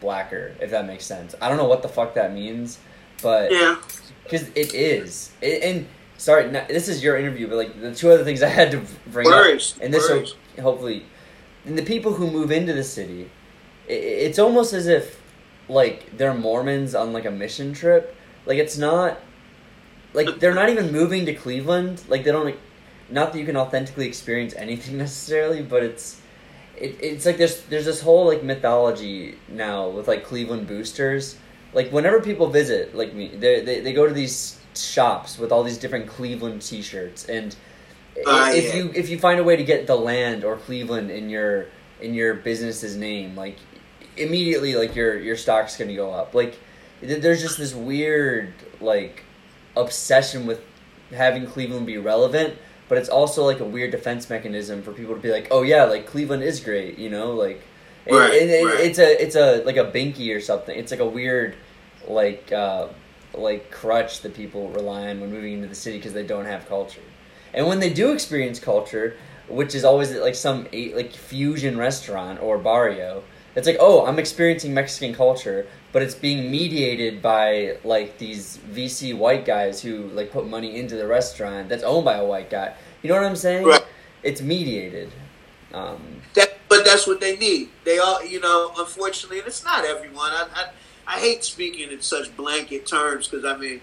blacker, 0.00 0.54
if 0.60 0.70
that 0.70 0.86
makes 0.86 1.04
sense. 1.04 1.34
I 1.42 1.48
don't 1.48 1.58
know 1.58 1.66
what 1.66 1.82
the 1.82 1.88
fuck 1.88 2.14
that 2.14 2.32
means, 2.32 2.78
but 3.20 3.50
Yeah. 3.50 3.76
because 4.22 4.48
it 4.54 4.72
is. 4.74 5.32
It, 5.40 5.62
and 5.64 5.88
sorry, 6.18 6.50
not, 6.50 6.68
this 6.68 6.88
is 6.88 7.02
your 7.02 7.16
interview, 7.16 7.48
but 7.48 7.56
like 7.56 7.80
the 7.80 7.94
two 7.94 8.10
other 8.10 8.24
things 8.24 8.42
I 8.42 8.48
had 8.48 8.70
to 8.72 8.84
bring 9.06 9.26
Worries. 9.26 9.74
up, 9.76 9.82
and 9.82 9.94
this 9.94 10.08
Worries. 10.10 10.34
will 10.56 10.62
hopefully, 10.62 11.06
and 11.64 11.78
the 11.78 11.82
people 11.82 12.12
who 12.12 12.30
move 12.30 12.50
into 12.50 12.74
the 12.74 12.84
city, 12.84 13.30
i 13.88 13.92
it's 13.92 14.38
almost 14.38 14.74
as 14.74 14.86
if 14.86 15.18
like 15.68 16.16
they're 16.16 16.34
Mormons 16.34 16.94
on 16.94 17.14
like 17.14 17.24
a 17.24 17.30
mission 17.30 17.72
trip. 17.72 18.14
Like 18.44 18.58
it's 18.58 18.76
not, 18.76 19.18
like 20.12 20.40
they're 20.40 20.54
not 20.54 20.68
even 20.68 20.92
moving 20.92 21.24
to 21.26 21.34
Cleveland. 21.34 22.02
Like 22.08 22.24
they 22.24 22.32
don't. 22.32 22.54
Not 23.10 23.32
that 23.32 23.38
you 23.38 23.46
can 23.46 23.56
authentically 23.56 24.06
experience 24.06 24.54
anything 24.54 24.98
necessarily, 25.06 25.62
but 25.62 25.82
it's 25.82 26.20
it, 26.76 26.96
it's 27.00 27.26
like 27.26 27.38
there's 27.38 27.62
there's 27.64 27.86
this 27.86 28.00
whole 28.00 28.26
like 28.26 28.42
mythology 28.42 29.36
now 29.48 29.88
with 29.88 30.08
like 30.08 30.24
Cleveland 30.24 30.66
boosters. 30.66 31.36
Like 31.74 31.90
whenever 31.90 32.20
people 32.20 32.48
visit, 32.48 32.94
like 32.94 33.14
me, 33.14 33.28
they 33.28 33.60
they, 33.60 33.80
they 33.80 33.92
go 33.92 34.06
to 34.06 34.14
these 34.14 34.57
shops 34.82 35.38
with 35.38 35.52
all 35.52 35.62
these 35.62 35.78
different 35.78 36.06
Cleveland 36.08 36.62
T-shirts, 36.62 37.24
and 37.26 37.54
Ah, 38.26 38.50
if 38.52 38.64
yeah. 38.74 38.76
you 38.82 38.92
if 38.94 39.08
you 39.10 39.18
find 39.18 39.38
a 39.38 39.44
way 39.44 39.54
to 39.56 39.62
get 39.62 39.86
the 39.86 39.94
land 39.94 40.42
or 40.44 40.56
Cleveland 40.56 41.10
in 41.10 41.28
your 41.30 41.66
in 42.00 42.14
your 42.14 42.34
business's 42.34 42.96
name, 42.96 43.36
like 43.36 43.56
immediately, 44.16 44.74
like 44.74 44.94
your 44.96 45.18
your 45.18 45.36
stock's 45.36 45.76
gonna 45.76 45.94
go 45.94 46.10
up. 46.12 46.34
Like 46.34 46.58
th- 47.00 47.22
there's 47.22 47.40
just 47.40 47.58
this 47.58 47.74
weird 47.74 48.52
like 48.80 49.22
obsession 49.76 50.46
with 50.46 50.60
having 51.12 51.46
Cleveland 51.46 51.86
be 51.86 51.96
relevant, 51.98 52.54
but 52.88 52.98
it's 52.98 53.08
also 53.08 53.44
like 53.44 53.60
a 53.60 53.64
weird 53.64 53.90
defense 53.92 54.28
mechanism 54.28 54.82
for 54.82 54.92
people 54.92 55.14
to 55.14 55.20
be 55.20 55.30
like, 55.30 55.48
oh 55.50 55.62
yeah, 55.62 55.84
like 55.84 56.06
Cleveland 56.06 56.42
is 56.42 56.60
great, 56.60 56.98
you 56.98 57.10
know, 57.10 57.32
like 57.32 57.62
Right, 58.10 58.40
and 58.40 58.50
it- 58.50 58.64
right. 58.64 58.80
it's 58.80 58.98
a 58.98 59.22
it's 59.22 59.36
a 59.36 59.62
like 59.64 59.76
a 59.76 59.84
binky 59.84 60.34
or 60.34 60.40
something. 60.40 60.76
It's 60.76 60.90
like 60.90 61.00
a 61.00 61.06
weird 61.06 61.54
like 62.08 62.50
uh, 62.52 62.88
like 63.38 63.70
crutch 63.70 64.20
that 64.22 64.34
people 64.34 64.68
rely 64.70 65.08
on 65.08 65.20
when 65.20 65.30
moving 65.30 65.54
into 65.54 65.68
the 65.68 65.74
city 65.74 65.98
because 65.98 66.12
they 66.12 66.26
don't 66.26 66.46
have 66.46 66.68
culture. 66.68 67.00
And 67.54 67.66
when 67.66 67.80
they 67.80 67.92
do 67.92 68.12
experience 68.12 68.60
culture, 68.60 69.16
which 69.48 69.74
is 69.74 69.84
always 69.84 70.10
at 70.12 70.22
like 70.22 70.34
some 70.34 70.64
like 70.72 71.12
fusion 71.12 71.78
restaurant 71.78 72.42
or 72.42 72.58
barrio, 72.58 73.22
it's 73.54 73.66
like, 73.66 73.78
oh, 73.80 74.06
I'm 74.06 74.18
experiencing 74.18 74.72
Mexican 74.74 75.14
culture, 75.14 75.66
but 75.92 76.02
it's 76.02 76.14
being 76.14 76.50
mediated 76.50 77.22
by 77.22 77.78
like 77.82 78.18
these 78.18 78.58
VC 78.70 79.16
white 79.16 79.44
guys 79.44 79.82
who 79.82 80.08
like 80.08 80.30
put 80.30 80.46
money 80.46 80.76
into 80.78 80.96
the 80.96 81.06
restaurant 81.06 81.68
that's 81.68 81.82
owned 81.82 82.04
by 82.04 82.16
a 82.16 82.24
white 82.24 82.50
guy. 82.50 82.74
You 83.02 83.08
know 83.08 83.16
what 83.16 83.24
I'm 83.24 83.36
saying? 83.36 83.66
Right. 83.66 83.84
It's 84.22 84.42
mediated. 84.42 85.10
Um, 85.72 86.22
that, 86.34 86.58
but 86.68 86.84
that's 86.84 87.06
what 87.06 87.20
they 87.20 87.36
need. 87.36 87.70
They 87.84 87.98
all, 87.98 88.24
you 88.24 88.40
know, 88.40 88.72
unfortunately, 88.76 89.38
and 89.38 89.48
it's 89.48 89.64
not 89.64 89.84
everyone. 89.84 90.30
I, 90.30 90.46
I, 90.54 90.64
I 91.08 91.18
hate 91.20 91.42
speaking 91.42 91.90
in 91.90 92.02
such 92.02 92.36
blanket 92.36 92.86
terms 92.86 93.28
because 93.28 93.46
I 93.46 93.56
mean, 93.56 93.80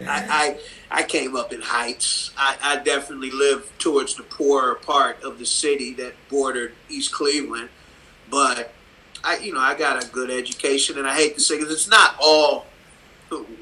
I, 0.00 0.58
I, 0.90 1.00
I 1.00 1.02
came 1.04 1.36
up 1.36 1.52
in 1.52 1.60
Heights. 1.60 2.32
I, 2.36 2.56
I 2.60 2.76
definitely 2.82 3.30
lived 3.30 3.78
towards 3.78 4.16
the 4.16 4.24
poorer 4.24 4.74
part 4.74 5.22
of 5.22 5.38
the 5.38 5.46
city 5.46 5.94
that 5.94 6.14
bordered 6.28 6.72
East 6.88 7.12
Cleveland, 7.12 7.68
but 8.28 8.74
I, 9.22 9.38
you 9.38 9.54
know, 9.54 9.60
I 9.60 9.76
got 9.76 10.02
a 10.02 10.08
good 10.08 10.28
education, 10.28 10.98
and 10.98 11.06
I 11.06 11.14
hate 11.14 11.36
to 11.36 11.40
say 11.40 11.56
because 11.56 11.72
it's 11.72 11.88
not 11.88 12.16
all 12.20 12.66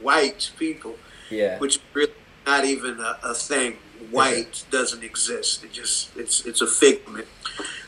white 0.01 0.51
people. 0.59 0.97
Yeah. 1.31 1.59
Which 1.59 1.77
is 1.77 1.83
really 1.93 2.13
not 2.47 2.65
even 2.65 3.01
a, 3.01 3.19
a 3.23 3.35
thing. 3.35 3.77
White 4.11 4.65
doesn't 4.71 5.05
exist. 5.05 5.63
It 5.63 5.73
just 5.73 6.17
it's 6.17 6.47
it's 6.47 6.63
a 6.63 6.67
figment. 6.67 7.27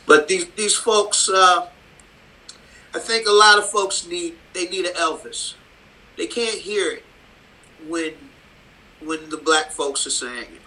But 0.05 0.27
these 0.27 0.47
these 0.51 0.75
folks, 0.75 1.27
uh, 1.27 1.69
I 2.93 2.99
think 2.99 3.27
a 3.27 3.31
lot 3.31 3.57
of 3.57 3.69
folks 3.69 4.07
need 4.07 4.35
they 4.53 4.67
need 4.67 4.85
an 4.85 4.93
Elvis. 4.93 5.53
They 6.17 6.27
can't 6.27 6.57
hear 6.57 6.91
it 6.91 7.03
when 7.87 8.13
when 9.03 9.29
the 9.29 9.37
black 9.37 9.71
folks 9.71 10.05
are 10.07 10.11
saying 10.11 10.43
it. 10.53 10.61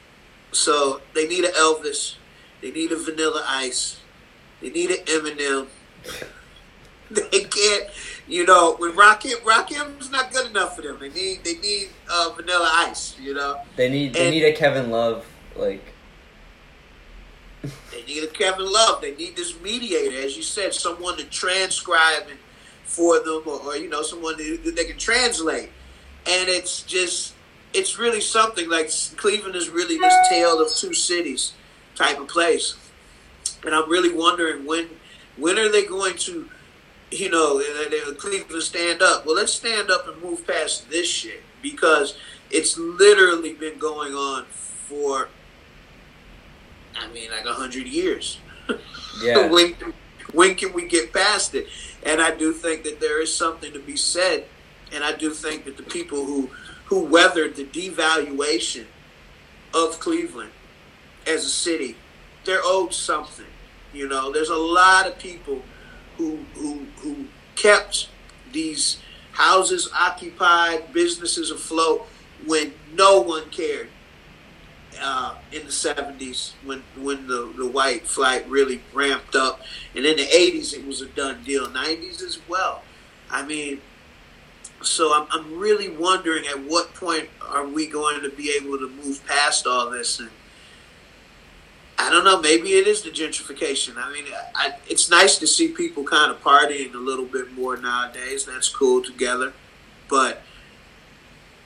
So 0.53 1.01
they 1.15 1.27
need 1.27 1.45
an 1.45 1.53
Elvis. 1.53 2.17
They 2.61 2.71
need 2.71 2.93
a 2.93 2.97
Vanilla 2.97 3.45
Ice. 3.47 4.01
They 4.61 4.71
need 4.71 4.91
an 4.91 5.05
Eminem. 5.07 5.67
they 7.11 7.41
can't, 7.45 7.85
you 8.29 8.47
know, 8.47 8.77
when 8.79 8.93
Rakim 8.93 9.43
Rakim's 9.43 10.11
not 10.11 10.33
good 10.33 10.51
enough 10.51 10.77
for 10.77 10.83
them. 10.83 10.99
They 11.01 11.09
need 11.09 11.45
they 11.45 11.57
need 11.57 11.89
uh, 12.11 12.31
Vanilla 12.37 12.71
Ice. 12.89 13.17
You 13.21 13.35
know. 13.35 13.61
They 13.77 13.89
need 13.89 14.15
they 14.15 14.27
and, 14.27 14.31
need 14.31 14.45
a 14.45 14.53
Kevin 14.53 14.91
Love 14.91 15.27
like. 15.57 15.92
They 17.63 18.03
need 18.07 18.25
a 18.25 18.29
Kevin 18.29 18.71
Love. 18.71 19.01
They 19.01 19.15
need 19.15 19.37
this 19.37 19.61
mediator, 19.61 20.17
as 20.19 20.37
you 20.37 20.43
said, 20.43 20.75
someone 20.75 21.17
to 21.19 21.25
transcribe 21.25 22.25
for 22.85 23.21
them, 23.21 23.43
or, 23.47 23.61
or 23.61 23.77
you 23.77 23.89
know, 23.89 24.03
someone 24.03 24.37
that 24.37 24.75
they 24.77 24.85
can 24.85 24.99
translate. 24.99 25.71
And 26.27 26.49
it's 26.49 26.83
just 26.83 27.35
it's 27.73 27.99
really 27.99 28.21
something 28.21 28.69
like 28.69 28.91
Cleveland 29.17 29.57
is 29.57 29.71
really 29.71 29.99
this 29.99 30.15
tale 30.29 30.61
of 30.61 30.73
two 30.73 30.95
cities 30.95 31.53
type 31.95 32.19
of 32.19 32.29
place. 32.29 32.77
And 33.65 33.75
I'm 33.75 33.89
really 33.89 34.13
wondering 34.13 34.67
when 34.67 34.89
when 35.37 35.59
are 35.59 35.71
they 35.71 35.85
going 35.85 36.17
to, 36.19 36.49
you 37.11 37.31
know, 37.31 37.63
Cleveland 38.19 38.63
stand 38.63 39.03
up? 39.03 39.25
Well, 39.25 39.37
let's 39.37 39.53
stand 39.53 39.91
up 39.91 40.07
and 40.09 40.21
move 40.23 40.47
past 40.47 40.91
this 40.91 41.09
shit 41.09 41.43
because 41.63 42.17
it's 42.51 42.77
literally 42.77 43.55
been 43.55 43.79
going 43.79 44.15
on 44.15 44.45
for, 44.45 45.29
I 46.99 47.09
mean, 47.13 47.31
like 47.31 47.45
a 47.45 47.53
hundred 47.53 47.87
years. 47.87 48.39
Yeah. 49.23 49.49
when 49.49 49.75
when 50.33 50.55
can 50.55 50.73
we 50.73 50.89
get 50.89 51.13
past 51.13 51.55
it? 51.55 51.69
And 52.03 52.21
I 52.21 52.35
do 52.35 52.53
think 52.53 52.83
that 52.85 52.99
there 52.99 53.21
is 53.21 53.35
something 53.35 53.73
to 53.73 53.79
be 53.79 53.95
said, 53.95 54.47
and 54.93 55.05
I 55.05 55.13
do 55.13 55.31
think 55.31 55.65
that 55.67 55.77
the 55.77 55.83
people 55.83 56.25
who 56.25 56.51
who 56.87 57.05
weathered 57.05 57.55
the 57.57 57.65
devaluation 57.65 58.87
of 59.75 60.01
Cleveland 60.01 60.51
as 61.27 61.45
a 61.45 61.49
city, 61.49 61.97
they're 62.45 62.63
owed 62.65 62.95
something. 62.95 63.47
You 63.93 64.09
know, 64.09 64.33
there's 64.33 64.51
a 64.51 64.57
lot 64.57 65.07
of 65.07 65.19
people 65.19 65.63
who 66.17 66.39
who 66.55 66.87
who 66.99 67.27
kept 67.55 68.09
these 68.53 68.99
houses 69.33 69.91
occupied, 69.95 70.93
businesses 70.93 71.51
afloat 71.51 72.07
when 72.47 72.73
no 72.95 73.21
one 73.21 73.49
cared. 73.51 73.89
Uh, 75.05 75.35
in 75.51 75.65
the 75.65 75.73
70s, 75.73 76.53
when 76.65 76.85
when 76.97 77.27
the, 77.27 77.53
the 77.57 77.67
white 77.67 78.07
flight 78.07 78.49
really 78.49 78.81
ramped 78.93 79.35
up, 79.35 79.61
and 79.97 80.07
in 80.07 80.17
the 80.17 80.27
80s 80.27 80.73
it 80.75 80.87
was 80.87 81.01
a 81.01 81.07
done 81.07 81.43
deal. 81.43 81.67
90s 81.67 82.23
as 82.23 82.39
well. 82.49 82.83
I 83.29 83.45
mean, 83.45 83.81
so 84.81 85.13
I'm, 85.13 85.27
I'm 85.33 85.59
really 85.59 85.89
wondering 85.89 86.47
at 86.47 86.61
what 86.61 86.95
point 86.95 87.29
are 87.41 87.67
we 87.67 87.87
going 87.87 88.23
to 88.23 88.31
be 88.31 88.51
able 88.51 88.79
to 88.79 88.89
move 88.89 89.27
past 89.27 89.67
all 89.67 89.91
this 89.91 90.21
and 90.21 90.31
I 91.99 92.11
don't 92.11 92.25
know. 92.25 92.41
Maybe 92.41 92.71
it 92.71 92.89
is 92.89 93.03
the 93.03 93.11
gentrification. 93.11 93.97
I 93.97 94.13
mean, 94.13 94.25
I, 94.57 94.75
it's 94.89 95.09
nice 95.09 95.39
to 95.39 95.47
see 95.47 95.69
people 95.69 96.03
kind 96.03 96.33
of 96.33 96.43
partying 96.43 96.93
a 96.95 96.99
little 96.99 97.27
bit 97.27 97.53
more 97.53 97.77
nowadays. 97.77 98.45
That's 98.45 98.69
cool 98.69 99.03
together. 99.05 99.53
But, 100.09 100.43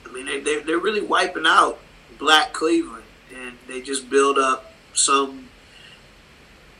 I 0.05 0.11
mean, 0.11 0.25
they, 0.27 0.39
they, 0.39 0.59
they're 0.59 0.77
really 0.77 1.01
wiping 1.01 1.45
out 1.47 1.79
black 2.19 2.53
Cleveland. 2.53 3.03
And 3.35 3.57
they 3.67 3.81
just 3.81 4.09
build 4.09 4.37
up 4.37 4.73
some 4.93 5.49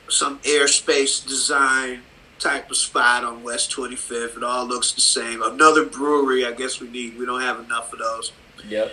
some 0.10 0.40
airspace 0.40 1.26
design 1.28 2.02
type 2.40 2.70
of 2.70 2.78
spot 2.78 3.24
on 3.24 3.44
West 3.44 3.72
25th. 3.72 4.38
It 4.38 4.44
all 4.44 4.66
looks 4.66 4.94
the 4.94 5.02
same. 5.02 5.42
Another 5.42 5.86
brewery, 5.86 6.46
I 6.46 6.52
guess 6.52 6.80
we 6.80 6.90
need. 6.90 7.18
We 7.18 7.26
don't 7.26 7.42
have 7.42 7.60
enough 7.60 7.92
of 7.94 8.00
those. 8.00 8.32
Yep. 8.68 8.92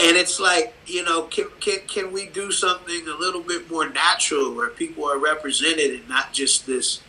And 0.00 0.16
it's 0.16 0.38
like, 0.38 0.74
you 0.86 1.02
know, 1.02 1.22
can, 1.22 1.46
can, 1.60 1.78
can 1.88 2.12
we 2.12 2.26
do 2.26 2.52
something 2.52 3.08
a 3.08 3.18
little 3.18 3.42
bit 3.42 3.68
more 3.70 3.88
natural 3.88 4.54
where 4.54 4.68
people 4.68 5.04
are 5.04 5.18
represented 5.18 5.90
and 5.90 6.08
not 6.08 6.32
just 6.32 6.66
this 6.66 7.00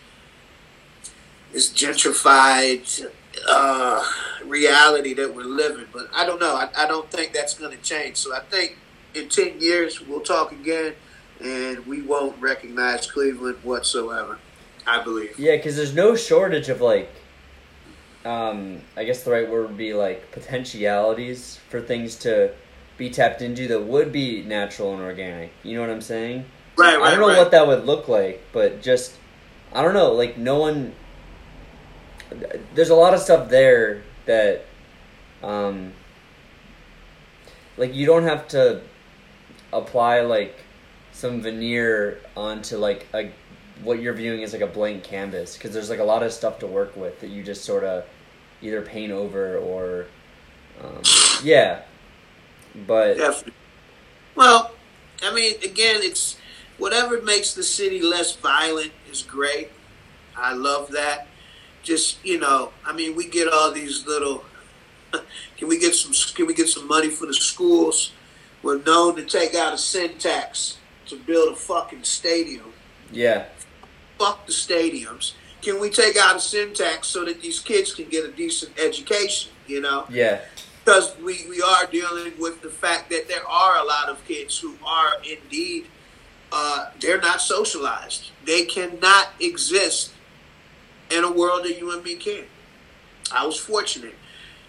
this 1.51 1.73
gentrified 1.73 3.07
uh, 3.47 4.03
reality 4.43 5.13
that 5.13 5.35
we're 5.35 5.43
living? 5.43 5.85
But 5.93 6.09
I 6.15 6.25
don't 6.25 6.39
know. 6.39 6.55
I, 6.55 6.69
I 6.75 6.87
don't 6.87 7.09
think 7.11 7.31
that's 7.31 7.53
going 7.53 7.77
to 7.77 7.83
change. 7.83 8.17
So 8.17 8.35
I 8.35 8.39
think 8.39 8.77
in 9.13 9.29
10 9.29 9.59
years 9.59 10.01
we'll 10.01 10.21
talk 10.21 10.51
again 10.51 10.93
and 11.41 11.85
we 11.85 12.01
won't 12.01 12.39
recognize 12.41 13.09
Cleveland 13.09 13.57
whatsoever. 13.63 14.39
I 14.85 15.03
believe. 15.03 15.37
Yeah, 15.37 15.55
because 15.55 15.75
there's 15.75 15.93
no 15.93 16.15
shortage 16.15 16.69
of 16.69 16.81
like, 16.81 17.09
um, 18.25 18.81
I 18.97 19.03
guess 19.03 19.23
the 19.23 19.31
right 19.31 19.49
word 19.49 19.67
would 19.67 19.77
be 19.77 19.93
like 19.93 20.31
potentialities 20.31 21.59
for 21.69 21.79
things 21.79 22.15
to 22.17 22.53
be 22.97 23.09
tapped 23.09 23.41
into 23.41 23.67
that 23.67 23.83
would 23.83 24.11
be 24.11 24.41
natural 24.43 24.93
and 24.93 25.01
organic. 25.01 25.51
You 25.63 25.75
know 25.75 25.81
what 25.81 25.89
I'm 25.89 26.01
saying? 26.01 26.45
Right, 26.77 26.97
right. 26.97 27.07
I 27.07 27.11
don't 27.11 27.21
know 27.21 27.27
right. 27.27 27.37
what 27.37 27.51
that 27.51 27.67
would 27.67 27.85
look 27.85 28.07
like, 28.07 28.43
but 28.51 28.81
just 28.81 29.15
I 29.73 29.81
don't 29.81 29.93
know. 29.93 30.13
Like 30.13 30.37
no 30.37 30.59
one. 30.59 30.93
There's 32.75 32.89
a 32.89 32.95
lot 32.95 33.13
of 33.13 33.21
stuff 33.21 33.49
there 33.49 34.03
that, 34.25 34.65
um, 35.41 35.93
like 37.75 37.93
you 37.95 38.05
don't 38.05 38.23
have 38.23 38.47
to 38.49 38.81
apply 39.73 40.21
like 40.21 40.55
some 41.11 41.41
veneer 41.41 42.19
onto 42.35 42.77
like 42.77 43.07
a 43.13 43.31
what 43.83 44.01
you're 44.01 44.13
viewing 44.13 44.41
is 44.41 44.53
like 44.53 44.61
a 44.61 44.67
blank 44.67 45.03
canvas 45.03 45.55
because 45.55 45.73
there's 45.73 45.89
like 45.89 45.99
a 45.99 46.03
lot 46.03 46.23
of 46.23 46.31
stuff 46.33 46.59
to 46.59 46.67
work 46.67 46.95
with 46.95 47.19
that 47.21 47.29
you 47.29 47.43
just 47.43 47.63
sort 47.63 47.83
of 47.83 48.05
either 48.61 48.81
paint 48.81 49.11
over 49.11 49.57
or 49.57 50.07
um, 50.81 51.01
yeah. 51.43 51.81
But 52.87 53.17
Definitely. 53.17 53.53
well 54.35 54.71
i 55.23 55.33
mean 55.33 55.55
again 55.63 55.99
it's 56.01 56.37
whatever 56.77 57.21
makes 57.21 57.53
the 57.53 57.63
city 57.63 58.01
less 58.01 58.35
violent 58.35 58.91
is 59.11 59.21
great. 59.21 59.69
I 60.37 60.53
love 60.53 60.91
that. 60.91 61.27
Just 61.83 62.23
you 62.23 62.39
know 62.39 62.71
i 62.85 62.93
mean 62.93 63.15
we 63.15 63.27
get 63.27 63.47
all 63.51 63.71
these 63.71 64.05
little 64.05 64.43
can 65.57 65.67
we 65.67 65.79
get 65.79 65.95
some 65.95 66.13
can 66.35 66.45
we 66.45 66.53
get 66.53 66.67
some 66.67 66.87
money 66.87 67.09
for 67.09 67.25
the 67.25 67.33
schools 67.33 68.11
we're 68.63 68.81
known 68.83 69.15
to 69.15 69.23
take 69.23 69.55
out 69.55 69.73
a 69.73 69.77
sin 69.77 70.17
tax 70.17 70.77
to 71.05 71.17
build 71.17 71.53
a 71.53 71.55
fucking 71.55 72.03
stadium 72.03 72.73
yeah 73.11 73.45
fuck 74.19 74.45
the 74.45 74.51
stadiums. 74.51 75.33
Can 75.61 75.79
we 75.79 75.89
take 75.89 76.17
out 76.17 76.35
a 76.35 76.39
sin 76.39 76.73
tax 76.73 77.07
so 77.07 77.25
that 77.25 77.41
these 77.41 77.59
kids 77.59 77.93
can 77.93 78.07
get 78.09 78.25
a 78.25 78.31
decent 78.31 78.77
education? 78.77 79.51
You 79.65 79.81
know? 79.81 80.05
Yeah. 80.09 80.41
Because 80.83 81.15
we, 81.17 81.47
we 81.49 81.61
are 81.61 81.85
dealing 81.91 82.33
with 82.39 82.61
the 82.61 82.69
fact 82.69 83.09
that 83.09 83.27
there 83.27 83.47
are 83.47 83.77
a 83.77 83.83
lot 83.83 84.09
of 84.09 84.23
kids 84.25 84.57
who 84.57 84.75
are 84.85 85.13
indeed 85.23 85.87
uh, 86.51 86.89
they're 86.99 87.21
not 87.21 87.41
socialized. 87.41 88.31
They 88.45 88.65
cannot 88.65 89.29
exist 89.39 90.13
in 91.11 91.23
a 91.23 91.31
world 91.31 91.65
that 91.65 91.77
you 91.77 91.91
and 91.91 92.03
me 92.03 92.15
can. 92.15 92.45
I 93.31 93.45
was 93.45 93.57
fortunate. 93.57 94.15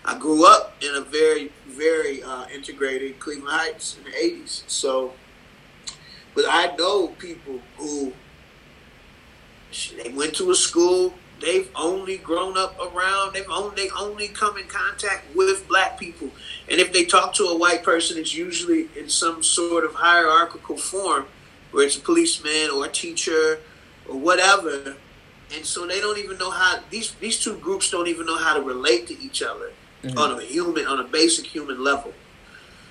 I 0.04 0.18
grew 0.18 0.46
up 0.46 0.76
in 0.82 0.94
a 0.94 1.00
very, 1.00 1.52
very 1.66 2.22
uh, 2.22 2.46
integrated 2.48 3.20
Cleveland 3.20 3.50
Heights 3.50 3.98
in 3.98 4.04
the 4.04 4.10
80s. 4.10 4.62
So, 4.66 5.12
but 6.34 6.44
I 6.48 6.74
know 6.76 7.08
people 7.08 7.60
who 7.76 8.12
they 10.02 10.10
went 10.10 10.34
to 10.36 10.50
a 10.50 10.54
school 10.54 11.14
they've 11.40 11.70
only 11.74 12.18
grown 12.18 12.56
up 12.56 12.78
around. 12.78 13.34
They've 13.34 13.48
only 13.50 13.74
they 13.76 13.90
only 13.90 14.28
come 14.28 14.58
in 14.58 14.66
contact 14.66 15.34
with 15.34 15.66
black 15.68 15.98
people, 15.98 16.30
and 16.68 16.80
if 16.80 16.92
they 16.92 17.04
talk 17.04 17.34
to 17.34 17.44
a 17.44 17.56
white 17.56 17.82
person, 17.82 18.18
it's 18.18 18.34
usually 18.34 18.88
in 18.96 19.08
some 19.08 19.42
sort 19.42 19.84
of 19.84 19.94
hierarchical 19.94 20.76
form, 20.76 21.26
where 21.70 21.86
it's 21.86 21.96
a 21.96 22.00
policeman 22.00 22.70
or 22.70 22.86
a 22.86 22.88
teacher 22.88 23.60
or 24.08 24.16
whatever. 24.16 24.96
And 25.52 25.66
so 25.66 25.84
they 25.84 26.00
don't 26.00 26.18
even 26.18 26.38
know 26.38 26.50
how 26.50 26.78
these 26.90 27.12
these 27.14 27.40
two 27.40 27.56
groups 27.56 27.90
don't 27.90 28.06
even 28.06 28.26
know 28.26 28.38
how 28.38 28.54
to 28.54 28.62
relate 28.62 29.08
to 29.08 29.20
each 29.20 29.42
other 29.42 29.72
Mhm. 30.02 30.18
on 30.18 30.38
a 30.38 30.42
human 30.42 30.86
on 30.86 30.98
a 31.00 31.04
basic 31.04 31.46
human 31.46 31.82
level. 31.84 32.12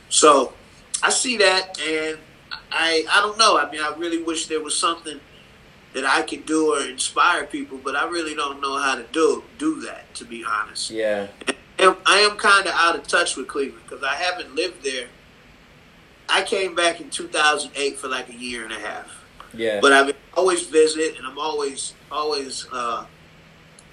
So 0.10 0.54
I 1.02 1.10
see 1.10 1.38
that, 1.38 1.80
and 1.82 2.18
I 2.72 3.06
I 3.10 3.22
don't 3.22 3.38
know. 3.38 3.58
I 3.58 3.70
mean, 3.72 3.82
I 3.82 3.94
really 3.96 4.22
wish 4.22 4.46
there 4.48 4.60
was 4.62 4.78
something 4.78 5.20
that 5.94 6.06
I 6.06 6.22
could 6.22 6.46
do 6.46 6.76
or 6.76 6.82
inspire 6.82 7.46
people, 7.46 7.80
but 7.84 7.96
I 7.96 8.06
really 8.08 8.36
don't 8.36 8.62
know 8.62 8.78
how 8.78 8.96
to 8.96 9.04
do 9.12 9.44
do 9.58 9.80
that. 9.82 10.14
To 10.16 10.26
be 10.26 10.44
honest, 10.44 10.92
Yeah. 10.92 11.28
I 11.80 11.84
am, 11.84 11.96
I 12.06 12.20
am 12.20 12.36
kind 12.38 12.68
of 12.68 12.74
out 12.76 12.96
of 12.96 13.08
touch 13.08 13.36
with 13.38 13.48
Cleveland 13.48 13.84
because 13.88 14.04
I 14.04 14.16
haven't 14.16 14.54
lived 14.54 14.84
there. 14.84 15.08
I 16.28 16.44
came 16.44 16.76
back 16.76 17.00
in 17.02 17.10
2008 17.10 17.98
for 17.98 18.08
like 18.08 18.30
a 18.30 18.36
year 18.36 18.64
and 18.66 18.74
a 18.74 18.80
half, 18.80 19.08
Yeah. 19.54 19.80
but 19.80 19.94
I 19.94 20.14
always 20.36 20.64
visit, 20.68 21.18
and 21.18 21.26
I'm 21.26 21.40
always 21.40 21.94
always 22.12 22.68
uh, 22.72 23.06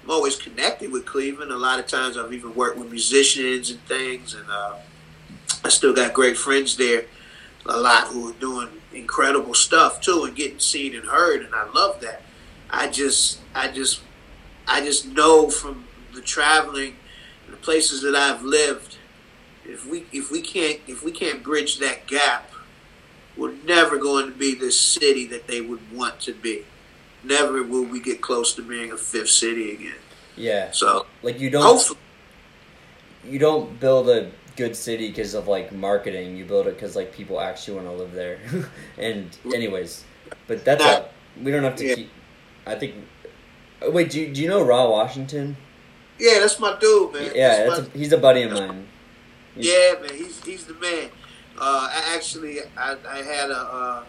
I'm 0.07 0.11
always 0.11 0.37
connected 0.37 0.89
with 0.89 1.05
Cleveland. 1.05 1.51
A 1.51 1.57
lot 1.57 1.81
of 1.81 1.87
times 1.87 2.15
I've 2.15 2.31
even 2.31 2.55
worked 2.55 2.77
with 2.77 2.89
musicians 2.89 3.71
and 3.71 3.79
things, 3.87 4.35
and 4.35 4.49
uh, 4.49 4.77
I 5.65 5.67
still 5.67 5.93
got 5.93 6.13
great 6.13 6.37
friends 6.37 6.77
there. 6.77 7.03
A 7.65 7.77
lot 7.77 8.07
who 8.07 8.29
are 8.29 8.33
doing 8.39 8.69
incredible 8.93 9.53
stuff 9.53 9.99
too, 9.99 10.23
and 10.23 10.33
getting 10.33 10.59
seen 10.59 10.95
and 10.95 11.09
heard, 11.09 11.41
and 11.41 11.53
I 11.53 11.69
love 11.71 11.99
that. 11.99 12.21
I 12.69 12.87
just, 12.87 13.41
I 13.53 13.67
just, 13.67 13.99
I 14.65 14.79
just 14.79 15.07
know 15.07 15.49
from 15.49 15.83
the 16.13 16.21
traveling 16.21 16.95
and 17.43 17.53
the 17.53 17.57
places 17.57 18.01
that 18.03 18.15
I've 18.15 18.43
lived, 18.43 18.95
if 19.65 19.85
we 19.85 20.05
if 20.13 20.31
we 20.31 20.39
can't 20.41 20.79
if 20.87 21.03
we 21.03 21.11
can't 21.11 21.43
bridge 21.43 21.79
that 21.79 22.07
gap, 22.07 22.49
we're 23.35 23.55
never 23.65 23.97
going 23.97 24.31
to 24.31 24.37
be 24.37 24.55
this 24.55 24.79
city 24.79 25.25
that 25.27 25.47
they 25.47 25.59
would 25.59 25.81
want 25.91 26.21
to 26.21 26.33
be. 26.33 26.63
Never 27.23 27.63
will 27.63 27.83
we 27.85 27.99
get 27.99 28.21
close 28.21 28.53
to 28.55 28.61
being 28.61 28.91
a 28.91 28.97
fifth 28.97 29.29
city 29.29 29.71
again. 29.71 29.95
yeah. 30.35 30.71
So 30.71 31.05
Like 31.23 31.39
you 31.39 31.49
don't 31.49 31.63
hopefully, 31.63 31.99
you 33.25 33.39
don't 33.39 33.79
build 33.79 34.09
a 34.09 34.31
good 34.55 34.75
city 34.75 35.09
because 35.09 35.33
of 35.33 35.47
like 35.47 35.71
marketing. 35.71 36.37
You 36.37 36.45
build 36.45 36.67
it 36.67 36.75
because 36.75 36.95
like 36.95 37.11
people 37.11 37.39
actually 37.41 37.75
want 37.75 37.87
to 37.87 37.93
live 37.93 38.13
there. 38.13 38.39
and 38.97 39.35
anyways, 39.53 40.03
but 40.47 40.63
that's 40.63 40.83
Nah. 40.83 41.03
we 41.43 41.51
don't 41.51 41.63
have 41.63 41.75
to 41.77 41.85
Yeah. 41.85 41.95
keep. 41.95 42.11
I 42.65 42.75
think. 42.75 42.95
oh, 43.81 43.91
Wait, 43.91 44.09
do 44.09 44.19
you, 44.21 44.33
do 44.33 44.41
you 44.41 44.47
know 44.49 44.63
Ra 44.63 44.87
Washington? 44.89 45.57
yeah, 46.19 46.39
that's 46.39 46.59
my 46.59 46.75
dude, 46.79 47.13
man. 47.13 47.31
Yeah, 47.35 47.65
That's 47.65 47.79
that's 47.81 47.95
a, 47.95 47.97
he's 47.97 48.11
a 48.11 48.17
buddy 48.17 48.43
of 48.43 48.51
mine. 48.51 48.87
Yeah, 49.55 49.93
man, 50.01 50.13
he's 50.15 50.43
he's 50.43 50.65
the 50.65 50.73
man. 50.75 51.09
Uh, 51.59 51.89
I 51.91 52.13
actually, 52.15 52.59
I, 52.77 52.95
I 53.09 53.17
had 53.23 53.49
a, 53.49 53.57
uh, 53.57 54.03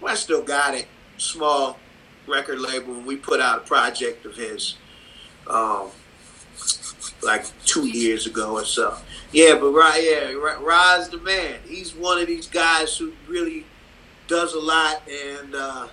well, 0.00 0.12
I 0.12 0.14
still 0.16 0.42
got 0.42 0.74
it, 0.74 0.86
small 1.16 1.78
record 2.26 2.58
label, 2.60 2.94
and 2.94 3.06
we 3.06 3.16
put 3.16 3.40
out 3.40 3.58
a 3.58 3.60
project 3.62 4.24
of 4.26 4.36
his, 4.36 4.76
um, 5.46 5.88
like 7.22 7.44
two 7.64 7.86
years 7.86 8.26
ago 8.26 8.52
or 8.52 8.64
so. 8.64 8.96
Yeah, 9.32 9.56
but 9.58 9.70
right, 9.72 10.02
yeah, 10.02 10.32
Ra's 10.60 11.08
the 11.08 11.18
man. 11.18 11.56
He's 11.66 11.94
one 11.94 12.18
of 12.20 12.26
these 12.26 12.46
guys 12.46 12.96
who 12.96 13.12
really 13.26 13.64
does 14.28 14.54
a 14.54 14.60
lot, 14.60 15.02
and 15.08 15.54
uh, 15.54 15.88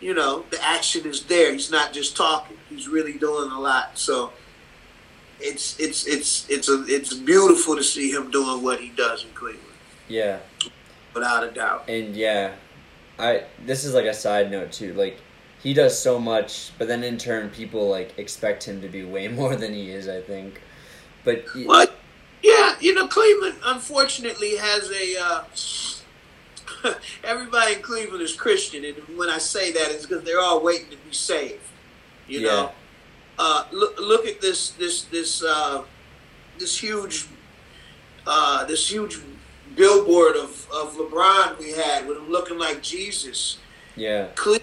you 0.00 0.14
know, 0.14 0.44
the 0.50 0.62
action 0.64 1.06
is 1.06 1.24
there. 1.24 1.52
He's 1.52 1.70
not 1.70 1.92
just 1.92 2.16
talking; 2.16 2.56
he's 2.68 2.88
really 2.88 3.14
doing 3.14 3.50
a 3.50 3.58
lot. 3.60 3.98
So 3.98 4.32
it's 5.40 5.78
it's 5.80 6.06
it's 6.06 6.48
it's 6.50 6.68
a, 6.68 6.84
it's 6.88 7.14
beautiful 7.14 7.76
to 7.76 7.82
see 7.82 8.10
him 8.10 8.30
doing 8.30 8.62
what 8.62 8.80
he 8.80 8.90
does 8.90 9.24
in 9.24 9.30
Cleveland, 9.30 9.64
Yeah, 10.08 10.38
without 11.14 11.44
a 11.44 11.50
doubt. 11.50 11.88
and 11.88 12.14
yeah, 12.14 12.54
I 13.18 13.44
this 13.64 13.84
is 13.84 13.94
like 13.94 14.04
a 14.06 14.14
side 14.14 14.50
note 14.50 14.72
too. 14.72 14.92
Like 14.94 15.18
he 15.62 15.74
does 15.74 15.98
so 15.98 16.18
much, 16.18 16.70
but 16.78 16.88
then 16.88 17.02
in 17.04 17.18
turn, 17.18 17.50
people 17.50 17.88
like 17.88 18.18
expect 18.18 18.64
him 18.64 18.80
to 18.82 18.88
be 18.88 19.04
way 19.04 19.28
more 19.40 19.56
than 19.56 19.72
he 19.72 19.90
is. 19.90 20.08
I 20.08 20.20
think, 20.20 20.60
but 21.24 21.44
he- 21.54 21.64
But 21.66 21.94
yeah, 22.42 22.76
you 22.80 22.94
know, 22.94 23.08
Cleveland 23.08 23.56
unfortunately 23.64 24.56
has 24.56 24.90
a. 24.90 25.16
Uh, 25.20 25.44
everybody 27.24 27.74
in 27.74 27.82
Cleveland 27.82 28.22
is 28.22 28.34
Christian, 28.34 28.84
and 28.84 28.96
when 29.18 29.28
I 29.28 29.38
say 29.38 29.72
that, 29.72 29.90
it's 29.90 30.06
because 30.06 30.24
they're 30.24 30.40
all 30.40 30.62
waiting 30.62 30.90
to 30.90 30.96
be 30.96 31.12
saved. 31.12 31.60
You 32.28 32.40
Yeah. 32.40 32.46
know, 32.46 32.72
uh, 33.38 33.64
look 33.72 33.98
look 33.98 34.26
at 34.26 34.40
this 34.40 34.70
this 34.70 35.02
this 35.02 35.42
uh, 35.42 35.82
this 36.58 36.78
huge 36.78 37.26
uh, 38.26 38.64
this 38.66 38.90
huge 38.90 39.18
billboard 39.74 40.36
of, 40.36 40.68
of 40.72 40.94
LeBron 40.96 41.58
we 41.58 41.70
had 41.72 42.06
with 42.06 42.18
him 42.18 42.28
looking 42.30 42.58
like 42.58 42.82
Jesus. 42.82 43.58
yeah, 43.96 44.26
Cle- 44.34 44.58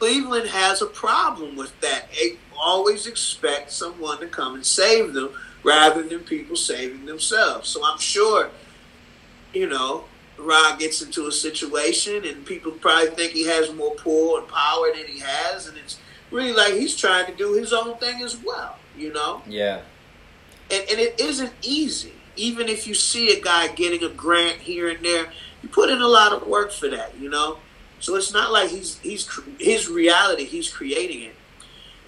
Cleveland 0.00 0.48
has 0.48 0.80
a 0.80 0.86
problem 0.86 1.56
with 1.56 1.78
that. 1.82 2.10
They 2.12 2.38
always 2.58 3.06
expect 3.06 3.70
someone 3.70 4.18
to 4.20 4.26
come 4.26 4.54
and 4.54 4.64
save 4.64 5.12
them 5.12 5.30
rather 5.62 6.02
than 6.02 6.20
people 6.20 6.56
saving 6.56 7.04
themselves. 7.04 7.68
So 7.68 7.84
I'm 7.84 7.98
sure, 7.98 8.48
you 9.52 9.68
know, 9.68 10.04
Rod 10.38 10.78
gets 10.78 11.02
into 11.02 11.26
a 11.26 11.32
situation 11.32 12.24
and 12.24 12.46
people 12.46 12.72
probably 12.72 13.10
think 13.10 13.32
he 13.32 13.46
has 13.46 13.74
more 13.74 13.94
pull 13.94 14.38
and 14.38 14.48
power 14.48 14.90
than 14.96 15.06
he 15.06 15.18
has, 15.18 15.66
and 15.66 15.76
it's 15.76 15.98
really 16.30 16.54
like 16.54 16.72
he's 16.72 16.96
trying 16.96 17.26
to 17.26 17.34
do 17.34 17.52
his 17.52 17.74
own 17.74 17.98
thing 17.98 18.22
as 18.22 18.38
well, 18.38 18.78
you 18.96 19.12
know? 19.12 19.42
yeah, 19.46 19.82
and, 20.70 20.82
and 20.90 20.98
it 20.98 21.20
isn't 21.20 21.52
easy. 21.60 22.14
Even 22.36 22.70
if 22.70 22.86
you 22.86 22.94
see 22.94 23.36
a 23.36 23.42
guy 23.42 23.68
getting 23.68 24.02
a 24.02 24.08
grant 24.08 24.60
here 24.60 24.88
and 24.88 25.04
there, 25.04 25.26
you 25.62 25.68
put 25.68 25.90
in 25.90 26.00
a 26.00 26.08
lot 26.08 26.32
of 26.32 26.46
work 26.46 26.72
for 26.72 26.88
that, 26.88 27.14
you 27.20 27.28
know. 27.28 27.58
So 28.00 28.16
it's 28.16 28.32
not 28.32 28.50
like 28.50 28.70
he's 28.70 28.98
he's 28.98 29.28
his 29.58 29.88
reality. 29.88 30.44
He's 30.44 30.72
creating 30.72 31.22
it, 31.22 31.36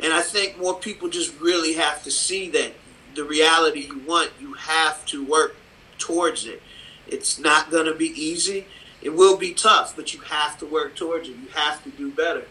and 0.03 0.13
I 0.13 0.23
think 0.23 0.59
more 0.59 0.75
people 0.75 1.09
just 1.09 1.39
really 1.41 1.75
have 1.75 2.03
to 2.05 2.11
see 2.11 2.49
that 2.51 2.73
the 3.15 3.25
reality 3.25 3.81
you 3.81 3.99
want, 4.01 4.31
you 4.41 4.55
have 4.55 5.05
to 5.07 5.25
work 5.25 5.55
towards 5.99 6.47
it. 6.47 6.63
It's 7.07 7.39
not 7.39 7.71
going 7.71 7.87
to 7.87 7.95
be 7.95 8.07
easy. 8.07 8.67
It 9.03 9.11
will 9.11 9.37
be 9.37 9.53
tough, 9.53 9.95
but 9.95 10.15
you 10.15 10.21
have 10.21 10.59
to 10.61 10.67
work 10.67 10.97
towards 10.97 11.29
it. 11.29 11.37
You 11.37 11.49
have 11.55 11.83
to 11.85 11.91
do 11.91 12.11
better, 12.11 12.45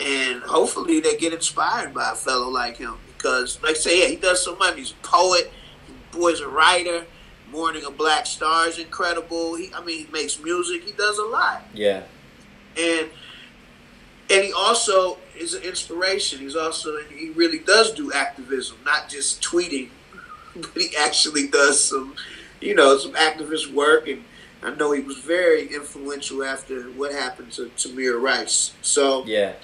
and 0.00 0.42
hopefully 0.42 1.00
they 1.00 1.16
get 1.16 1.32
inspired 1.32 1.94
by 1.94 2.10
a 2.12 2.14
fellow 2.14 2.48
like 2.48 2.78
him 2.78 2.96
because, 3.16 3.62
like 3.62 3.72
I 3.72 3.78
say, 3.78 4.00
yeah, 4.02 4.08
he 4.08 4.16
does 4.16 4.44
so 4.44 4.56
much. 4.56 4.76
He's 4.76 4.90
a 4.90 5.06
poet. 5.06 5.52
Boy's 6.10 6.40
a 6.40 6.48
writer. 6.48 7.06
Morning 7.50 7.84
of 7.84 7.96
Black 7.96 8.26
Stars, 8.26 8.78
incredible. 8.78 9.54
He, 9.54 9.70
I 9.72 9.82
mean, 9.84 10.06
he 10.06 10.12
makes 10.12 10.40
music. 10.40 10.82
He 10.84 10.92
does 10.92 11.18
a 11.18 11.24
lot, 11.24 11.62
yeah, 11.72 12.02
and 12.78 13.10
and 14.30 14.44
he 14.44 14.52
also 14.52 15.18
is 15.38 15.54
an 15.54 15.62
inspiration. 15.62 16.40
He's 16.40 16.56
also 16.56 16.96
he 17.10 17.30
really 17.30 17.58
does 17.58 17.92
do 17.92 18.12
activism, 18.12 18.78
not 18.84 19.08
just 19.08 19.42
tweeting, 19.42 19.90
but 20.56 20.76
he 20.76 20.96
actually 20.96 21.48
does 21.48 21.82
some, 21.82 22.14
you 22.60 22.74
know, 22.74 22.98
some 22.98 23.12
activist 23.14 23.72
work. 23.72 24.08
And 24.08 24.24
I 24.62 24.74
know 24.74 24.92
he 24.92 25.02
was 25.02 25.18
very 25.18 25.72
influential 25.72 26.42
after 26.42 26.84
what 26.84 27.12
happened 27.12 27.52
to 27.52 27.66
Tamir 27.76 28.20
Rice. 28.20 28.74
So 28.82 29.24
yeah, 29.26 29.54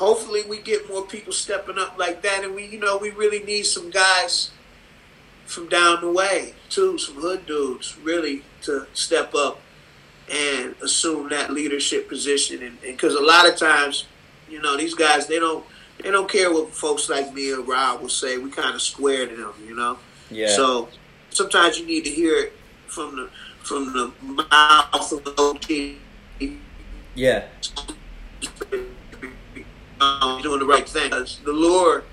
hopefully 0.00 0.42
we 0.48 0.58
get 0.58 0.88
more 0.88 1.06
people 1.06 1.32
stepping 1.32 1.78
up 1.78 1.98
like 1.98 2.22
that 2.22 2.42
and 2.42 2.54
we 2.54 2.64
you 2.64 2.80
know 2.80 2.96
we 2.96 3.10
really 3.10 3.44
need 3.44 3.64
some 3.64 3.90
guys 3.90 4.50
from 5.44 5.68
down 5.68 6.00
the 6.00 6.10
way 6.10 6.54
too 6.70 6.96
some 6.96 7.16
hood 7.16 7.44
dudes 7.44 7.98
really 7.98 8.42
to 8.62 8.86
step 8.94 9.34
up 9.34 9.60
and 10.30 10.74
assume 10.82 11.28
that 11.30 11.52
leadership 11.52 12.08
position. 12.08 12.62
And 12.62 12.80
because 12.80 13.14
a 13.14 13.20
lot 13.20 13.48
of 13.48 13.56
times 13.56 14.06
you 14.48 14.60
know 14.60 14.76
these 14.76 14.94
guys 14.94 15.26
they 15.26 15.38
don't 15.38 15.64
they 16.02 16.10
don't 16.10 16.30
care 16.30 16.52
what 16.52 16.70
folks 16.70 17.08
like 17.08 17.32
me 17.34 17.52
or 17.52 17.62
Rob 17.62 18.00
will 18.00 18.08
say. 18.08 18.38
We 18.38 18.50
kind 18.50 18.74
of 18.74 18.82
square 18.82 19.26
to 19.26 19.36
them 19.36 19.54
you 19.66 19.76
know? 19.76 19.98
Yeah, 20.30 20.48
so 20.48 20.88
sometimes 21.30 21.78
you 21.78 21.86
need 21.86 22.04
to 22.04 22.10
hear 22.10 22.36
it 22.36 22.52
from 22.86 23.16
the 23.16 23.30
from 23.62 23.92
the 23.92 24.12
mouth 24.22 25.12
of 25.12 25.24
the 25.24 25.34
OG 25.38 25.98
yeah, 27.14 27.44
um, 30.00 30.40
doing 30.42 30.60
the 30.60 30.66
right 30.66 30.88
thing. 30.88 31.10
The 31.10 31.52
Lord, 31.52 32.04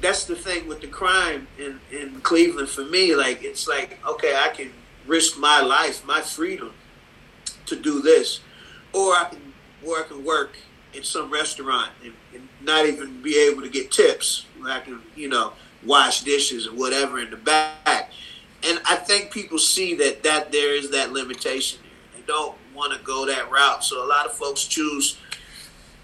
that's 0.00 0.24
the 0.24 0.36
thing 0.36 0.68
with 0.68 0.80
the 0.80 0.86
crime 0.86 1.48
in, 1.58 1.80
in 1.90 2.20
Cleveland 2.20 2.68
for 2.68 2.84
me. 2.84 3.16
Like, 3.16 3.42
it's 3.42 3.66
like, 3.66 3.98
okay, 4.06 4.36
I 4.36 4.50
can 4.50 4.70
risk 5.06 5.38
my 5.38 5.60
life, 5.60 6.04
my 6.04 6.20
freedom 6.20 6.72
to 7.66 7.76
do 7.76 8.00
this. 8.02 8.40
Or 8.92 9.12
I 9.12 9.28
can, 9.30 9.52
or 9.86 9.98
I 9.98 10.02
can 10.04 10.24
work 10.24 10.56
in 10.94 11.02
some 11.02 11.30
restaurant 11.30 11.90
and, 12.02 12.14
and 12.34 12.48
not 12.62 12.86
even 12.86 13.22
be 13.22 13.36
able 13.36 13.62
to 13.62 13.68
get 13.68 13.90
tips. 13.90 14.46
I 14.64 14.80
can, 14.80 15.00
you 15.14 15.28
know, 15.28 15.52
wash 15.84 16.22
dishes 16.22 16.66
or 16.66 16.72
whatever 16.72 17.20
in 17.20 17.30
the 17.30 17.36
back. 17.36 18.10
And 18.66 18.80
I 18.88 18.96
think 18.96 19.30
people 19.30 19.58
see 19.58 19.94
that, 19.96 20.22
that 20.22 20.50
there 20.50 20.74
is 20.74 20.90
that 20.90 21.12
limitation. 21.12 21.80
They 22.14 22.22
don't 22.26 22.56
want 22.74 22.92
to 22.94 23.04
go 23.04 23.26
that 23.26 23.50
route. 23.50 23.84
So 23.84 24.04
a 24.04 24.08
lot 24.08 24.26
of 24.26 24.32
folks 24.32 24.64
choose 24.64 25.18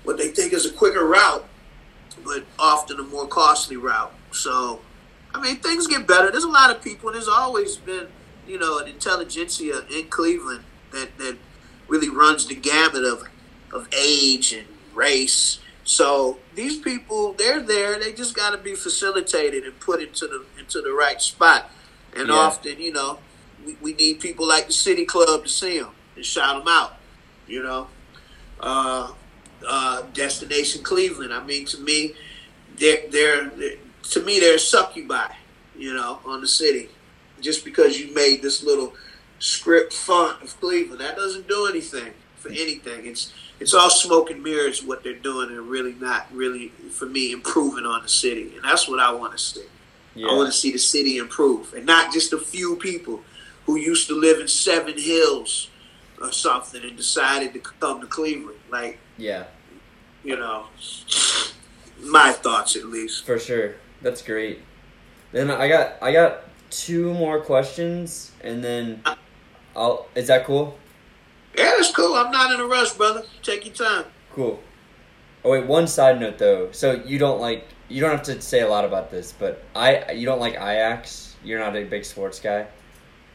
what 0.05 0.19
they 0.19 0.29
think 0.29 0.53
is 0.53 0.67
a 0.67 0.73
quicker 0.73 1.07
route 1.07 1.49
but 2.25 2.45
often 2.59 2.99
a 2.99 3.03
more 3.03 3.27
costly 3.27 3.77
route. 3.77 4.13
So, 4.31 4.81
I 5.35 5.41
mean, 5.41 5.57
things 5.57 5.87
get 5.87 6.07
better. 6.07 6.31
There's 6.31 6.45
a 6.45 6.51
lot 6.51 6.71
of 6.71 6.83
people, 6.83 7.09
and 7.09 7.17
there's 7.17 7.29
always 7.29 7.77
been, 7.77 8.09
you 8.47 8.59
know, 8.59 8.79
an 8.79 8.89
intelligentsia 8.89 9.85
in 9.95 10.09
Cleveland 10.09 10.65
that, 10.93 11.17
that 11.19 11.37
really 11.93 12.09
runs 12.09 12.47
the 12.47 12.55
gamut 12.55 13.05
of 13.05 13.23
of 13.73 13.89
age 13.97 14.53
and 14.53 14.67
race. 14.95 15.61
So 15.85 16.39
these 16.55 16.79
people, 16.79 17.33
they're 17.33 17.61
there. 17.61 17.99
They 17.99 18.13
just 18.13 18.35
got 18.35 18.51
to 18.51 18.59
be 18.59 18.75
facilitated 18.75 19.65
and 19.65 19.79
put 19.79 20.01
into 20.01 20.27
the 20.27 20.41
into 20.59 20.81
the 20.81 20.93
right 20.93 21.21
spot. 21.21 21.71
And 22.17 22.29
Yeah. 22.29 22.35
often, 22.49 22.81
you 22.81 22.93
know, 22.93 23.19
we, 23.65 23.77
we 23.81 23.93
need 23.95 24.21
people 24.21 24.47
like 24.47 24.67
the 24.67 24.73
City 24.73 25.05
Club 25.05 25.45
to 25.45 25.49
see 25.49 25.79
them 25.79 25.93
and 26.17 26.25
shout 26.25 26.55
them 26.59 26.69
out. 26.69 26.93
You 27.47 27.63
know, 27.63 27.89
uh, 28.61 29.13
uh, 29.67 30.03
Destination 30.15 30.83
Cleveland. 30.83 31.33
I 31.33 31.43
mean, 31.45 31.65
to 31.67 31.79
me, 31.81 32.15
they're, 32.79 33.03
they're, 33.11 33.51
they're 33.51 33.77
to 34.13 34.21
me 34.23 34.41
they're 34.41 34.57
a 34.57 34.59
succubi. 34.59 35.29
You 35.77 35.95
know, 35.95 36.21
on 36.27 36.41
the 36.43 36.49
city, 36.49 36.91
just 37.41 37.65
because 37.65 37.99
you 37.99 38.15
made 38.15 38.43
this 38.43 38.63
little 38.63 38.93
script 39.43 39.93
font 39.93 40.41
of 40.41 40.59
Cleveland, 40.61 41.01
that 41.01 41.17
doesn't 41.17 41.49
do 41.49 41.67
anything 41.67 42.15
for 42.37 42.49
anything. 42.51 43.07
It's 43.07 43.33
it's 43.59 43.75
all 43.75 43.91
smoke 43.91 44.31
and 44.31 44.43
mirrors 44.43 44.83
what 44.85 45.03
they're 45.03 45.15
doing, 45.15 45.51
and 45.51 45.69
really 45.69 45.95
not 45.95 46.27
really 46.33 46.69
for 46.91 47.07
me 47.07 47.33
improving 47.33 47.85
on 47.85 48.03
the 48.03 48.09
city, 48.09 48.53
and 48.55 48.65
that's 48.65 48.89
what 48.89 49.01
I 49.01 49.13
want 49.13 49.33
to 49.33 49.39
see. 49.39 49.65
I 50.17 50.35
want 50.35 50.53
to 50.53 50.57
see 50.57 50.71
the 50.71 50.79
city 50.79 51.17
improve, 51.19 51.75
and 51.75 51.85
not 51.87 52.13
just 52.13 52.33
a 52.33 52.39
few 52.39 52.77
people 52.77 53.23
who 53.67 53.77
used 53.77 54.09
to 54.09 54.15
live 54.15 54.41
in 54.41 54.47
Seven 54.49 54.99
Hills 54.99 55.69
or 56.21 56.31
something 56.33 56.83
and 56.83 56.97
decided 56.97 57.53
to 57.55 57.59
come 57.61 58.01
to 58.01 58.07
Cleveland. 58.07 58.59
Like 58.71 58.99
Yeah. 59.17 59.45
you 60.23 60.37
know, 60.37 60.67
my 62.01 62.33
thoughts 62.33 62.77
at 62.77 62.87
least. 62.87 63.25
For 63.27 63.39
sure. 63.39 63.75
That's 64.03 64.23
great. 64.23 64.61
Then 65.33 65.51
I 65.51 65.69
got 65.69 65.95
I 66.03 66.13
got 66.13 66.45
two 66.71 67.13
more 67.15 67.41
questions 67.41 68.33
and 68.43 68.63
then 68.65 69.03
I'll 69.77 70.07
is 70.15 70.27
that 70.29 70.45
cool? 70.45 70.77
Yeah, 71.57 71.73
it's 71.77 71.91
cool. 71.95 72.15
I'm 72.15 72.31
not 72.31 72.53
in 72.53 72.61
a 72.61 72.65
rush, 72.67 72.93
brother. 72.93 73.25
Take 73.43 73.67
your 73.67 73.75
time. 73.75 74.05
Cool. 74.33 74.61
Oh 75.45 75.51
wait, 75.51 75.67
one 75.67 75.87
side 75.87 76.21
note 76.21 76.39
though. 76.39 76.71
So 76.73 76.93
you 77.05 77.19
don't 77.19 77.41
like 77.41 77.67
you 77.89 78.01
don't 78.01 78.11
have 78.11 78.23
to 78.25 78.41
say 78.41 78.61
a 78.61 78.69
lot 78.69 78.85
about 78.85 79.11
this, 79.11 79.33
but 79.33 79.63
I 79.75 80.13
you 80.13 80.25
don't 80.27 80.41
like 80.41 80.55
Ajax? 80.55 81.37
You're 81.45 81.59
not 81.59 81.77
a 81.77 81.85
big 81.85 82.05
sports 82.05 82.39
guy? 82.41 82.67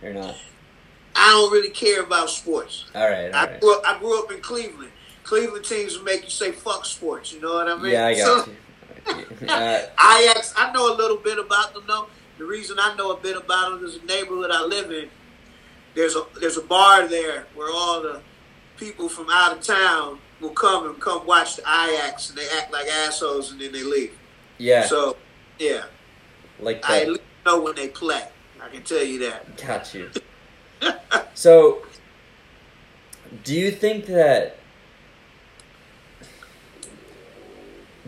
You're 0.02 0.14
not. 0.14 0.36
I 1.16 1.30
don't 1.32 1.52
really 1.52 1.72
care 1.72 2.04
about 2.04 2.30
sports. 2.30 2.86
Alright, 2.96 3.34
I 3.34 3.42
alright. 3.46 3.60
grew 3.62 3.76
up, 3.76 3.84
I 3.86 4.00
grew 4.00 4.24
up 4.24 4.32
in 4.32 4.40
Cleveland. 4.40 4.92
Cleveland 5.24 5.66
teams 5.66 5.98
will 5.98 6.06
make 6.06 6.24
you 6.24 6.30
say 6.30 6.52
fuck 6.52 6.86
sports. 6.86 7.34
You 7.34 7.42
know 7.42 7.56
what 7.56 7.68
I 7.68 7.76
mean? 7.76 7.92
Yeah, 7.92 8.06
I 8.06 8.14
So- 8.16 8.38
got 8.38 8.48
you. 8.48 8.56
Uh, 9.48 9.82
Ajax, 10.22 10.54
I 10.58 10.72
know 10.74 10.94
a 10.94 10.96
little 10.96 11.18
bit 11.18 11.40
about 11.40 11.74
them 11.74 11.84
though. 11.88 12.08
The 12.38 12.44
reason 12.46 12.78
I 12.80 12.94
know 12.96 13.12
a 13.12 13.18
bit 13.18 13.38
about 13.38 13.72
them 13.80 13.86
is 13.86 13.98
the 14.00 14.06
neighborhood 14.06 14.52
I 14.52 14.64
live 14.64 14.92
in. 14.92 15.10
There's 15.98 16.16
a 16.16 16.28
there's 16.40 16.58
a 16.58 16.62
bar 16.62 17.08
there 17.08 17.48
where 17.56 17.72
all 17.74 18.04
the 18.04 18.22
people 18.78 19.10
from 19.10 19.32
out 19.32 19.58
of 19.58 19.64
town 19.64 20.20
will 20.40 20.52
come 20.52 20.86
and 20.86 21.02
come 21.02 21.26
watch 21.26 21.56
the 21.56 21.64
Ajax 21.64 22.30
and 22.30 22.38
they 22.38 22.48
act 22.56 22.72
like 22.72 22.86
assholes 22.86 23.52
and 23.52 23.60
then 23.60 23.72
they 23.72 23.82
leave. 23.82 24.14
yeah, 24.60 24.86
So 24.86 25.18
yeah, 25.58 25.86
like 26.60 26.88
I 26.88 27.02
at 27.02 27.08
least 27.08 27.22
know 27.48 27.62
when 27.62 27.74
they 27.74 27.88
play. 27.88 28.22
I 28.62 28.70
can 28.70 28.84
tell 28.84 29.04
you 29.04 29.18
that. 29.28 29.58
Got 29.58 29.94
you. 29.96 30.12
So, 31.34 31.84
do 33.44 33.54
you 33.56 33.70
think 33.72 34.06
that? 34.06 34.58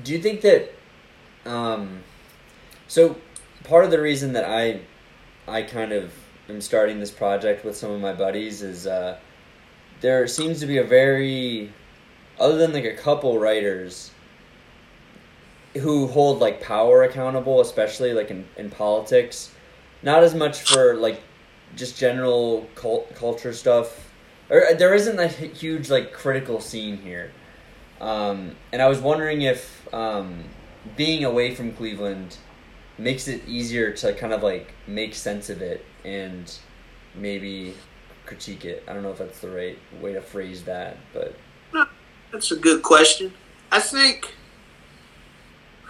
Do 0.03 0.11
you 0.11 0.19
think 0.19 0.41
that? 0.41 0.73
Um, 1.45 2.01
so, 2.87 3.17
part 3.63 3.85
of 3.85 3.91
the 3.91 4.01
reason 4.01 4.33
that 4.33 4.45
I, 4.45 4.81
I 5.47 5.61
kind 5.61 5.91
of 5.91 6.11
am 6.49 6.61
starting 6.61 6.99
this 6.99 7.11
project 7.11 7.63
with 7.63 7.77
some 7.77 7.91
of 7.91 8.01
my 8.01 8.13
buddies 8.13 8.61
is 8.61 8.87
uh, 8.87 9.17
there 10.01 10.27
seems 10.27 10.59
to 10.59 10.65
be 10.65 10.77
a 10.77 10.83
very, 10.83 11.71
other 12.39 12.57
than 12.57 12.73
like 12.73 12.85
a 12.85 12.95
couple 12.95 13.37
writers. 13.39 14.11
Who 15.75 16.07
hold 16.07 16.39
like 16.39 16.61
power 16.61 17.03
accountable, 17.03 17.61
especially 17.61 18.13
like 18.13 18.31
in, 18.31 18.47
in 18.57 18.71
politics, 18.71 19.51
not 20.01 20.23
as 20.23 20.33
much 20.33 20.61
for 20.61 20.95
like 20.95 21.21
just 21.75 21.95
general 21.95 22.67
cult- 22.73 23.13
culture 23.13 23.53
stuff. 23.53 24.11
Or 24.49 24.65
uh, 24.65 24.73
there 24.73 24.95
isn't 24.95 25.19
a 25.19 25.27
huge 25.27 25.91
like 25.91 26.11
critical 26.11 26.59
scene 26.59 26.97
here, 26.97 27.31
um, 28.01 28.55
and 28.73 28.81
I 28.81 28.87
was 28.87 28.97
wondering 28.99 29.43
if 29.43 29.87
um, 29.93 30.43
being 30.97 31.23
away 31.23 31.53
from 31.53 31.71
Cleveland 31.73 32.37
makes 32.99 33.27
it 33.27 33.41
easier 33.47 33.91
to 33.93 34.13
kind 34.13 34.33
of 34.33 34.43
like 34.43 34.73
make 34.87 35.15
sense 35.15 35.49
of 35.49 35.61
it 35.61 35.85
and 36.05 36.53
maybe 37.15 37.73
critique 38.25 38.65
it. 38.65 38.83
I 38.87 38.93
don't 38.93 39.01
know 39.03 39.11
if 39.11 39.17
that's 39.17 39.39
the 39.39 39.49
right 39.49 39.77
way 40.01 40.13
to 40.13 40.21
phrase 40.21 40.63
that, 40.65 40.97
but 41.13 41.35
That's 42.31 42.51
a 42.51 42.55
good 42.57 42.83
question. 42.83 43.33
I 43.71 43.79
think. 43.79 44.35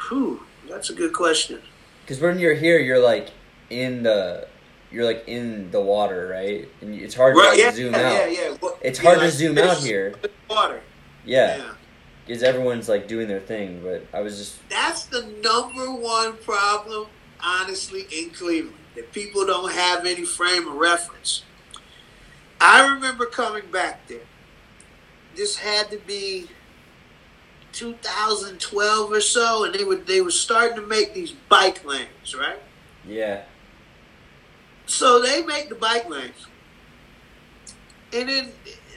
Whew, 0.07 0.43
that's 0.70 0.89
a 0.89 0.93
good 0.93 1.14
question. 1.14 1.62
because 2.01 2.22
when 2.22 2.39
you're 2.39 2.53
here, 2.53 2.80
you're 2.80 2.99
like 3.03 3.30
in 3.70 4.03
the 4.03 4.47
you're 4.91 5.05
like 5.05 5.26
in 5.28 5.70
the 5.72 5.82
water, 5.82 6.28
right? 6.32 6.68
And 6.82 6.95
it's 6.95 7.14
hard 7.14 7.36
to 7.36 7.39
Right? 7.41 7.49
like, 7.49 7.60
Yeah, 7.60 7.72
zoom 7.72 7.93
yeah, 7.93 7.99
out. 7.99 8.14
yeah, 8.14 8.28
yeah. 8.49 8.57
Well, 8.62 8.78
It's 8.82 8.97
hard 8.99 9.20
to 9.20 9.30
zoom 9.30 9.57
out 9.57 9.78
here. 9.78 10.16
Water. 10.49 10.82
Yeah. 11.26 11.74
Because 12.30 12.43
everyone's 12.43 12.88
like 12.88 13.07
doing 13.07 13.27
their 13.27 13.39
thing. 13.39 13.82
But 13.84 14.05
I 14.13 14.21
was 14.21 14.38
just 14.38 14.69
That's 14.69 15.05
the 15.05 15.25
number 15.43 15.91
one 15.91 16.38
problem, 16.38 17.07
honestly, 17.43 18.05
in 18.15 18.30
Cleveland. 18.30 18.75
That 18.95 19.11
people 19.11 19.47
don't 19.47 19.71
have 19.71 20.05
any 20.05 20.25
frame 20.25 20.67
of 20.67 20.75
reference. 20.75 21.43
I 22.61 22.88
remember 22.88 23.25
coming 23.25 23.71
back 23.71 24.07
there. 24.07 24.27
This 25.36 25.57
had 25.57 25.89
to 25.89 25.97
be 25.97 26.49
2012 27.71 29.11
or 29.11 29.21
so, 29.21 29.63
and 29.63 29.73
they 29.73 29.84
were 29.84 29.95
they 29.95 30.21
were 30.21 30.30
starting 30.30 30.75
to 30.75 30.86
make 30.86 31.15
these 31.15 31.32
bike 31.32 31.84
lanes, 31.84 32.36
right? 32.38 32.59
yeah, 33.07 33.43
So 34.86 35.19
they 35.19 35.41
make 35.41 35.69
the 35.69 35.75
bike 35.75 36.07
lanes. 36.07 36.45
And 38.13 38.30
then 38.30 38.51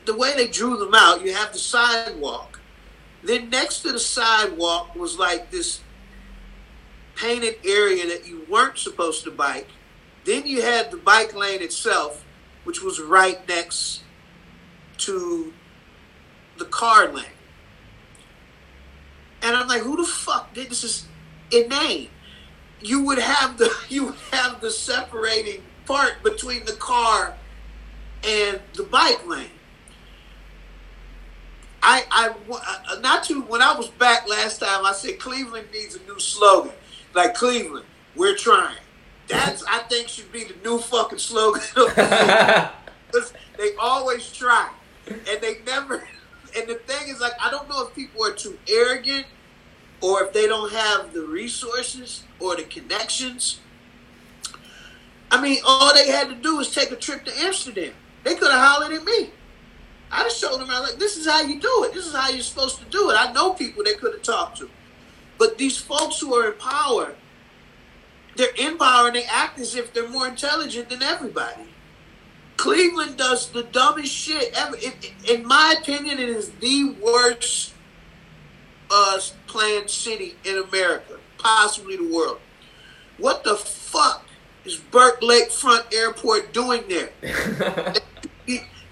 the 0.04 0.16
way 0.16 0.34
they 0.36 0.48
drew 0.48 0.76
them 0.76 0.94
out, 0.94 1.22
you 1.24 1.32
have 1.32 1.52
the 1.52 1.58
sidewalk. 1.58 2.51
Then 3.22 3.50
next 3.50 3.80
to 3.80 3.92
the 3.92 3.98
sidewalk 3.98 4.94
was 4.94 5.18
like 5.18 5.50
this 5.50 5.80
painted 7.14 7.56
area 7.64 8.06
that 8.08 8.26
you 8.26 8.44
weren't 8.48 8.78
supposed 8.78 9.24
to 9.24 9.30
bike. 9.30 9.68
Then 10.24 10.46
you 10.46 10.62
had 10.62 10.90
the 10.90 10.96
bike 10.96 11.34
lane 11.34 11.62
itself, 11.62 12.24
which 12.64 12.82
was 12.82 13.00
right 13.00 13.46
next 13.48 14.02
to 14.98 15.52
the 16.58 16.64
car 16.64 17.08
lane. 17.08 17.24
And 19.42 19.56
I'm 19.56 19.68
like, 19.68 19.82
who 19.82 19.96
the 19.96 20.04
fuck 20.04 20.54
did 20.54 20.70
this? 20.70 20.84
Is 20.84 21.06
inane 21.50 22.08
you 22.82 23.04
would 23.04 23.18
have 23.18 23.56
the 23.58 23.74
you 23.88 24.06
would 24.06 24.16
have 24.32 24.60
the 24.60 24.70
separating 24.70 25.62
part 25.86 26.22
between 26.22 26.64
the 26.64 26.72
car 26.72 27.36
and 28.24 28.60
the 28.74 28.84
bike 28.84 29.26
lane. 29.26 29.50
I 31.82 32.04
I 32.10 32.34
uh, 32.50 33.00
not 33.00 33.24
to 33.24 33.42
when 33.42 33.62
I 33.62 33.74
was 33.76 33.88
back 33.88 34.28
last 34.28 34.60
time 34.60 34.84
I 34.86 34.92
said 34.92 35.18
Cleveland 35.18 35.68
needs 35.72 35.96
a 35.96 36.02
new 36.04 36.18
slogan 36.18 36.72
like 37.14 37.34
Cleveland 37.34 37.86
we're 38.14 38.36
trying. 38.36 38.76
That's 39.28 39.64
I 39.64 39.78
think 39.80 40.08
should 40.08 40.32
be 40.32 40.44
the 40.44 40.54
new 40.62 40.78
fucking 40.78 41.18
slogan 41.18 41.62
of 41.76 41.94
they 43.58 43.74
always 43.78 44.30
try 44.32 44.70
and 45.08 45.40
they 45.40 45.58
never. 45.66 46.06
And 46.56 46.68
the 46.68 46.74
thing 46.74 47.08
is, 47.08 47.20
like, 47.20 47.32
I 47.40 47.50
don't 47.50 47.68
know 47.68 47.86
if 47.86 47.94
people 47.94 48.24
are 48.24 48.34
too 48.34 48.58
arrogant 48.68 49.26
or 50.00 50.22
if 50.24 50.32
they 50.32 50.46
don't 50.46 50.70
have 50.72 51.14
the 51.14 51.22
resources 51.22 52.24
or 52.40 52.56
the 52.56 52.64
connections. 52.64 53.60
I 55.30 55.40
mean, 55.40 55.58
all 55.64 55.94
they 55.94 56.08
had 56.08 56.28
to 56.28 56.34
do 56.34 56.58
was 56.58 56.74
take 56.74 56.90
a 56.90 56.96
trip 56.96 57.24
to 57.24 57.32
Amsterdam. 57.38 57.92
They 58.22 58.34
could 58.34 58.50
have 58.50 58.60
hollered 58.60 58.92
at 58.92 59.04
me. 59.04 59.30
I'd 60.12 60.24
have 60.24 60.32
showed 60.32 60.58
them, 60.58 60.68
I 60.70 60.80
like, 60.80 60.98
this 60.98 61.16
is 61.16 61.26
how 61.26 61.40
you 61.40 61.58
do 61.58 61.84
it. 61.84 61.94
This 61.94 62.06
is 62.06 62.14
how 62.14 62.28
you're 62.28 62.42
supposed 62.42 62.78
to 62.78 62.84
do 62.84 63.10
it. 63.10 63.16
I 63.18 63.32
know 63.32 63.54
people 63.54 63.82
they 63.82 63.94
could 63.94 64.12
have 64.12 64.22
talked 64.22 64.58
to. 64.58 64.68
But 65.38 65.56
these 65.56 65.78
folks 65.78 66.20
who 66.20 66.34
are 66.34 66.52
in 66.52 66.58
power, 66.58 67.14
they're 68.36 68.54
in 68.58 68.76
power 68.76 69.06
and 69.06 69.16
they 69.16 69.24
act 69.24 69.58
as 69.58 69.74
if 69.74 69.94
they're 69.94 70.08
more 70.08 70.28
intelligent 70.28 70.90
than 70.90 71.02
everybody. 71.02 71.62
Cleveland 72.58 73.16
does 73.16 73.50
the 73.50 73.62
dumbest 73.62 74.12
shit 74.12 74.52
ever. 74.54 74.76
In, 74.76 74.92
in 75.28 75.46
my 75.46 75.76
opinion, 75.80 76.18
it 76.18 76.28
is 76.28 76.50
the 76.50 76.94
worst 77.02 77.72
uh, 78.90 79.18
planned 79.46 79.88
city 79.88 80.36
in 80.44 80.58
America, 80.58 81.18
possibly 81.38 81.96
the 81.96 82.12
world. 82.14 82.38
What 83.16 83.44
the 83.44 83.56
fuck 83.56 84.26
is 84.66 84.76
Burke 84.76 85.22
Lakefront 85.22 85.92
Airport 85.94 86.52
doing 86.52 86.84
there? 86.88 87.10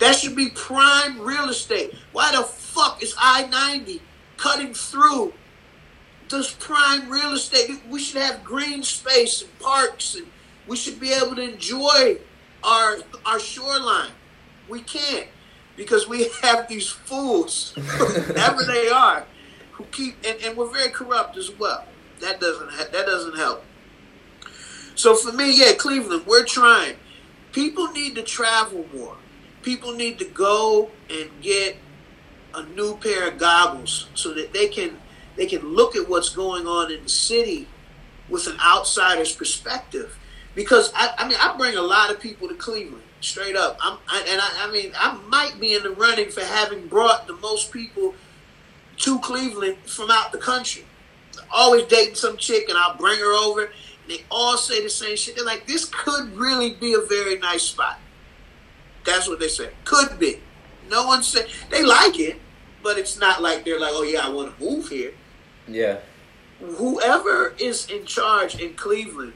That 0.01 0.17
should 0.17 0.35
be 0.35 0.49
prime 0.49 1.21
real 1.21 1.51
estate. 1.51 1.95
Why 2.13 2.35
the 2.35 2.43
fuck 2.43 3.03
is 3.03 3.15
I 3.19 3.47
90 3.47 4.03
cutting 4.39 4.73
through 4.73 5.35
this 6.31 6.53
prime 6.53 7.11
real 7.11 7.33
estate. 7.35 7.71
We 7.89 8.01
should 8.01 8.23
have 8.23 8.43
green 8.43 8.83
space 8.83 9.43
and 9.43 9.59
parks, 9.59 10.15
and 10.15 10.27
we 10.67 10.77
should 10.77 10.99
be 10.99 11.13
able 11.13 11.37
to 11.37 11.43
enjoy 11.43 12.19
our 12.65 12.99
our 13.27 13.39
shoreline. 13.39 14.13
We 14.69 14.81
can't 14.81 15.29
because 15.77 16.09
we 16.09 16.31
have 16.43 16.67
these 16.69 16.89
fools, 16.89 17.75
whoever 17.77 18.65
they 18.65 18.89
are, 18.89 19.27
who 19.73 19.85
keep 19.85 20.17
and, 20.27 20.41
and 20.43 20.57
we're 20.57 20.73
very 20.73 20.91
corrupt 20.91 21.37
as 21.37 21.51
well. 21.59 21.85
That 22.21 22.41
doesn't 22.41 22.71
that 22.71 23.07
doesn't 23.07 23.37
help. 23.37 23.65
So 24.95 25.15
for 25.15 25.33
me, 25.33 25.59
yeah, 25.59 25.73
Cleveland, 25.73 26.27
we're 26.27 26.45
trying. 26.45 26.97
People 27.53 27.91
need 27.93 28.15
to 28.15 28.23
travel 28.23 28.87
more. 28.95 29.17
People 29.63 29.93
need 29.93 30.19
to 30.19 30.25
go 30.25 30.91
and 31.11 31.31
get 31.43 31.77
a 32.55 32.63
new 32.65 32.97
pair 32.97 33.29
of 33.29 33.39
goggles 33.39 34.09
so 34.15 34.33
that 34.35 34.53
they 34.53 34.69
can 34.69 34.99
they 35.37 35.47
can 35.47 35.75
look 35.75 35.97
at 35.97 36.09
what's 36.09 36.31
going 36.31 36.67
on 36.67 36.91
in 36.91 37.03
the 37.03 37.09
city 37.09 37.69
with 38.29 38.47
an 38.47 38.59
outsider's 38.61 39.33
perspective. 39.33 40.19
Because 40.55 40.93
I, 40.95 41.15
I 41.19 41.29
mean, 41.29 41.39
I 41.41 41.57
bring 41.57 41.77
a 41.77 41.83
lot 41.83 42.11
of 42.11 42.21
people 42.21 42.49
to 42.49 42.55
Cleveland, 42.55 43.03
straight 43.21 43.57
up. 43.57 43.79
I'm, 43.81 43.99
I, 44.09 44.25
and 44.29 44.41
I, 44.41 44.69
I 44.69 44.71
mean, 44.73 44.93
I 44.99 45.17
might 45.29 45.61
be 45.61 45.75
in 45.75 45.83
the 45.83 45.91
running 45.91 46.31
for 46.31 46.43
having 46.43 46.89
brought 46.89 47.27
the 47.27 47.35
most 47.35 47.73
people 47.73 48.15
to 48.99 49.19
Cleveland 49.21 49.79
from 49.87 50.11
out 50.11 50.33
the 50.33 50.39
country. 50.39 50.85
Always 51.51 51.85
dating 51.85 52.17
some 52.17 52.37
chick, 52.37 52.69
and 52.69 52.77
I'll 52.77 52.97
bring 52.97 53.19
her 53.19 53.33
over. 53.33 53.63
And 53.63 53.73
they 54.09 54.25
all 54.31 54.57
say 54.57 54.83
the 54.83 54.91
same 54.91 55.17
shit. 55.17 55.37
They're 55.37 55.45
like, 55.45 55.67
"This 55.67 55.85
could 55.85 56.37
really 56.37 56.75
be 56.75 56.95
a 56.95 57.01
very 57.01 57.39
nice 57.39 57.63
spot." 57.63 57.99
That's 59.05 59.29
what 59.29 59.41
they 59.41 59.49
say. 59.49 59.71
Could 59.85 60.19
be. 60.19 60.41
No 60.89 61.07
one 61.07 61.23
said 61.23 61.49
they 61.71 61.83
like 61.85 62.19
it, 62.19 62.41
but 62.83 62.99
it's 62.99 63.19
not 63.19 63.41
like 63.43 63.65
they're 63.65 63.81
like, 63.81 63.93
"Oh 63.95 64.03
yeah, 64.03 64.27
I 64.27 64.29
want 64.31 64.59
to 64.59 64.65
move 64.65 64.89
here." 64.89 65.13
Yeah. 65.69 65.99
Whoever 66.61 67.55
is 67.59 67.89
in 67.89 68.05
charge 68.05 68.61
in 68.61 68.75
Cleveland 68.75 69.33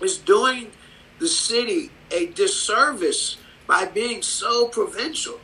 is 0.00 0.18
doing 0.18 0.70
the 1.18 1.28
city 1.28 1.90
a 2.10 2.26
disservice 2.26 3.36
by 3.66 3.84
being 3.86 4.22
so 4.22 4.68
provincial. 4.68 5.40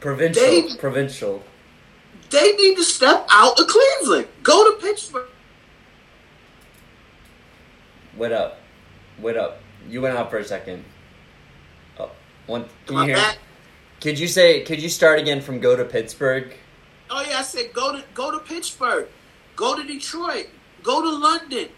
Provincial. 0.00 0.42
They- 0.44 0.76
provincial. 0.76 1.42
They 2.30 2.52
need 2.52 2.76
to 2.76 2.84
step 2.84 3.26
out 3.30 3.58
of 3.58 3.66
Cleveland. 3.68 4.26
Go 4.42 4.70
to 4.70 4.80
Pittsburgh. 4.80 5.28
Wait 8.16 8.32
up. 8.32 8.58
Wait 9.18 9.36
up. 9.36 9.60
You 9.88 10.00
went 10.02 10.16
out 10.16 10.30
for 10.30 10.38
a 10.38 10.44
second. 10.44 10.84
One. 12.46 12.66
Can 12.86 12.96
you 12.96 13.04
hear? 13.04 13.16
back? 13.16 13.38
Could 14.00 14.18
you 14.18 14.28
say? 14.28 14.62
Could 14.62 14.82
you 14.82 14.88
start 14.88 15.18
again 15.18 15.40
from 15.40 15.60
go 15.60 15.74
to 15.76 15.84
Pittsburgh? 15.84 16.52
Oh 17.10 17.24
yeah, 17.28 17.38
I 17.38 17.42
said 17.42 17.72
go 17.72 17.92
to 17.92 18.04
go 18.14 18.30
to 18.30 18.38
Pittsburgh, 18.38 19.08
go 19.54 19.76
to 19.76 19.84
Detroit, 19.84 20.48
go 20.82 21.02
to 21.02 21.10
London, 21.10 21.68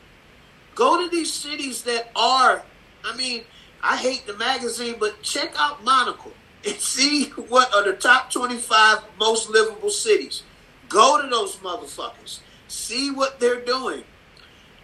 go 0.74 1.02
to 1.02 1.08
these 1.08 1.32
cities 1.32 1.82
that 1.82 2.10
are. 2.16 2.62
I 3.04 3.16
mean, 3.16 3.44
I 3.82 3.96
hate 3.96 4.26
the 4.26 4.36
magazine, 4.36 4.96
but 4.98 5.22
check 5.22 5.54
out 5.56 5.84
Monocle 5.84 6.32
and 6.66 6.76
see 6.80 7.26
what 7.30 7.74
are 7.74 7.84
the 7.84 7.94
top 7.94 8.30
twenty-five 8.30 8.98
most 9.18 9.48
livable 9.48 9.90
cities. 9.90 10.42
Go 10.88 11.20
to 11.22 11.28
those 11.28 11.56
motherfuckers. 11.56 12.40
See 12.66 13.10
what 13.10 13.40
they're 13.40 13.60
doing. 13.64 14.04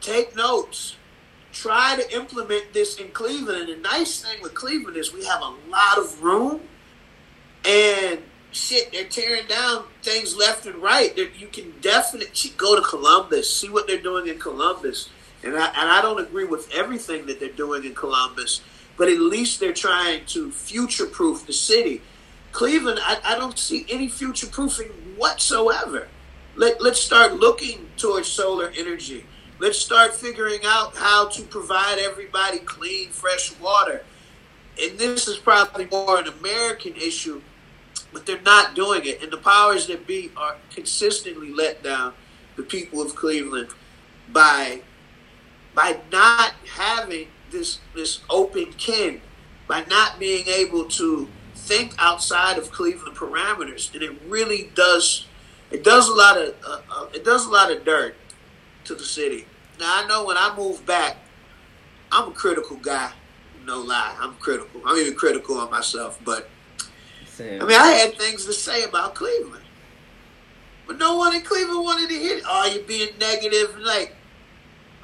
Take 0.01 0.37
notes. 0.37 0.97
Try 1.55 1.97
to 1.97 2.15
implement 2.15 2.75
this 2.75 2.99
in 2.99 3.09
Cleveland. 3.09 3.71
And 3.71 3.83
the 3.85 3.89
nice 3.89 4.21
thing 4.21 4.43
with 4.43 4.55
Cleveland 4.55 4.99
is 4.99 5.15
we 5.15 5.25
have 5.25 5.41
a 5.41 5.55
lot 5.71 5.99
of 5.99 6.23
room 6.23 6.61
and 7.65 8.21
shit, 8.53 8.93
they're 8.93 9.05
tearing 9.05 9.47
down 9.47 9.85
things 10.03 10.37
left 10.37 10.67
and 10.67 10.77
right. 10.77 11.17
You 11.17 11.49
can 11.49 11.75
definitely 11.81 12.51
go 12.57 12.77
to 12.77 12.83
Columbus, 12.83 13.55
see 13.55 13.69
what 13.69 13.87
they're 13.87 13.99
doing 13.99 14.29
in 14.29 14.39
Columbus. 14.39 15.09
And 15.43 15.57
I, 15.57 15.67
and 15.67 15.91
I 15.91 16.01
don't 16.03 16.21
agree 16.21 16.45
with 16.45 16.71
everything 16.73 17.27
that 17.27 17.41
they're 17.41 17.49
doing 17.51 17.85
in 17.85 17.95
Columbus, 17.95 18.61
but 18.97 19.09
at 19.09 19.19
least 19.19 19.61
they're 19.61 19.73
trying 19.73 20.25
to 20.27 20.51
future 20.51 21.07
proof 21.07 21.47
the 21.47 21.53
city. 21.53 22.03
Cleveland, 22.53 23.01
I, 23.03 23.19
I 23.25 23.39
don't 23.39 23.59
see 23.59 23.87
any 23.91 24.09
future 24.09 24.47
proofing 24.47 24.89
whatsoever. 25.17 26.09
Let, 26.57 26.81
let's 26.81 27.01
start 27.01 27.35
looking 27.35 27.89
towards 27.97 28.29
solar 28.29 28.73
energy. 28.77 29.27
Let's 29.59 29.79
start 29.79 30.15
figuring 30.15 30.61
out 30.65 30.97
how 30.97 31.29
to 31.29 31.43
provide 31.43 31.99
everybody 31.99 32.59
clean, 32.59 33.11
fresh 33.11 33.57
water. 33.59 34.05
And 34.83 34.99
this 34.99 35.29
is 35.29 35.37
probably 35.37 35.87
more 35.87 36.19
an 36.19 36.27
American 36.27 36.97
issue 36.97 37.41
but 38.15 38.25
they're 38.25 38.41
not 38.43 38.75
doing 38.75 39.03
it. 39.05 39.23
And 39.23 39.31
the 39.31 39.37
powers 39.37 39.89
that 39.89 40.07
be 40.07 40.31
are 40.37 40.57
consistently 40.71 41.53
let 41.53 41.83
down 41.83 42.15
the 42.57 42.63
people 42.63 43.03
of 43.03 43.15
Cleveland 43.15 43.69
by 44.33 44.81
by 45.75 45.99
not 46.11 46.55
having 46.77 47.29
this 47.51 47.81
this 47.95 48.21
open 48.31 48.73
ken, 48.75 49.21
by 49.67 49.85
not 49.87 50.19
being 50.19 50.47
able 50.47 50.85
to 50.87 51.29
think 51.55 51.95
outside 51.99 52.57
of 52.57 52.71
Cleveland 52.71 53.17
parameters, 53.17 53.93
and 53.93 54.03
it 54.03 54.13
really 54.27 54.71
does 54.75 55.27
it 55.71 55.83
does 55.83 56.09
a 56.09 56.15
lot 56.15 56.39
of 56.39 56.55
uh, 56.65 56.81
uh, 56.91 57.07
it 57.13 57.25
does 57.25 57.47
a 57.47 57.51
lot 57.51 57.73
of 57.73 57.85
dirt 57.85 58.17
to 58.85 58.95
the 58.95 59.05
city. 59.05 59.47
Now 59.79 60.05
I 60.05 60.07
know 60.07 60.25
when 60.25 60.37
I 60.37 60.55
move 60.57 60.85
back, 60.87 61.17
I'm 62.13 62.29
a 62.29 62.33
critical 62.33 62.77
guy. 62.77 63.13
No 63.65 63.81
lie, 63.81 64.15
I'm 64.21 64.35
critical. 64.35 64.83
I'm 64.85 64.97
even 64.99 65.15
critical 65.15 65.59
on 65.59 65.71
myself, 65.71 66.19
but. 66.25 66.49
Sam. 67.27 67.63
I 67.63 67.67
mean, 67.67 67.81
I 67.81 67.89
had 67.89 68.17
things 68.17 68.45
to 68.45 68.53
say 68.53 68.85
about 68.85 69.15
Cleveland, 69.15 69.65
but 70.87 70.99
no 70.99 71.17
one 71.17 71.35
in 71.35 71.43
Cleveland 71.43 71.83
wanted 71.83 72.09
to 72.11 72.15
hear. 72.15 72.37
it. 72.37 72.45
Oh, 72.47 72.71
you're 72.73 72.85
being 72.85 73.09
negative. 73.19 73.77
Like, 73.79 74.15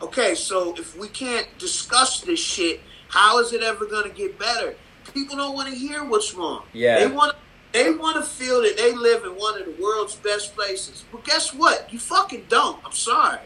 okay, 0.01 0.35
so 0.35 0.75
if 0.77 0.97
we 0.97 1.09
can't 1.09 1.49
discuss 1.59 2.21
this 2.21 2.39
shit, 2.39 2.81
how 3.09 3.41
is 3.41 3.53
it 3.53 3.63
ever 3.63 3.87
going 3.87 4.09
to 4.09 4.17
get 4.17 4.39
better? 4.39 4.77
People 5.13 5.37
don't 5.37 5.55
want 5.55 5.69
to 5.71 5.75
hear 5.75 6.05
what's 6.05 6.35
wrong. 6.35 6.65
Yeah. 6.73 7.01
they 7.01 7.13
want 7.13 7.35
they 7.73 7.91
want 7.93 8.17
to 8.17 8.23
feel 8.23 8.63
that 8.63 8.77
they 8.77 8.95
live 8.95 9.25
in 9.25 9.31
one 9.33 9.61
of 9.61 9.67
the 9.67 9.83
world's 9.83 10.17
best 10.17 10.55
places. 10.55 11.05
But 11.11 11.25
guess 11.25 11.55
what? 11.55 11.93
You 11.93 11.99
fucking 11.99 12.47
don't. 12.49 12.85
I'm 12.85 12.93
sorry. 12.93 13.41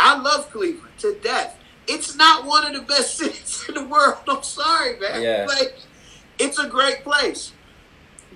I 0.00 0.18
love 0.18 0.50
Cleveland 0.50 0.98
to 0.98 1.14
death. 1.22 1.58
It's 1.86 2.16
not 2.16 2.46
one 2.46 2.66
of 2.66 2.74
the 2.74 2.82
best 2.82 3.16
cities 3.18 3.64
in 3.68 3.74
the 3.74 3.84
world. 3.84 4.18
I'm 4.28 4.42
sorry, 4.42 4.98
man. 4.98 5.22
Yeah. 5.22 5.46
Like, 5.46 5.76
it's 6.38 6.58
a 6.58 6.68
great 6.68 7.04
place. 7.04 7.52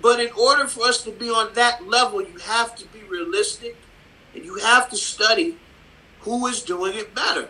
But 0.01 0.19
in 0.19 0.31
order 0.33 0.67
for 0.67 0.83
us 0.83 1.03
to 1.03 1.11
be 1.11 1.29
on 1.29 1.53
that 1.53 1.87
level, 1.87 2.21
you 2.21 2.37
have 2.39 2.75
to 2.75 2.85
be 2.87 2.99
realistic 3.03 3.77
and 4.33 4.45
you 4.45 4.55
have 4.57 4.89
to 4.89 4.97
study 4.97 5.57
who 6.21 6.45
is 6.47 6.61
doing 6.61 6.95
it 6.95 7.15
better. 7.15 7.47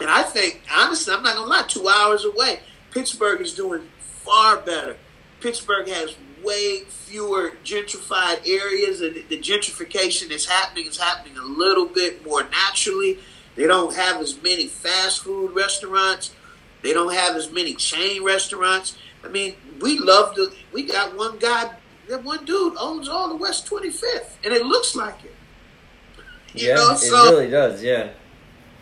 And 0.00 0.08
I 0.08 0.22
think, 0.22 0.62
honestly, 0.72 1.12
I'm 1.12 1.22
not 1.22 1.34
going 1.36 1.46
to 1.46 1.50
lie, 1.50 1.64
two 1.66 1.88
hours 1.88 2.24
away, 2.24 2.60
Pittsburgh 2.90 3.40
is 3.40 3.54
doing 3.54 3.82
far 3.98 4.56
better. 4.58 4.96
Pittsburgh 5.40 5.88
has 5.88 6.16
way 6.44 6.84
fewer 6.84 7.52
gentrified 7.64 8.46
areas, 8.46 9.00
and 9.00 9.16
the 9.28 9.38
gentrification 9.38 10.28
that's 10.28 10.46
happening 10.46 10.86
is 10.86 10.98
happening 10.98 11.36
a 11.36 11.44
little 11.44 11.86
bit 11.86 12.24
more 12.24 12.44
naturally. 12.44 13.18
They 13.56 13.66
don't 13.66 13.94
have 13.94 14.20
as 14.20 14.40
many 14.42 14.66
fast 14.66 15.22
food 15.24 15.54
restaurants. 15.54 16.32
They 16.82 16.92
don't 16.92 17.12
have 17.12 17.36
as 17.36 17.50
many 17.50 17.74
chain 17.74 18.24
restaurants. 18.24 18.96
I 19.24 19.28
mean, 19.28 19.54
we 19.80 19.98
love 19.98 20.34
to. 20.36 20.50
We 20.72 20.84
got 20.84 21.16
one 21.16 21.38
guy, 21.38 21.70
that 22.08 22.24
one 22.24 22.44
dude 22.44 22.74
owns 22.78 23.08
all 23.08 23.28
the 23.28 23.36
West 23.36 23.68
25th, 23.68 24.36
and 24.44 24.52
it 24.52 24.64
looks 24.64 24.96
like 24.96 25.24
it. 25.24 25.34
You 26.54 26.68
yeah, 26.68 26.74
know, 26.74 26.90
it 26.92 27.30
really 27.30 27.50
does. 27.50 27.82
Yeah. 27.82 28.10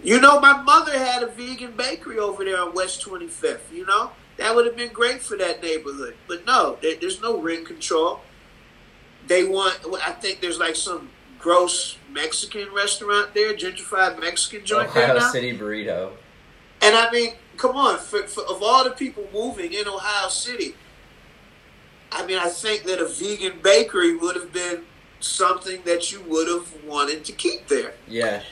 You 0.02 0.20
know, 0.20 0.40
my 0.40 0.62
mother 0.62 0.96
had 0.96 1.22
a 1.22 1.26
vegan 1.26 1.72
bakery 1.72 2.18
over 2.18 2.44
there 2.44 2.60
on 2.60 2.72
West 2.72 3.04
25th. 3.04 3.72
You 3.72 3.84
know, 3.84 4.12
that 4.38 4.54
would 4.54 4.66
have 4.66 4.76
been 4.76 4.92
great 4.92 5.20
for 5.20 5.36
that 5.36 5.62
neighborhood. 5.62 6.16
But 6.26 6.46
no, 6.46 6.78
there, 6.80 6.96
there's 6.96 7.20
no 7.20 7.40
rent 7.40 7.66
control. 7.66 8.20
They 9.26 9.44
want. 9.44 9.78
I 10.06 10.12
think 10.12 10.40
there's 10.40 10.58
like 10.58 10.76
some 10.76 11.10
gross 11.38 11.98
Mexican 12.10 12.72
restaurant 12.72 13.34
there, 13.34 13.54
gentrified 13.54 14.20
Mexican 14.20 14.64
joint 14.64 14.92
there 14.94 15.04
Ohio 15.04 15.18
now. 15.18 15.30
City 15.30 15.56
burrito. 15.56 16.12
And 16.80 16.96
I 16.96 17.10
mean, 17.10 17.34
come 17.56 17.76
on, 17.76 17.98
for, 17.98 18.22
for, 18.22 18.44
of 18.44 18.62
all 18.62 18.84
the 18.84 18.90
people 18.90 19.28
moving 19.32 19.72
in 19.72 19.86
Ohio 19.86 20.28
City, 20.28 20.74
I 22.10 22.24
mean, 22.24 22.38
I 22.38 22.48
think 22.48 22.84
that 22.84 23.00
a 23.00 23.06
vegan 23.06 23.60
bakery 23.62 24.16
would 24.16 24.36
have 24.36 24.52
been 24.52 24.84
something 25.20 25.82
that 25.84 26.12
you 26.12 26.20
would 26.22 26.48
have 26.48 26.84
wanted 26.84 27.24
to 27.24 27.32
keep 27.32 27.68
there. 27.68 27.94
Yeah. 28.06 28.42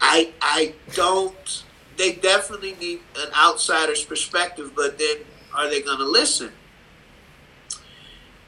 I 0.00 0.32
I 0.42 0.74
don't. 0.94 1.64
They 1.96 2.12
definitely 2.12 2.74
need 2.80 3.00
an 3.18 3.30
outsider's 3.34 4.04
perspective, 4.04 4.72
but 4.76 4.98
then 4.98 5.18
are 5.54 5.68
they 5.70 5.80
going 5.82 5.98
to 5.98 6.04
listen? 6.04 6.52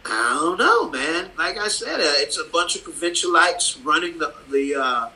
I 0.05 0.37
don't 0.41 0.59
know, 0.59 0.89
man. 0.91 1.31
Like 1.37 1.59
I 1.59 1.69
said, 1.69 2.01
uh, 2.01 2.13
it's 2.17 2.39
a 2.39 2.45
bunch 2.45 2.77
of 2.77 2.83
provincialites 2.83 3.79
running 3.85 4.19
the 4.19 4.33
the 4.51 4.75
uh, 4.77 5.09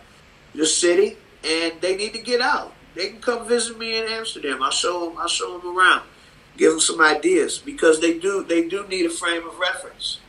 the 0.54 0.66
city, 0.66 1.16
and 1.44 1.80
they 1.80 1.96
need 1.96 2.12
to 2.14 2.20
get 2.20 2.40
out. 2.40 2.74
They 2.94 3.08
can 3.08 3.20
come 3.20 3.48
visit 3.48 3.78
me 3.78 3.96
in 3.98 4.04
Amsterdam. 4.08 4.62
I'll 4.62 4.70
show 4.70 5.08
them. 5.08 5.18
I'll 5.18 5.28
show 5.28 5.58
them 5.58 5.78
around. 5.78 6.02
Give 6.58 6.72
them 6.72 6.80
some 6.80 7.00
ideas 7.00 7.58
because 7.58 8.00
they 8.00 8.18
do. 8.18 8.44
They 8.44 8.68
do 8.68 8.86
need 8.88 9.06
a 9.06 9.10
frame 9.10 9.46
of 9.46 9.58
reference, 9.58 10.20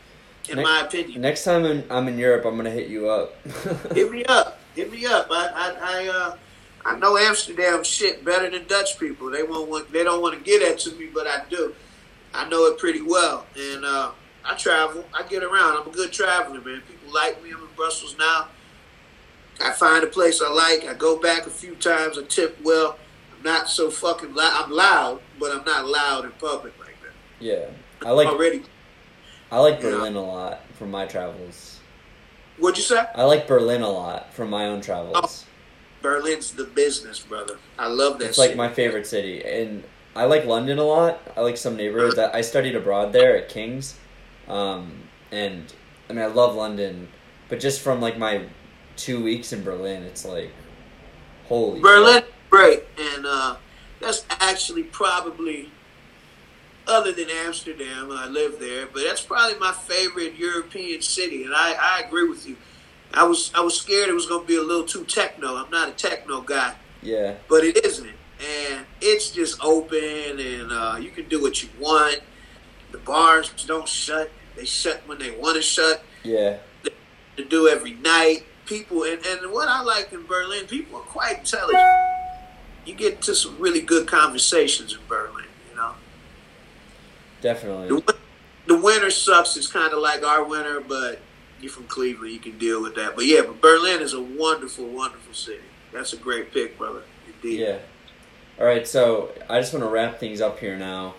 in 0.49 0.57
Ne- 0.57 0.63
my 0.63 0.81
opinion. 0.81 1.19
Next 1.19 1.43
time 1.43 1.65
I'm, 1.65 1.83
I'm 1.89 2.07
in 2.07 2.17
Europe, 2.17 2.45
I'm 2.45 2.55
gonna 2.55 2.69
hit 2.69 2.87
you 2.87 3.09
up. 3.09 3.35
Hit 3.93 4.09
me 4.15 4.23
up. 4.25 4.59
hit 4.75 4.89
me 4.91 5.05
up. 5.05 5.27
I 5.29 5.49
I 5.53 5.75
I, 5.81 6.07
uh, 6.07 6.37
I 6.85 6.97
know 6.97 7.17
Amsterdam 7.17 7.83
shit 7.83 8.25
better 8.25 8.49
than 8.49 8.67
Dutch 8.67 8.99
people. 8.99 9.29
They 9.29 9.43
won't 9.43 9.69
want 9.69 9.91
they 9.91 10.03
don't 10.03 10.21
want 10.21 10.37
to 10.37 10.41
get 10.43 10.61
that 10.61 10.79
to 10.79 10.95
me, 10.97 11.07
but 11.13 11.27
I 11.27 11.43
do. 11.49 11.73
I 12.33 12.47
know 12.49 12.65
it 12.65 12.77
pretty 12.77 13.01
well, 13.01 13.45
and 13.57 13.85
uh, 13.85 14.11
I 14.43 14.55
travel. 14.55 15.05
I 15.13 15.23
get 15.23 15.43
around. 15.43 15.77
I'm 15.77 15.87
a 15.87 15.91
good 15.91 16.11
traveler, 16.11 16.59
man. 16.61 16.81
People 16.87 17.13
like 17.13 17.41
me. 17.43 17.51
I'm 17.51 17.61
in 17.61 17.67
Brussels 17.75 18.15
now. 18.17 18.47
I 19.61 19.71
find 19.71 20.03
a 20.03 20.07
place 20.07 20.41
I 20.41 20.51
like. 20.51 20.85
I 20.85 20.93
go 20.93 21.17
back 21.17 21.45
a 21.45 21.51
few 21.51 21.75
times. 21.75 22.17
I 22.17 22.23
tip 22.23 22.57
well. 22.63 22.97
I'm 23.37 23.43
not 23.43 23.69
so 23.69 23.89
fucking 23.89 24.33
loud. 24.33 24.63
I'm 24.65 24.71
loud, 24.71 25.21
but 25.39 25.51
I'm 25.51 25.63
not 25.63 25.85
loud 25.85 26.25
in 26.25 26.31
public 26.31 26.77
like 26.79 26.99
that. 27.01 27.13
Yeah, 27.39 27.67
I 28.05 28.11
like 28.11 28.27
already. 28.27 28.63
I 29.51 29.59
like. 29.59 29.79
Berlin 29.79 30.15
a 30.15 30.21
lot 30.21 30.61
from 30.73 30.91
my 30.91 31.05
travels. 31.05 31.79
What'd 32.57 32.77
you 32.77 32.83
say? 32.83 33.05
I 33.15 33.23
like 33.23 33.47
Berlin 33.47 33.83
a 33.83 33.89
lot 33.89 34.33
from 34.33 34.49
my 34.49 34.65
own 34.65 34.81
travels. 34.81 35.45
Berlin's 36.03 36.51
the 36.51 36.65
business, 36.65 37.19
brother. 37.19 37.57
I 37.79 37.87
love 37.87 38.19
that. 38.19 38.29
It's 38.29 38.37
like 38.37 38.55
my 38.55 38.69
favorite 38.71 39.07
city, 39.07 39.41
and 39.43 39.83
I 40.15 40.25
like 40.25 40.45
London 40.45 40.77
a 40.77 40.83
lot. 40.83 41.19
I 41.35 41.41
like 41.41 41.57
some 41.57 41.75
neighborhoods. 41.75 42.19
I 42.19 42.31
I 42.31 42.41
studied 42.41 42.75
abroad 42.75 43.13
there 43.13 43.35
at 43.37 43.49
King's, 43.49 43.97
um, 44.47 44.91
and 45.31 45.73
I 46.09 46.13
mean 46.13 46.21
I 46.21 46.27
love 46.27 46.55
London, 46.55 47.07
but 47.49 47.59
just 47.59 47.81
from 47.81 48.01
like 48.01 48.19
my 48.19 48.43
two 48.97 49.23
weeks 49.23 49.53
in 49.53 49.63
Berlin, 49.63 50.03
it's 50.03 50.25
like 50.25 50.51
holy 51.47 51.79
Berlin, 51.79 52.23
great, 52.49 52.83
and 52.99 53.25
uh, 53.25 53.55
that's 53.99 54.25
actually 54.29 54.83
probably, 54.83 55.71
other 56.85 57.13
than 57.13 57.29
Amsterdam, 57.29 58.11
I 58.11 58.27
live 58.27 58.59
there, 58.59 58.87
but 58.87 59.03
that's 59.03 59.21
probably 59.21 59.57
my 59.57 59.71
favorite 59.71 60.35
European 60.35 61.01
city, 61.01 61.45
and 61.45 61.53
I, 61.55 61.73
I 61.79 62.03
agree 62.05 62.27
with 62.27 62.47
you. 62.47 62.57
I 63.13 63.23
was 63.23 63.51
I 63.53 63.61
was 63.61 63.79
scared 63.79 64.09
it 64.09 64.13
was 64.13 64.25
going 64.25 64.41
to 64.41 64.47
be 64.47 64.55
a 64.55 64.61
little 64.61 64.85
too 64.85 65.03
techno. 65.05 65.55
I'm 65.55 65.69
not 65.69 65.89
a 65.89 65.91
techno 65.91 66.41
guy, 66.41 66.75
Yeah, 67.01 67.35
but 67.47 67.63
it 67.63 67.85
isn't, 67.85 68.07
and 68.07 68.85
it's 69.01 69.29
just 69.29 69.63
open, 69.63 70.39
and 70.39 70.71
uh, 70.71 70.97
you 70.99 71.11
can 71.11 71.27
do 71.29 71.41
what 71.41 71.61
you 71.61 71.69
want. 71.79 72.19
The 72.91 72.97
bars 72.97 73.51
don't 73.65 73.87
shut; 73.87 74.31
they 74.55 74.65
shut 74.65 75.03
when 75.05 75.19
they 75.19 75.31
want 75.31 75.57
to 75.57 75.61
shut 75.61 76.03
yeah, 76.23 76.57
to 77.37 77.45
do 77.45 77.67
every 77.67 77.93
night. 77.93 78.45
People 78.65 79.03
and, 79.03 79.23
and 79.25 79.51
what 79.51 79.67
I 79.67 79.81
like 79.81 80.13
in 80.13 80.25
Berlin, 80.25 80.65
people 80.67 80.97
are 80.99 81.03
quite 81.03 81.39
intelligent. 81.39 81.83
You 82.85 82.95
get 82.95 83.13
into 83.15 83.35
some 83.35 83.59
really 83.59 83.81
good 83.81 84.07
conversations 84.07 84.93
in 84.93 84.99
Berlin. 85.07 85.45
You 85.69 85.75
know, 85.75 85.93
definitely. 87.41 87.91
win- 87.91 88.03
the 88.65 88.77
winter 88.77 89.11
sucks. 89.11 89.57
It's 89.57 89.67
kind 89.67 89.93
of 89.93 89.99
like 89.99 90.23
our 90.25 90.43
winter, 90.43 90.79
but 90.81 91.19
you're 91.63 91.71
from 91.71 91.85
Cleveland, 91.85 92.33
you 92.33 92.39
can 92.39 92.57
deal 92.57 92.81
with 92.81 92.95
that. 92.95 93.15
But 93.15 93.25
yeah, 93.25 93.41
but 93.41 93.61
Berlin 93.61 94.01
is 94.01 94.13
a 94.13 94.21
wonderful, 94.21 94.85
wonderful 94.85 95.33
city. 95.33 95.63
That's 95.91 96.13
a 96.13 96.17
great 96.17 96.51
pick, 96.53 96.77
brother. 96.77 97.03
Indeed. 97.27 97.59
Yeah. 97.59 97.79
All 98.59 98.65
right, 98.65 98.87
so 98.87 99.31
I 99.49 99.59
just 99.59 99.73
want 99.73 99.83
to 99.83 99.89
wrap 99.89 100.19
things 100.19 100.41
up 100.41 100.59
here 100.59 100.77
now. 100.77 101.15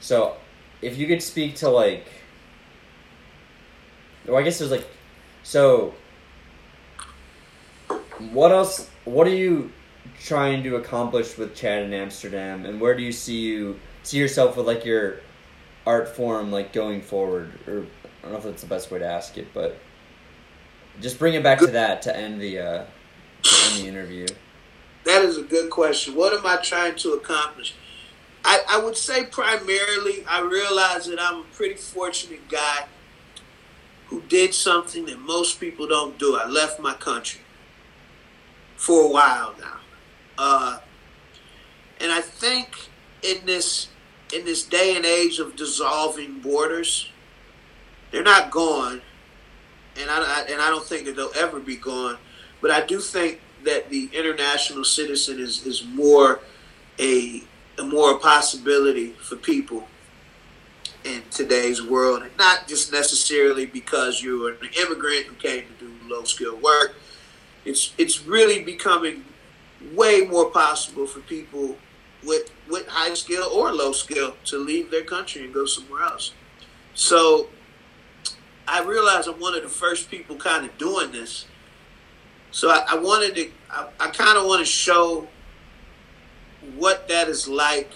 So, 0.00 0.36
if 0.80 0.96
you 0.96 1.06
could 1.06 1.22
speak 1.22 1.56
to 1.56 1.68
like, 1.68 2.06
well, 4.26 4.38
I 4.38 4.42
guess 4.42 4.58
there's 4.58 4.70
like, 4.70 4.86
so, 5.42 5.94
what 8.30 8.50
else? 8.52 8.88
What 9.04 9.26
are 9.26 9.34
you 9.34 9.72
trying 10.22 10.62
to 10.62 10.76
accomplish 10.76 11.36
with 11.36 11.54
Chad 11.54 11.82
in 11.82 11.92
Amsterdam, 11.92 12.64
and 12.64 12.80
where 12.80 12.96
do 12.96 13.02
you 13.02 13.12
see 13.12 13.40
you 13.40 13.78
see 14.02 14.18
yourself 14.18 14.56
with 14.56 14.66
like 14.66 14.84
your 14.84 15.20
art 15.86 16.08
form 16.14 16.50
like 16.50 16.72
going 16.72 17.02
forward? 17.02 17.50
Or 17.66 17.86
I 18.20 18.24
don't 18.24 18.32
know 18.32 18.38
if 18.38 18.44
that's 18.44 18.62
the 18.62 18.68
best 18.68 18.90
way 18.90 18.98
to 18.98 19.06
ask 19.06 19.38
it, 19.38 19.48
but 19.54 19.78
just 21.00 21.18
bring 21.18 21.34
it 21.34 21.42
back 21.42 21.58
to 21.60 21.66
that 21.68 22.02
to 22.02 22.16
end 22.16 22.40
the 22.40 22.58
uh, 22.58 22.84
to 23.42 23.56
end 23.64 23.82
the 23.82 23.88
interview. 23.88 24.26
That 25.04 25.22
is 25.22 25.38
a 25.38 25.42
good 25.42 25.70
question. 25.70 26.14
What 26.14 26.34
am 26.34 26.44
I 26.44 26.56
trying 26.56 26.96
to 26.96 27.12
accomplish? 27.12 27.74
I, 28.44 28.60
I 28.68 28.78
would 28.84 28.96
say 28.96 29.24
primarily, 29.24 30.24
I 30.28 30.40
realize 30.40 31.06
that 31.06 31.20
I'm 31.20 31.40
a 31.40 31.44
pretty 31.54 31.76
fortunate 31.76 32.48
guy 32.48 32.86
who 34.08 34.22
did 34.22 34.54
something 34.54 35.06
that 35.06 35.18
most 35.20 35.60
people 35.60 35.86
don't 35.86 36.18
do. 36.18 36.36
I 36.36 36.46
left 36.46 36.80
my 36.80 36.94
country 36.94 37.40
for 38.76 39.04
a 39.04 39.08
while 39.08 39.54
now, 39.58 39.78
uh, 40.36 40.78
and 42.00 42.12
I 42.12 42.20
think 42.20 42.90
in 43.22 43.46
this 43.46 43.88
in 44.32 44.44
this 44.44 44.62
day 44.62 44.96
and 44.96 45.04
age 45.04 45.38
of 45.38 45.56
dissolving 45.56 46.40
borders, 46.40 47.10
they're 48.10 48.22
not 48.22 48.50
gone, 48.50 49.00
and 50.00 50.10
I, 50.10 50.18
I 50.18 50.46
and 50.50 50.60
I 50.60 50.70
don't 50.70 50.84
think 50.84 51.06
that 51.06 51.16
they'll 51.16 51.32
ever 51.36 51.60
be 51.60 51.76
gone. 51.76 52.18
But 52.60 52.70
I 52.70 52.84
do 52.84 53.00
think 53.00 53.40
that 53.64 53.90
the 53.90 54.10
international 54.12 54.84
citizen 54.84 55.40
is, 55.40 55.66
is 55.66 55.84
more 55.84 56.40
a, 56.98 57.42
a 57.78 57.82
more 57.84 58.12
a 58.12 58.18
possibility 58.18 59.10
for 59.12 59.36
people 59.36 59.86
in 61.04 61.22
today's 61.30 61.82
world, 61.82 62.22
and 62.22 62.36
not 62.36 62.68
just 62.68 62.92
necessarily 62.92 63.66
because 63.66 64.22
you're 64.22 64.50
an 64.50 64.70
immigrant 64.78 65.26
who 65.26 65.34
came 65.34 65.64
to 65.66 65.86
do 65.86 65.92
low 66.08 66.24
skilled 66.24 66.62
work. 66.62 66.94
It's 67.64 67.94
it's 67.96 68.26
really 68.26 68.62
becoming 68.62 69.24
way 69.94 70.22
more 70.22 70.50
possible 70.50 71.06
for 71.06 71.20
people 71.20 71.76
with 72.24 72.50
with 72.68 72.86
high 72.86 73.14
skill 73.14 73.48
or 73.52 73.72
low 73.72 73.92
skill 73.92 74.36
to 74.44 74.58
leave 74.58 74.90
their 74.90 75.04
country 75.04 75.44
and 75.44 75.54
go 75.54 75.64
somewhere 75.64 76.02
else. 76.02 76.32
So 76.94 77.48
I 78.70 78.82
realize 78.82 79.26
I'm 79.26 79.40
one 79.40 79.54
of 79.54 79.62
the 79.62 79.68
first 79.68 80.10
people 80.10 80.36
kind 80.36 80.64
of 80.64 80.76
doing 80.78 81.12
this. 81.12 81.46
So 82.52 82.70
I, 82.70 82.84
I 82.90 82.94
wanted 82.96 83.34
to, 83.36 83.50
I, 83.70 83.88
I 83.98 84.08
kind 84.08 84.38
of 84.38 84.46
want 84.46 84.60
to 84.60 84.64
show 84.66 85.26
what 86.76 87.08
that 87.08 87.28
is 87.28 87.48
like 87.48 87.90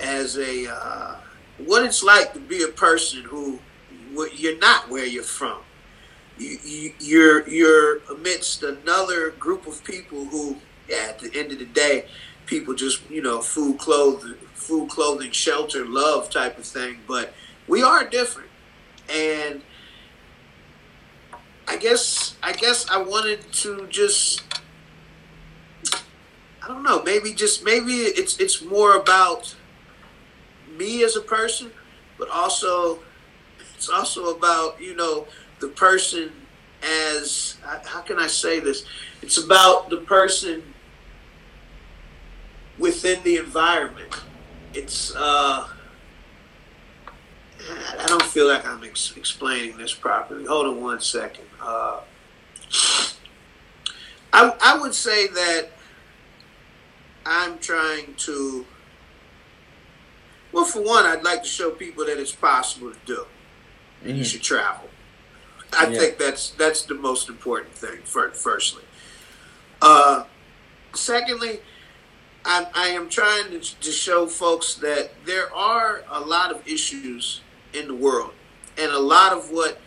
as 0.00 0.36
a, 0.36 0.72
uh, 0.72 1.16
what 1.58 1.84
it's 1.84 2.02
like 2.02 2.32
to 2.34 2.40
be 2.40 2.62
a 2.62 2.68
person 2.68 3.22
who 3.22 3.58
wh- 4.16 4.40
you're 4.40 4.58
not 4.58 4.88
where 4.88 5.06
you're 5.06 5.22
from. 5.22 5.60
You, 6.38 6.58
you, 6.64 6.92
you're 7.00 7.48
you're 7.48 7.98
amidst 8.10 8.62
another 8.62 9.30
group 9.30 9.66
of 9.66 9.84
people 9.84 10.24
who, 10.24 10.56
yeah, 10.88 11.06
at 11.10 11.18
the 11.18 11.30
end 11.38 11.52
of 11.52 11.58
the 11.58 11.66
day, 11.66 12.06
people 12.46 12.74
just 12.74 13.08
you 13.10 13.20
know 13.20 13.40
food, 13.42 13.78
clothing, 13.78 14.36
food, 14.54 14.88
clothing, 14.88 15.32
shelter, 15.32 15.84
love 15.84 16.30
type 16.30 16.56
of 16.56 16.64
thing. 16.64 17.00
But 17.06 17.34
we 17.68 17.82
are 17.82 18.08
different, 18.08 18.48
and 19.12 19.62
I 21.68 21.76
guess 21.76 22.36
I 22.42 22.52
guess 22.52 22.88
I 22.90 23.00
wanted 23.00 23.52
to 23.52 23.86
just 23.88 24.42
I 26.62 26.68
don't 26.68 26.82
know, 26.82 27.02
maybe 27.02 27.32
just 27.32 27.64
maybe 27.64 27.92
it's 27.92 28.38
it's 28.38 28.62
more 28.62 28.96
about 28.96 29.54
me 30.76 31.02
as 31.04 31.16
a 31.16 31.20
person, 31.20 31.70
but 32.18 32.28
also 32.28 33.00
it's 33.74 33.88
also 33.88 34.36
about, 34.36 34.80
you 34.80 34.94
know, 34.94 35.26
the 35.60 35.68
person 35.68 36.32
as 36.82 37.56
how 37.62 38.00
can 38.00 38.18
I 38.18 38.26
say 38.26 38.60
this? 38.60 38.84
It's 39.22 39.38
about 39.38 39.90
the 39.90 39.98
person 39.98 40.62
within 42.78 43.22
the 43.22 43.36
environment. 43.36 44.12
It's 44.74 45.14
uh 45.14 45.68
I 47.98 48.06
don't 48.06 48.22
feel 48.22 48.46
like 48.48 48.66
I'm 48.66 48.82
ex- 48.84 49.12
explaining 49.16 49.76
this 49.76 49.92
properly. 49.94 50.44
Hold 50.46 50.66
on 50.66 50.80
one 50.80 51.00
second. 51.00 51.44
Uh, 51.60 52.00
I, 54.32 54.54
I 54.62 54.78
would 54.78 54.94
say 54.94 55.26
that 55.28 55.70
I'm 57.26 57.58
trying 57.58 58.14
to. 58.18 58.66
Well, 60.52 60.64
for 60.64 60.82
one, 60.82 61.04
I'd 61.04 61.22
like 61.22 61.42
to 61.42 61.48
show 61.48 61.70
people 61.70 62.04
that 62.06 62.18
it's 62.18 62.34
possible 62.34 62.92
to 62.92 62.98
do. 63.06 63.26
And 64.04 64.16
you 64.16 64.24
Mhm. 64.24 64.30
should 64.30 64.42
travel. 64.42 64.88
I 65.72 65.86
Yeah. 65.88 65.98
think 65.98 66.18
that's 66.18 66.50
that's 66.50 66.82
the 66.82 66.94
most 66.94 67.28
important 67.28 67.74
thing. 67.74 68.02
For, 68.04 68.30
firstly, 68.32 68.82
uh, 69.82 70.24
secondly, 70.94 71.60
I, 72.44 72.66
I 72.74 72.88
am 72.88 73.08
trying 73.08 73.50
to, 73.50 73.60
to 73.60 73.92
show 73.92 74.26
folks 74.26 74.74
that 74.76 75.12
there 75.26 75.54
are 75.54 76.02
a 76.08 76.20
lot 76.20 76.50
of 76.50 76.66
issues 76.66 77.42
in 77.72 77.88
the 77.88 77.94
world, 77.94 78.32
and 78.78 78.90
a 78.92 78.98
lot 78.98 79.32
of 79.32 79.50
what 79.50 79.80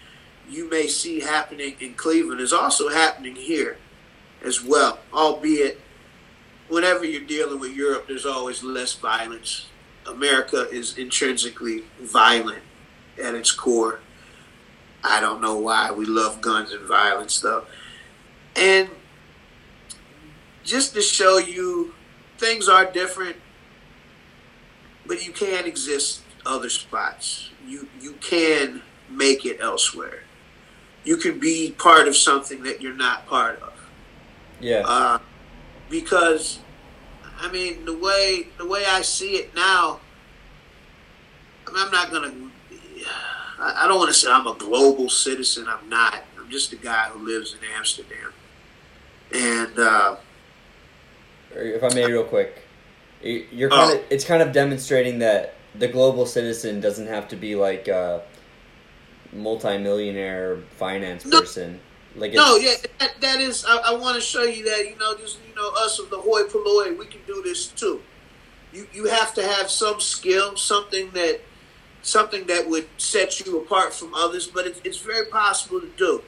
you 0.50 0.70
may 0.70 0.88
see 0.88 1.22
happening 1.22 1.76
in 1.80 1.94
Cleveland 1.94 2.42
is 2.42 2.54
also 2.54 2.90
happening 2.90 3.36
here 3.36 3.78
as 4.44 4.64
well. 4.64 5.00
Albeit, 5.14 5.80
whenever 6.68 7.06
you're 7.06 7.22
dealing 7.22 7.60
with 7.60 7.76
Europe, 7.76 8.08
there's 8.08 8.26
always 8.26 8.64
less 8.64 8.94
violence. 8.94 9.68
America 10.06 10.68
is 10.70 10.98
intrinsically 10.98 11.84
violent 12.02 12.62
at 13.24 13.36
its 13.36 13.52
core. 13.52 14.00
I 15.04 15.20
don't 15.20 15.42
know 15.42 15.58
why 15.58 15.92
we 15.92 16.06
love 16.06 16.42
guns 16.42 16.72
and 16.72 16.86
violence 16.86 17.40
though. 17.40 17.66
And 18.56 18.90
just 20.64 20.94
to 20.96 21.02
show 21.02 21.38
you 21.38 21.94
things 22.38 22.68
are 22.70 22.86
different, 22.86 23.36
but 25.06 25.26
you 25.26 25.32
can 25.32 25.66
exist 25.66 26.22
other 26.46 26.70
spots. 26.70 27.50
You 27.66 27.88
you 28.02 28.14
can 28.14 28.82
make 29.10 29.46
it 29.46 29.60
elsewhere. 29.62 30.24
you 31.06 31.18
can 31.18 31.40
be 31.40 31.72
part 31.78 32.08
of 32.08 32.16
something 32.16 32.64
that 32.64 32.82
you're 32.82 32.96
not 32.96 33.26
part 33.28 33.62
of. 33.62 33.74
Yeah. 34.62 34.84
Uh, 34.86 35.20
because, 35.90 36.60
I 37.40 37.52
mean, 37.52 37.84
the 37.86 37.98
way 37.98 38.48
the 38.58 38.66
way 38.66 38.84
I 38.88 39.02
see 39.02 39.36
it 39.36 39.54
now, 39.54 40.00
I'm 41.76 41.92
not 41.92 42.12
gonna. 42.12 42.34
I, 43.60 43.84
I 43.84 43.88
don't 43.88 43.98
want 43.98 44.10
to 44.10 44.14
say 44.14 44.32
I'm 44.32 44.48
a 44.48 44.56
global 44.56 45.10
citizen. 45.10 45.68
I'm 45.68 45.88
not. 45.90 46.24
I'm 46.40 46.50
just 46.50 46.72
a 46.74 46.76
guy 46.78 47.10
who 47.10 47.26
lives 47.26 47.54
in 47.54 47.60
Amsterdam, 47.76 48.34
and 49.34 49.80
uh, 49.80 50.16
if 51.52 51.84
I 51.84 51.90
may, 51.94 52.06
real 52.06 52.24
quick, 52.24 52.62
you're 53.22 53.70
kind 53.70 53.92
Oh. 53.92 53.96
of 53.98 54.04
it's 54.10 54.26
kind 54.26 54.42
of 54.42 54.52
demonstrating 54.52 55.20
that 55.20 55.56
the 55.76 55.88
global 55.88 56.26
citizen 56.26 56.80
doesn't 56.80 57.08
have 57.08 57.28
to 57.30 57.36
be 57.36 57.56
like 57.56 57.88
a 57.88 58.22
multimillionaire 59.32 60.58
finance 60.78 61.26
No. 61.26 61.40
person. 61.40 61.80
Like 62.16 62.34
no, 62.34 62.58
yeah, 62.58 62.76
that, 63.00 63.20
that 63.22 63.40
is. 63.42 63.66
I, 63.68 63.78
I 63.78 63.94
want 63.96 64.16
to 64.16 64.22
show 64.22 64.44
you 64.44 64.64
that 64.66 64.88
you 64.88 64.96
know, 65.00 65.18
just 65.18 65.40
you 65.50 65.56
know, 65.56 65.72
us 65.80 65.98
of 65.98 66.12
the 66.12 66.18
hoi 66.18 66.44
polloi, 66.44 66.96
we 66.98 67.08
can 67.08 67.22
do 67.26 67.42
this 67.42 67.68
too. 67.68 68.02
You 68.72 68.88
you 68.94 69.06
have 69.06 69.34
to 69.34 69.42
have 69.44 69.72
some 69.72 70.00
skill, 70.00 70.56
something 70.56 71.10
that 71.12 71.42
something 72.04 72.46
that 72.48 72.70
would 72.70 72.88
set 72.98 73.40
you 73.44 73.58
apart 73.60 73.96
from 73.96 74.14
others, 74.14 74.46
but 74.46 74.68
it, 74.68 74.80
it's 74.84 75.00
very 75.00 75.26
possible 75.26 75.82
to 75.82 75.88
do. 75.98 76.22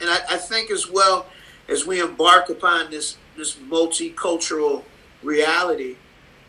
And 0.00 0.10
I, 0.10 0.18
I 0.32 0.36
think 0.36 0.70
as 0.70 0.90
well 0.90 1.26
as 1.70 1.86
we 1.86 2.00
embark 2.02 2.50
upon 2.50 2.90
this 2.90 3.16
this 3.34 3.54
multicultural 3.54 4.82
reality, 5.22 5.96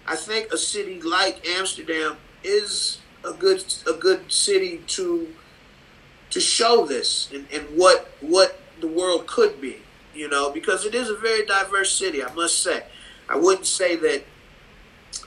I 0.06 0.18
think 0.18 0.52
a 0.52 0.58
city 0.58 1.02
like 1.02 1.48
Amsterdam 1.48 2.18
is 2.46 3.00
a 3.24 3.34
good 3.34 3.64
a 3.88 3.94
good 3.94 4.32
city 4.32 4.82
to 4.88 5.34
to 6.30 6.40
show 6.40 6.86
this 6.86 7.30
and, 7.34 7.46
and 7.52 7.64
what 7.78 8.12
what 8.22 8.60
the 8.82 8.88
world 8.88 9.26
could 9.26 9.62
be, 9.62 9.78
you 10.14 10.28
know, 10.30 10.52
because 10.52 10.86
it 10.86 10.94
is 10.94 11.10
a 11.10 11.16
very 11.16 11.46
diverse 11.46 11.94
city, 11.94 12.24
I 12.24 12.32
must 12.34 12.62
say. 12.62 12.84
I 13.28 13.38
wouldn't 13.38 13.66
say 13.66 13.96
that 13.96 14.24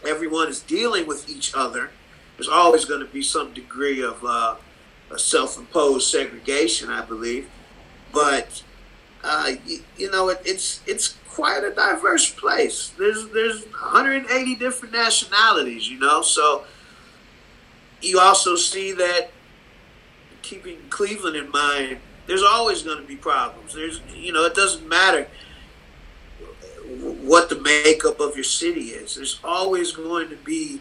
everyone 0.07 0.49
is 0.49 0.61
dealing 0.61 1.07
with 1.07 1.29
each 1.29 1.55
other. 1.55 1.91
There's 2.37 2.49
always 2.49 2.85
going 2.85 3.01
to 3.01 3.12
be 3.12 3.23
some 3.23 3.53
degree 3.53 4.03
of 4.03 4.25
uh, 4.25 4.57
self-imposed 5.16 6.09
segregation, 6.09 6.91
I 6.91 7.05
believe. 7.05 7.49
But 8.12 8.62
uh, 9.25 9.53
you, 9.66 9.81
you 9.97 10.11
know, 10.11 10.29
it, 10.29 10.41
it's 10.45 10.81
it's 10.87 11.16
quite 11.29 11.64
a 11.64 11.75
diverse 11.75 12.31
place. 12.31 12.93
There's 12.99 13.29
there's 13.29 13.64
180 13.64 14.55
different 14.57 14.95
nationalities, 14.95 15.89
you 15.89 15.99
know. 15.99 16.23
So 16.23 16.64
you 18.01 18.20
also 18.20 18.57
see 18.57 18.92
that 18.92 19.30
keeping 20.42 20.78
Cleveland 20.90 21.36
in 21.36 21.51
mind, 21.51 21.99
there's 22.26 22.42
always 22.42 22.82
going 22.82 23.01
to 23.01 23.07
be 23.07 23.16
problems. 23.16 23.74
There's, 23.74 24.01
you 24.14 24.32
know, 24.32 24.44
it 24.44 24.55
doesn't 24.55 24.88
matter 24.88 25.28
what 27.22 27.49
the 27.49 27.61
makeup 27.61 28.20
of 28.20 28.34
your 28.34 28.44
city 28.44 28.90
is. 28.90 29.14
There's 29.14 29.40
always 29.44 29.92
going 29.92 30.30
to 30.30 30.36
be 30.36 30.80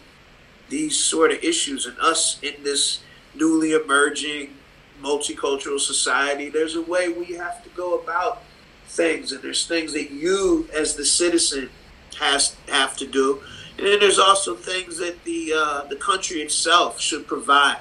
these 0.68 0.98
sort 0.98 1.30
of 1.32 1.42
issues, 1.42 1.86
and 1.86 1.98
us 1.98 2.38
in 2.42 2.62
this 2.62 3.00
newly 3.34 3.72
emerging 3.72 4.54
multicultural 5.02 5.78
society, 5.78 6.48
there's 6.48 6.74
a 6.76 6.82
way 6.82 7.08
we 7.08 7.34
have 7.34 7.62
to 7.62 7.70
go 7.70 7.98
about 7.98 8.42
things, 8.86 9.32
and 9.32 9.42
there's 9.42 9.66
things 9.66 9.92
that 9.92 10.10
you, 10.10 10.68
as 10.74 10.94
the 10.94 11.04
citizen, 11.04 11.70
has 12.18 12.56
have 12.68 12.96
to 12.96 13.06
do, 13.06 13.40
and 13.78 13.86
then 13.86 14.00
there's 14.00 14.18
also 14.18 14.56
things 14.56 14.98
that 14.98 15.22
the 15.24 15.52
uh, 15.56 15.84
the 15.84 15.96
country 15.96 16.40
itself 16.40 17.00
should 17.00 17.26
provide. 17.26 17.78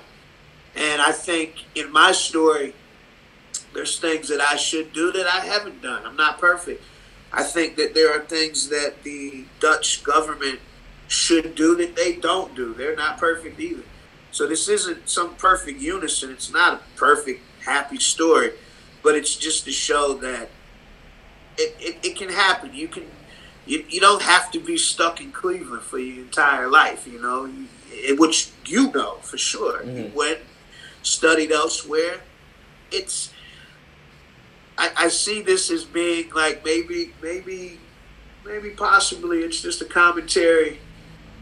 And 0.76 1.02
I 1.02 1.12
think 1.12 1.66
in 1.74 1.92
my 1.92 2.12
story, 2.12 2.76
there's 3.74 4.00
things 4.00 4.30
that 4.30 4.40
I 4.40 4.58
should 4.58 4.94
do 4.94 5.12
that 5.12 5.26
I 5.26 5.46
haven't 5.46 5.82
done. 5.82 6.06
I'm 6.06 6.16
not 6.16 6.40
perfect. 6.40 6.84
I 7.34 7.42
think 7.44 7.78
that 7.78 7.96
there 7.96 8.14
are 8.14 8.24
things 8.24 8.70
that 8.70 9.02
the 9.04 9.46
Dutch 9.60 10.04
government 10.04 10.60
should 11.08 11.56
do 11.56 11.76
that 11.78 11.96
they 11.96 12.14
don't 12.14 12.56
do. 12.56 12.76
They're 12.76 12.96
not 12.96 13.18
perfect 13.18 13.60
either. 13.60 13.84
So 14.32 14.46
this 14.46 14.70
isn't 14.70 15.10
some 15.10 15.34
perfect 15.36 15.80
unison. 15.80 16.32
It's 16.32 16.52
not 16.52 16.74
a 16.76 16.80
perfect, 16.98 17.42
happy 17.66 17.98
story, 17.98 18.52
but 19.02 19.16
it's 19.16 19.36
just 19.36 19.66
to 19.66 19.72
show 19.72 20.14
that 20.16 20.50
it, 21.58 21.76
it, 21.80 22.06
it 22.06 22.16
can 22.16 22.30
happen. 22.30 22.74
You 22.74 22.88
can 22.88 23.06
you, 23.68 23.84
you 23.90 24.00
don't 24.00 24.22
have 24.22 24.50
to 24.52 24.60
be 24.60 24.78
stuck 24.78 25.20
in 25.22 25.32
Cleveland 25.32 25.84
for 25.84 26.00
your 26.00 26.24
entire 26.24 26.70
life, 26.70 27.06
you 27.06 27.22
know, 27.22 27.46
you, 27.46 28.16
which 28.18 28.50
you 28.66 28.92
know 28.92 29.16
for 29.22 29.38
sure. 29.38 29.84
You 29.84 30.06
Mhm. 30.06 30.14
went, 30.14 30.40
studied 31.04 31.52
elsewhere. 31.52 32.22
It's 32.92 33.32
I, 34.78 34.92
I 34.96 35.08
see 35.10 35.42
this 35.42 35.72
as 35.72 35.84
being 35.84 36.30
like 36.34 36.64
maybe 36.64 37.14
maybe 37.22 37.80
maybe 38.46 38.70
possibly 38.70 39.40
it's 39.40 39.60
just 39.62 39.82
a 39.82 39.86
commentary 39.86 40.80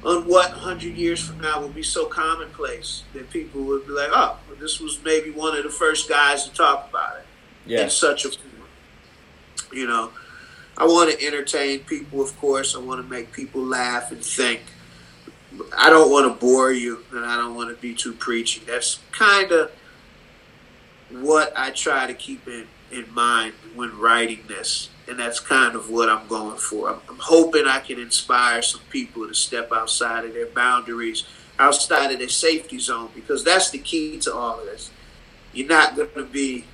on 0.03 0.25
what 0.27 0.51
100 0.51 0.95
years 0.95 1.19
from 1.19 1.39
now 1.41 1.59
will 1.59 1.69
be 1.69 1.83
so 1.83 2.05
commonplace 2.05 3.03
that 3.13 3.29
people 3.31 3.61
would 3.63 3.85
be 3.87 3.91
like, 3.91 4.09
oh, 4.11 4.37
well, 4.47 4.57
this 4.59 4.79
was 4.79 4.99
maybe 5.03 5.31
one 5.31 5.57
of 5.57 5.63
the 5.63 5.69
first 5.69 6.07
guys 6.07 6.45
to 6.47 6.53
talk 6.53 6.87
about 6.89 7.17
it 7.17 7.25
yeah, 7.65 7.83
in 7.83 7.89
such 7.89 8.23
a 8.25 8.29
form. 8.29 8.67
You 9.73 9.87
know, 9.87 10.11
I 10.77 10.85
want 10.85 11.11
to 11.11 11.25
entertain 11.25 11.79
people, 11.79 12.21
of 12.21 12.37
course. 12.39 12.75
I 12.75 12.79
want 12.79 13.01
to 13.01 13.09
make 13.09 13.31
people 13.31 13.61
laugh 13.63 14.11
and 14.11 14.23
think. 14.23 14.61
I 15.77 15.89
don't 15.89 16.11
want 16.11 16.31
to 16.31 16.45
bore 16.45 16.71
you, 16.71 17.03
and 17.11 17.25
I 17.25 17.37
don't 17.37 17.55
want 17.55 17.69
to 17.75 17.81
be 17.81 17.93
too 17.93 18.13
preachy. 18.13 18.61
That's 18.65 18.99
kind 19.11 19.51
of 19.51 19.71
what 21.11 21.53
I 21.55 21.69
try 21.71 22.07
to 22.07 22.13
keep 22.13 22.45
in, 22.47 22.67
in 22.91 23.13
mind 23.13 23.53
when 23.73 23.97
writing 23.97 24.41
this, 24.47 24.89
and 25.07 25.17
that's 25.17 25.39
kind 25.39 25.75
of 25.75 25.89
what 25.89 26.09
I'm 26.09 26.27
going 26.27 26.57
for. 26.57 26.89
I'm, 26.89 26.99
I'm 27.07 27.19
hoping 27.19 27.65
I 27.67 27.79
can 27.79 27.99
inspire 27.99 28.61
some 28.61 28.81
people 28.89 29.27
to 29.27 29.33
step 29.33 29.71
outside 29.71 30.25
of 30.25 30.33
their 30.33 30.47
boundaries, 30.47 31.23
outside 31.57 32.11
of 32.11 32.19
their 32.19 32.27
safety 32.27 32.79
zone, 32.79 33.11
because 33.15 33.45
that's 33.45 33.69
the 33.69 33.77
key 33.77 34.19
to 34.19 34.33
all 34.33 34.59
of 34.59 34.65
this. 34.65 34.91
You're 35.53 35.69
not 35.69 35.95
going 35.95 36.09
to 36.15 36.25
be 36.25 36.65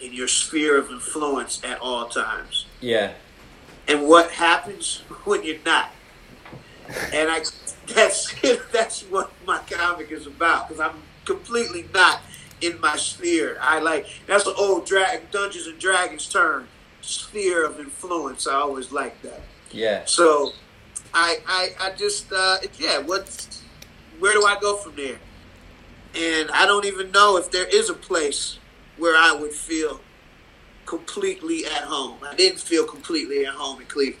in 0.00 0.14
your 0.14 0.28
sphere 0.28 0.78
of 0.78 0.90
influence 0.90 1.60
at 1.62 1.78
all 1.80 2.08
times. 2.08 2.64
yeah, 2.80 3.12
And 3.86 4.08
what 4.08 4.30
happens 4.30 5.02
when 5.24 5.44
you're 5.44 5.58
not? 5.64 5.90
And 7.12 7.30
I 7.30 7.42
that's 7.86 8.34
that's 8.72 9.02
what 9.02 9.30
my 9.46 9.58
comic 9.70 10.10
is 10.10 10.26
about 10.26 10.68
because 10.68 10.80
I'm 10.80 11.02
completely 11.24 11.86
not 11.92 12.20
in 12.60 12.80
my 12.80 12.96
sphere. 12.96 13.58
I 13.60 13.80
like 13.80 14.06
that's 14.26 14.44
the 14.44 14.54
old 14.54 14.86
drag 14.86 15.30
Dungeons 15.30 15.66
and 15.66 15.78
Dragons 15.78 16.28
term, 16.28 16.68
sphere 17.00 17.64
of 17.64 17.78
influence. 17.78 18.46
I 18.46 18.54
always 18.54 18.92
like 18.92 19.20
that. 19.22 19.40
yeah, 19.70 20.02
So 20.04 20.52
I 21.12 21.38
I, 21.46 21.68
I 21.80 21.90
just 21.96 22.32
uh, 22.32 22.58
yeah, 22.78 22.98
what 22.98 23.60
where 24.18 24.32
do 24.32 24.44
I 24.44 24.58
go 24.60 24.76
from 24.76 24.96
there? 24.96 25.18
And 26.14 26.50
I 26.52 26.64
don't 26.66 26.84
even 26.84 27.10
know 27.10 27.36
if 27.36 27.50
there 27.50 27.66
is 27.66 27.90
a 27.90 27.94
place 27.94 28.58
where 28.98 29.16
I 29.16 29.32
would 29.32 29.52
feel 29.52 30.00
completely 30.86 31.64
at 31.66 31.82
home. 31.84 32.18
I 32.22 32.34
didn't 32.34 32.60
feel 32.60 32.84
completely 32.84 33.46
at 33.46 33.54
home 33.54 33.80
in 33.80 33.86
Cleveland. 33.86 34.20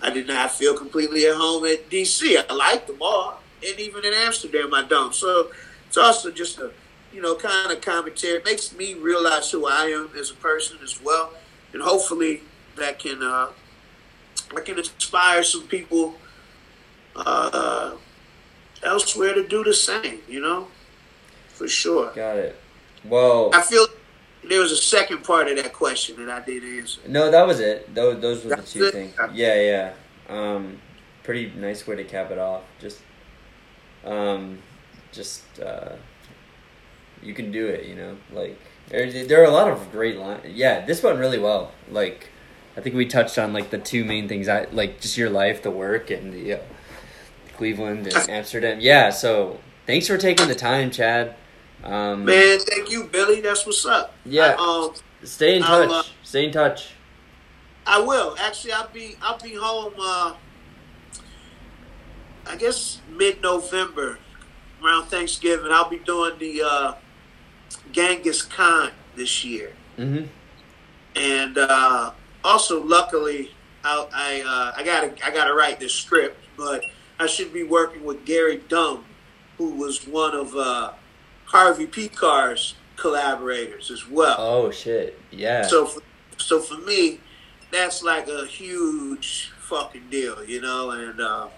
I 0.00 0.10
did 0.10 0.28
not 0.28 0.52
feel 0.52 0.76
completely 0.76 1.26
at 1.26 1.36
home 1.36 1.64
at 1.64 1.90
DC. 1.90 2.36
I 2.48 2.52
like 2.54 2.86
them 2.86 2.98
all, 3.00 3.40
and 3.66 3.80
even 3.80 4.04
in 4.04 4.14
Amsterdam, 4.14 4.72
I 4.72 4.84
don't. 4.84 5.14
So 5.14 5.50
it's 5.86 5.96
also 5.96 6.30
just 6.30 6.58
a 6.58 6.70
you 7.12 7.20
know 7.20 7.34
kind 7.34 7.72
of 7.72 7.80
commentary. 7.80 8.34
It 8.34 8.44
makes 8.44 8.74
me 8.74 8.94
realize 8.94 9.50
who 9.50 9.66
I 9.66 9.86
am 9.86 10.10
as 10.18 10.30
a 10.30 10.34
person 10.34 10.78
as 10.82 11.02
well, 11.02 11.32
and 11.72 11.82
hopefully 11.82 12.42
that 12.76 12.98
can 12.98 13.22
uh, 13.22 13.48
I 14.56 14.60
can 14.60 14.78
inspire 14.78 15.42
some 15.42 15.66
people 15.66 16.14
uh, 17.16 17.96
elsewhere 18.84 19.34
to 19.34 19.46
do 19.46 19.64
the 19.64 19.74
same. 19.74 20.20
You 20.28 20.40
know, 20.40 20.68
for 21.48 21.66
sure. 21.66 22.12
got 22.14 22.36
it. 22.36 22.56
Well, 23.04 23.50
I 23.52 23.62
feel 23.62 23.86
there 24.48 24.60
was 24.60 24.72
a 24.72 24.76
second 24.76 25.24
part 25.24 25.48
of 25.48 25.56
that 25.56 25.72
question 25.72 26.16
that 26.24 26.28
I 26.28 26.44
didn't 26.44 26.78
answer. 26.78 27.00
no, 27.06 27.30
that 27.30 27.46
was 27.46 27.60
it. 27.60 27.94
Those 27.94 28.20
those 28.20 28.44
were 28.44 28.56
the 28.56 28.62
two 28.62 28.84
it? 28.84 28.92
things. 28.92 29.14
Yeah, 29.34 29.60
yeah. 29.60 29.92
Um, 30.28 30.78
pretty 31.22 31.52
nice 31.56 31.86
way 31.86 31.96
to 31.96 32.04
cap 32.04 32.30
it 32.30 32.38
off. 32.38 32.62
Just, 32.80 33.00
um, 34.04 34.58
just 35.12 35.42
uh, 35.60 35.92
you 37.22 37.34
can 37.34 37.50
do 37.52 37.66
it. 37.66 37.86
You 37.86 37.96
know, 37.96 38.16
like 38.32 38.58
there 38.88 39.10
there 39.26 39.42
are 39.42 39.46
a 39.46 39.50
lot 39.50 39.68
of 39.68 39.90
great 39.92 40.16
lines. 40.16 40.46
Yeah, 40.46 40.84
this 40.84 41.02
went 41.02 41.18
really 41.18 41.38
well. 41.38 41.72
Like, 41.90 42.30
I 42.76 42.80
think 42.80 42.94
we 42.94 43.06
touched 43.06 43.38
on 43.38 43.52
like 43.52 43.70
the 43.70 43.78
two 43.78 44.04
main 44.04 44.28
things. 44.28 44.48
I 44.48 44.66
like 44.72 45.00
just 45.00 45.16
your 45.16 45.30
life, 45.30 45.62
the 45.62 45.70
work, 45.70 46.10
and 46.10 46.32
the 46.32 46.54
uh, 46.54 46.58
Cleveland 47.56 48.06
and 48.06 48.30
Amsterdam. 48.30 48.78
Yeah. 48.80 49.10
So 49.10 49.58
thanks 49.86 50.06
for 50.06 50.16
taking 50.16 50.48
the 50.48 50.54
time, 50.54 50.90
Chad. 50.90 51.34
Um, 51.88 52.24
Man, 52.26 52.58
thank 52.58 52.90
you, 52.90 53.04
Billy. 53.04 53.40
That's 53.40 53.64
what's 53.64 53.86
up. 53.86 54.12
Yeah. 54.26 54.56
I, 54.58 54.84
um, 54.86 54.94
Stay 55.24 55.56
in 55.56 55.62
touch. 55.62 55.90
uh, 55.90 56.02
Stay 56.22 56.44
in 56.46 56.52
touch. 56.52 56.90
I 57.86 57.98
will. 58.00 58.36
Actually, 58.38 58.72
I'll 58.74 58.88
be 58.90 59.16
I'll 59.22 59.38
be 59.38 59.54
home. 59.54 59.94
Uh, 59.98 60.34
I 62.46 62.56
guess 62.56 63.00
mid 63.10 63.40
November, 63.42 64.18
around 64.84 65.06
Thanksgiving. 65.06 65.72
I'll 65.72 65.88
be 65.88 65.98
doing 65.98 66.38
the 66.38 66.62
uh, 66.62 66.94
Genghis 67.90 68.42
Con 68.42 68.90
this 69.16 69.44
year, 69.44 69.72
hmm 69.96 70.24
and 71.16 71.56
uh, 71.58 72.12
also 72.44 72.84
luckily 72.84 73.50
I 73.82 74.06
I, 74.12 74.42
uh, 74.46 74.72
I 74.76 74.84
got 74.84 75.04
I 75.24 75.30
got 75.30 75.46
to 75.46 75.54
write 75.54 75.80
this 75.80 75.94
script, 75.94 76.36
but 76.56 76.82
I 77.18 77.26
should 77.26 77.52
be 77.52 77.62
working 77.64 78.04
with 78.04 78.24
Gary 78.26 78.58
Dumm, 78.68 79.02
who 79.56 79.70
was 79.70 80.06
one 80.06 80.34
of 80.34 80.54
uh, 80.54 80.92
Harvey 81.48 81.86
Pekar's 81.86 82.74
collaborators 82.96 83.90
as 83.90 84.08
well. 84.08 84.36
Oh 84.38 84.70
shit. 84.70 85.18
Yeah. 85.30 85.62
So 85.62 85.86
for, 85.86 86.02
so 86.36 86.60
for 86.60 86.78
me, 86.78 87.20
that's 87.70 88.02
like 88.02 88.28
a 88.28 88.46
huge 88.46 89.52
fucking 89.60 90.10
deal, 90.10 90.44
you 90.44 90.60
know. 90.60 90.90
And 90.90 91.20
uh, 91.20 91.48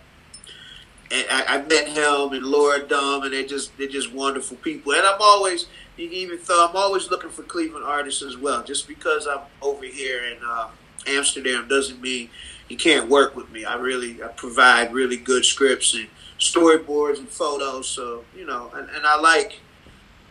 and 1.11 1.27
I, 1.31 1.57
I 1.57 1.63
met 1.63 1.89
him 1.89 2.33
and 2.33 2.45
Laura 2.45 2.81
Dumm, 2.81 3.25
and 3.25 3.33
they're 3.33 3.47
just 3.47 3.77
they're 3.79 3.89
just 3.89 4.13
wonderful 4.13 4.57
people. 4.59 4.93
And 4.93 5.03
I'm 5.03 5.21
always 5.21 5.67
you 5.97 6.09
even 6.11 6.39
though 6.47 6.69
I'm 6.69 6.77
always 6.77 7.11
looking 7.11 7.31
for 7.31 7.43
Cleveland 7.43 7.85
artists 7.85 8.23
as 8.23 8.37
well. 8.37 8.63
Just 8.63 8.87
because 8.87 9.27
I'm 9.27 9.41
over 9.61 9.85
here 9.85 10.25
in 10.25 10.39
uh, 10.47 10.69
Amsterdam 11.09 11.67
doesn't 11.67 12.01
mean 12.01 12.31
you 12.69 12.77
can't 12.77 13.09
work 13.09 13.35
with 13.35 13.51
me. 13.51 13.65
I 13.65 13.75
really 13.75 14.23
I 14.23 14.29
provide 14.29 14.93
really 14.93 15.17
good 15.17 15.45
scripts 15.45 15.95
and 15.95 16.07
storyboards 16.39 17.19
and 17.19 17.29
photos. 17.29 17.89
So 17.89 18.25
you 18.37 18.47
know, 18.47 18.71
and, 18.75 18.89
and 18.91 19.05
I 19.05 19.19
like 19.19 19.59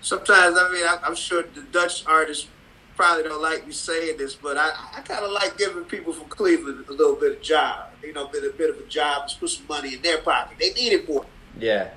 sometimes. 0.01 0.57
I 0.57 0.71
mean, 0.71 0.83
I, 0.85 0.99
I'm 1.03 1.15
sure 1.15 1.43
the 1.43 1.61
Dutch 1.71 2.05
artists 2.05 2.47
probably 2.95 3.23
don't 3.23 3.41
like 3.41 3.65
me 3.65 3.71
saying 3.73 4.17
this, 4.17 4.35
but 4.35 4.57
I, 4.57 4.71
I 4.95 5.01
kind 5.01 5.23
of 5.23 5.31
like 5.31 5.57
giving 5.57 5.83
people 5.85 6.11
from 6.13 6.27
Cleveland 6.27 6.85
a 6.89 6.91
little 6.91 7.15
bit 7.15 7.31
of 7.37 7.41
job. 7.41 7.87
You 8.03 8.13
know, 8.13 8.25
a 8.25 8.29
bit 8.29 8.43
a 8.43 8.55
bit 8.57 8.69
of 8.69 8.77
a 8.79 8.83
job, 8.87 9.27
just 9.27 9.39
put 9.39 9.49
some 9.49 9.67
money 9.67 9.93
in 9.95 10.01
their 10.01 10.19
pocket. 10.19 10.57
They 10.59 10.71
need 10.73 10.93
it 10.93 11.07
more. 11.09 11.25
yeah. 11.59 11.89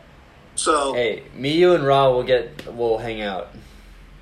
So 0.54 0.92
Hey, 0.92 1.22
me, 1.34 1.52
you, 1.56 1.74
and 1.74 1.86
Ra 1.86 2.10
will 2.10 2.22
get 2.24 2.74
will 2.74 2.98
hang 2.98 3.22
out. 3.22 3.48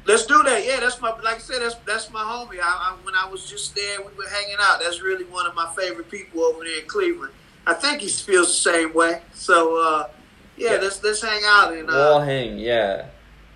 let's 0.06 0.26
do 0.26 0.40
that. 0.44 0.64
Yeah, 0.64 0.78
that's 0.80 1.00
my 1.00 1.10
like 1.20 1.36
I 1.36 1.38
said. 1.38 1.60
That's 1.60 1.74
that's 1.86 2.10
my 2.12 2.20
homie. 2.22 2.60
I, 2.62 2.92
I, 2.92 2.96
when 3.02 3.14
I 3.16 3.28
was 3.28 3.50
just 3.50 3.74
there, 3.74 3.98
we 4.00 4.12
were 4.16 4.28
hanging 4.30 4.56
out. 4.60 4.78
That's 4.80 5.02
really 5.02 5.24
one 5.24 5.46
of 5.46 5.54
my 5.56 5.68
favorite 5.76 6.08
people 6.08 6.42
over 6.44 6.62
there 6.64 6.78
in 6.80 6.86
Cleveland. 6.86 7.32
I 7.66 7.74
think 7.74 8.00
he 8.00 8.08
feels 8.08 8.46
the 8.48 8.70
same 8.72 8.94
way. 8.94 9.22
So 9.34 9.76
uh, 9.82 10.08
yeah, 10.56 10.74
Yeah. 10.74 10.78
let's 10.82 11.02
let's 11.02 11.20
hang 11.20 11.42
out 11.44 11.72
and 11.74 11.88
We'll 11.88 12.14
uh, 12.18 12.24
hang. 12.24 12.58
Yeah. 12.58 13.06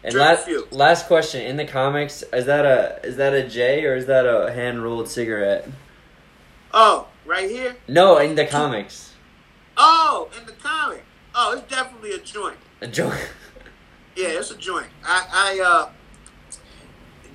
And 0.05 0.15
last 0.15 0.49
last 0.71 1.07
question 1.07 1.41
in 1.41 1.57
the 1.57 1.65
comics 1.65 2.23
is 2.33 2.45
that 2.45 2.67
a 2.67 3.01
is 3.05 3.17
that 3.17 3.33
a 3.33 3.49
J 3.49 3.87
or 3.87 3.97
is 3.97 4.05
that 4.07 4.27
a 4.27 4.53
hand 4.53 4.83
rolled 4.83 5.09
cigarette? 5.09 5.67
oh 6.75 7.09
right 7.25 7.49
here. 7.49 7.77
No, 7.89 8.19
in 8.19 8.35
the 8.35 8.45
comics. 8.45 9.15
Oh, 9.79 10.29
in 10.39 10.47
the 10.47 10.53
comic. 10.53 11.05
Oh, 11.35 11.57
it's 11.57 11.69
definitely 11.75 12.13
a 12.13 12.19
joint. 12.19 12.59
A 12.81 12.87
joint. 12.87 13.19
Yeah, 14.17 14.29
it's 14.29 14.53
a 14.53 14.57
joint. 14.57 14.87
I, 15.05 15.27
I 15.33 15.61
uh, 15.61 15.91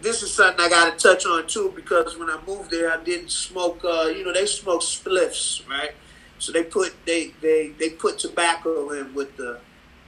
this 0.02 0.24
is 0.24 0.34
something 0.34 0.64
I 0.64 0.70
got 0.70 0.98
to 0.98 1.04
touch 1.04 1.26
on 1.26 1.46
too 1.46 1.74
because 1.76 2.18
when 2.18 2.30
I 2.30 2.40
moved 2.48 2.72
there, 2.72 2.90
I 2.90 3.04
didn't 3.04 3.32
smoke. 3.32 3.82
Uh, 3.84 4.04
you 4.16 4.24
know, 4.24 4.32
they 4.32 4.46
smoke 4.46 4.80
spliffs, 4.80 5.68
right? 5.68 5.92
So 6.38 6.54
they 6.54 6.64
put 6.64 6.96
they 7.06 7.34
they 7.42 7.74
they 7.78 7.90
put 7.90 8.18
tobacco 8.18 8.92
in 8.92 9.14
with 9.14 9.36
the 9.36 9.60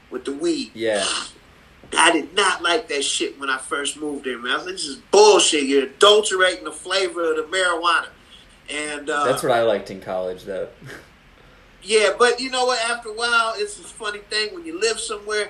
with 0.09 0.23
the 0.23 0.31
weed. 0.31 0.71
Yeah. 0.73 1.05
I 1.97 2.11
did 2.11 2.33
not 2.33 2.61
like 2.61 2.87
that 2.89 3.03
shit 3.03 3.39
when 3.39 3.49
I 3.49 3.57
first 3.57 3.97
moved 3.97 4.25
there, 4.25 4.37
man. 4.37 4.51
I 4.51 4.55
was 4.57 4.65
like, 4.65 4.75
this 4.75 4.85
is 4.85 4.97
bullshit. 5.11 5.63
You're 5.63 5.83
adulterating 5.83 6.63
the 6.63 6.71
flavor 6.71 7.31
of 7.31 7.37
the 7.37 7.43
marijuana. 7.43 8.07
And 8.69 9.09
uh, 9.09 9.25
That's 9.25 9.43
what 9.43 9.51
I 9.51 9.63
liked 9.63 9.91
in 9.91 10.01
college, 10.01 10.43
though. 10.43 10.69
Yeah, 11.83 12.11
but 12.17 12.39
you 12.39 12.49
know 12.49 12.65
what? 12.65 12.79
After 12.89 13.09
a 13.09 13.13
while, 13.13 13.53
it's 13.55 13.79
a 13.79 13.83
funny 13.83 14.19
thing 14.19 14.53
when 14.53 14.65
you 14.65 14.79
live 14.79 14.99
somewhere. 14.99 15.49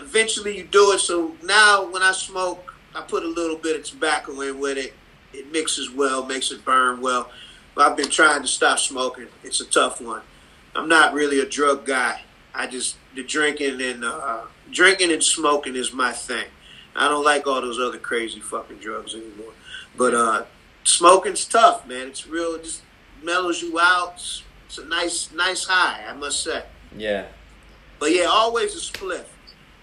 Eventually, 0.00 0.56
you 0.56 0.64
do 0.64 0.92
it. 0.92 1.00
So 1.00 1.36
now, 1.44 1.90
when 1.90 2.02
I 2.02 2.12
smoke, 2.12 2.74
I 2.94 3.02
put 3.02 3.24
a 3.24 3.28
little 3.28 3.56
bit 3.56 3.76
of 3.76 3.84
tobacco 3.84 4.40
in 4.40 4.58
with 4.58 4.78
it. 4.78 4.94
It 5.32 5.52
mixes 5.52 5.90
well, 5.90 6.24
makes 6.24 6.50
it 6.50 6.64
burn 6.64 7.00
well. 7.00 7.30
But 7.74 7.90
I've 7.90 7.96
been 7.96 8.10
trying 8.10 8.42
to 8.42 8.48
stop 8.48 8.78
smoking. 8.78 9.26
It's 9.42 9.60
a 9.60 9.66
tough 9.66 10.00
one. 10.00 10.22
I'm 10.74 10.88
not 10.88 11.12
really 11.12 11.40
a 11.40 11.46
drug 11.46 11.84
guy. 11.84 12.22
I 12.54 12.66
just 12.66 12.96
the 13.14 13.22
drinking 13.22 13.80
and 13.82 14.04
uh, 14.04 14.42
drinking 14.70 15.12
and 15.12 15.22
smoking 15.22 15.76
is 15.76 15.92
my 15.92 16.12
thing. 16.12 16.46
I 16.96 17.08
don't 17.08 17.24
like 17.24 17.46
all 17.46 17.60
those 17.60 17.80
other 17.80 17.98
crazy 17.98 18.40
fucking 18.40 18.78
drugs 18.78 19.14
anymore. 19.14 19.52
But 19.96 20.14
uh, 20.14 20.44
smoking's 20.84 21.44
tough, 21.44 21.86
man. 21.86 22.08
It's 22.08 22.26
real. 22.26 22.54
It 22.54 22.64
just 22.64 22.82
mellows 23.22 23.62
you 23.62 23.78
out. 23.80 24.14
It's, 24.14 24.42
it's 24.66 24.78
a 24.78 24.84
nice, 24.84 25.32
nice 25.32 25.64
high, 25.64 26.04
I 26.08 26.14
must 26.14 26.42
say. 26.42 26.62
Yeah. 26.96 27.26
But 27.98 28.14
yeah, 28.14 28.24
always 28.24 28.74
a 28.74 28.78
spliff 28.78 29.24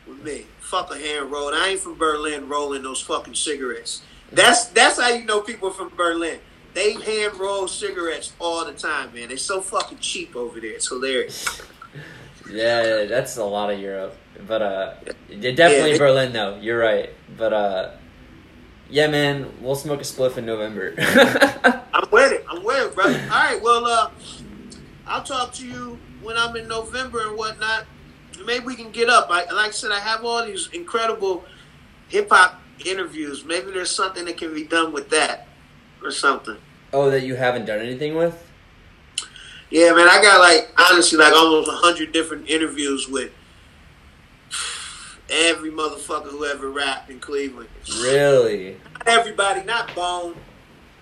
with 0.08 0.24
me. 0.24 0.46
Fuck 0.60 0.94
a 0.94 0.98
hand 0.98 1.32
roll. 1.32 1.54
I 1.54 1.70
ain't 1.70 1.80
from 1.80 1.98
Berlin 1.98 2.48
rolling 2.48 2.84
those 2.84 3.02
fucking 3.02 3.36
cigarettes. 3.36 4.04
That's 4.32 4.66
that's 4.68 5.00
how 5.00 5.10
you 5.10 5.26
know 5.26 5.42
people 5.42 5.72
from 5.72 5.90
Berlin. 5.96 6.40
They 6.74 6.94
hand 6.94 7.38
roll 7.38 7.68
cigarettes 7.68 8.32
all 8.40 8.66
the 8.66 8.74
time, 8.74 9.14
man. 9.14 9.28
They're 9.28 9.38
so 9.38 9.60
fucking 9.60 9.98
cheap 10.00 10.36
over 10.36 10.60
there. 10.62 10.72
It's 10.72 10.88
hilarious. 10.88 11.62
Yeah, 12.52 13.06
that's 13.06 13.38
a 13.38 13.46
lot 13.46 13.72
of 13.72 13.80
Europe. 13.80 14.16
But 14.48 14.62
uh 14.62 14.94
definitely 15.30 15.92
Yeah. 15.94 15.98
Berlin 15.98 16.34
though. 16.34 16.58
You're 16.62 16.80
right. 16.80 17.10
But 17.38 17.54
uh 17.54 17.92
yeah, 18.90 19.08
man, 19.08 19.50
we'll 19.62 19.76
smoke 19.76 20.02
a 20.02 20.04
spliff 20.04 20.38
in 20.38 20.46
November. 20.46 20.94
I'm 21.94 22.10
with 22.12 22.34
it. 22.34 22.46
I'm 22.50 22.62
with 22.64 22.88
it, 22.88 22.94
brother. 22.96 23.22
All 23.32 23.40
right, 23.40 23.62
well, 23.62 23.86
uh, 23.86 24.12
I'll 25.08 25.24
talk 25.24 25.54
to 25.54 25.66
you 25.66 25.98
when 26.22 26.38
I'm 26.38 26.54
in 26.58 26.68
November 26.68 27.26
and 27.26 27.38
whatnot. 27.38 27.86
Maybe 28.46 28.66
we 28.66 28.76
can 28.76 28.92
get 28.92 29.08
up. 29.08 29.28
I, 29.30 29.46
like 29.52 29.68
I 29.68 29.72
said, 29.72 29.92
I 29.92 30.00
have 30.00 30.26
all 30.26 30.46
these 30.46 30.68
incredible 30.74 31.46
hip 32.10 32.30
hop 32.32 32.60
interviews. 32.86 33.46
Maybe 33.46 33.72
there's 33.72 33.92
something 33.92 34.26
that 34.26 34.36
can 34.38 34.54
be 34.54 34.66
done 34.66 34.92
with 34.92 35.10
that 35.12 35.48
or 36.04 36.12
something. 36.12 36.58
oh, 36.92 37.10
that 37.12 37.24
you 37.24 37.36
haven't 37.36 37.66
done 37.66 37.80
anything 37.80 38.16
with? 38.16 38.46
Yeah, 39.72 39.94
man, 39.94 40.08
I 40.10 40.22
got 40.22 40.40
like 40.40 40.70
honestly 40.78 41.18
like 41.18 41.34
almost 41.34 41.70
a 41.70 41.72
hundred 41.72 42.12
different 42.12 42.50
interviews 42.50 43.08
with 43.08 43.32
every 45.30 45.72
motherfucker 45.72 46.30
who 46.30 46.46
ever 46.46 46.70
rapped 46.70 47.10
in 47.10 47.20
Cleveland. 47.20 47.70
Really? 48.02 48.78
Not 48.94 49.08
everybody, 49.08 49.64
not 49.64 49.96
Bone, 49.96 50.36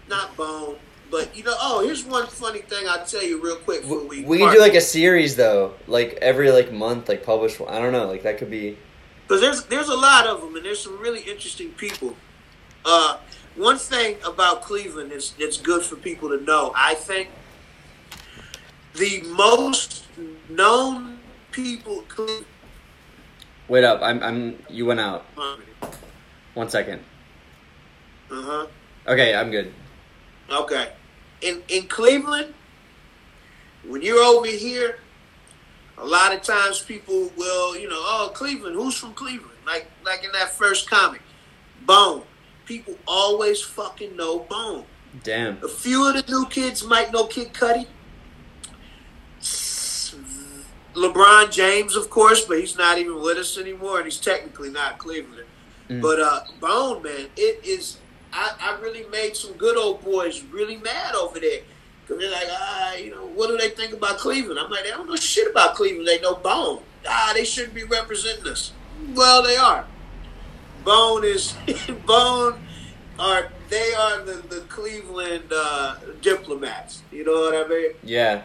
not 0.08 0.38
Bone, 0.38 0.76
but 1.10 1.36
you 1.36 1.44
know. 1.44 1.56
Oh, 1.60 1.84
here's 1.84 2.06
one 2.06 2.28
funny 2.28 2.60
thing 2.60 2.88
I'll 2.88 3.06
tell 3.06 3.24
you 3.24 3.42
real 3.42 3.56
quick 3.56 3.82
before 3.82 4.06
we. 4.06 4.24
We 4.24 4.38
can 4.38 4.54
do 4.54 4.60
like 4.60 4.76
a 4.76 4.82
series 4.82 5.36
though, 5.36 5.74
like 5.88 6.20
every 6.22 6.52
like 6.52 6.72
month, 6.72 7.10
like 7.10 7.26
publish 7.26 7.60
one. 7.60 7.74
I 7.74 7.80
don't 7.80 7.92
know, 7.92 8.06
like 8.06 8.22
that 8.24 8.38
could 8.38 8.52
be. 8.52 8.78
because 9.24 9.42
there's 9.42 9.64
there's 9.66 9.90
a 9.90 9.96
lot 9.96 10.28
of 10.28 10.42
them 10.42 10.56
and 10.56 10.64
there's 10.64 10.80
some 10.84 11.00
really 11.00 11.22
interesting 11.22 11.70
people. 11.72 12.16
Uh, 12.86 13.18
one 13.56 13.78
thing 13.80 14.18
about 14.24 14.62
Cleveland 14.62 15.12
is 15.12 15.34
that's 15.40 15.58
good 15.58 15.82
for 15.84 15.96
people 15.96 16.30
to 16.30 16.40
know. 16.44 16.72
I 16.76 16.94
think 16.94 17.30
the 18.96 19.22
most 19.36 20.06
known 20.50 21.20
people. 21.52 22.04
Wait 23.68 23.84
up, 23.84 24.00
I'm 24.02 24.22
I'm. 24.24 24.60
You 24.70 24.86
went 24.86 25.00
out. 25.00 25.26
One 26.54 26.70
second. 26.70 27.02
uh 28.32 28.42
huh. 28.42 28.68
Okay, 29.08 29.36
I'm 29.36 29.52
good. 29.52 29.74
Okay. 30.52 30.92
In 31.42 31.62
in 31.70 31.88
Cleveland, 31.88 32.54
when 33.88 34.02
you're 34.02 34.24
over 34.24 34.48
here, 34.48 35.00
a 35.98 36.06
lot 36.06 36.34
of 36.34 36.42
times 36.42 36.82
people 36.82 37.32
will, 37.38 37.78
you 37.78 37.88
know, 37.88 37.96
oh 38.00 38.32
Cleveland, 38.34 38.76
who's 38.76 38.96
from 38.98 39.14
Cleveland? 39.14 39.58
Like 39.66 39.90
like 40.04 40.24
in 40.24 40.32
that 40.34 40.50
first 40.50 40.90
comic, 40.90 41.22
Bone. 41.86 42.24
People 42.66 42.96
always 43.08 43.62
fucking 43.62 44.16
know 44.16 44.40
Bone. 44.40 44.86
Damn. 45.24 45.58
A 45.64 45.68
few 45.68 46.08
of 46.08 46.14
the 46.14 46.32
new 46.32 46.46
kids 46.48 46.84
might 46.84 47.12
know 47.12 47.26
Kid 47.26 47.52
Cudi. 47.54 47.88
LeBron 51.00 51.52
James, 51.52 51.96
of 51.96 52.10
course, 52.10 52.46
but 52.46 52.60
he's 52.60 52.78
not 52.78 52.98
even 52.98 53.22
with 53.22 53.38
us 53.38 53.58
anymore, 53.58 53.98
and 53.98 54.06
he's 54.06 54.18
technically 54.18 54.70
not 54.70 54.98
Cleveland. 54.98 55.48
Mm. 55.90 56.02
But 56.02 56.20
uh, 56.20 56.42
Bone, 56.60 57.02
man, 57.04 57.28
it 57.38 57.64
is. 57.64 57.98
I, 58.32 58.52
I 58.60 58.80
really 58.82 59.06
made 59.10 59.36
some 59.36 59.54
good 59.54 59.78
old 59.78 60.04
boys 60.04 60.44
really 60.44 60.78
mad 60.78 61.16
over 61.16 61.40
there 61.40 61.62
because 62.06 62.22
they're 62.22 62.32
like, 62.32 62.48
ah, 62.50 62.94
you 62.96 63.12
know, 63.12 63.26
what 63.28 63.48
do 63.48 63.58
they 63.58 63.70
think 63.70 63.94
about 63.94 64.18
Cleveland? 64.18 64.60
I'm 64.60 64.70
like, 64.70 64.84
they 64.84 64.92
don't 64.92 65.08
know 65.08 65.16
shit 65.16 65.50
about 65.50 65.76
Cleveland. 65.76 66.08
They 66.08 66.20
know 66.20 66.36
Bone. 66.36 66.84
Ah, 67.08 67.32
they 67.34 67.46
shouldn't 67.46 67.74
be 67.74 67.86
representing 67.86 68.48
us. 68.48 68.74
Well, 69.16 69.42
they 69.42 69.56
are. 69.56 69.86
Bone 70.84 71.24
is 71.24 71.56
Bone 72.06 72.60
are 73.18 73.52
they 73.70 73.94
are 73.94 74.24
the, 74.24 74.44
the 74.50 74.62
Cleveland 74.70 75.52
uh, 75.54 75.96
diplomats. 76.22 77.04
You 77.12 77.26
know 77.26 77.34
what 77.34 77.66
I 77.66 77.68
mean? 77.68 77.92
Yeah, 78.04 78.44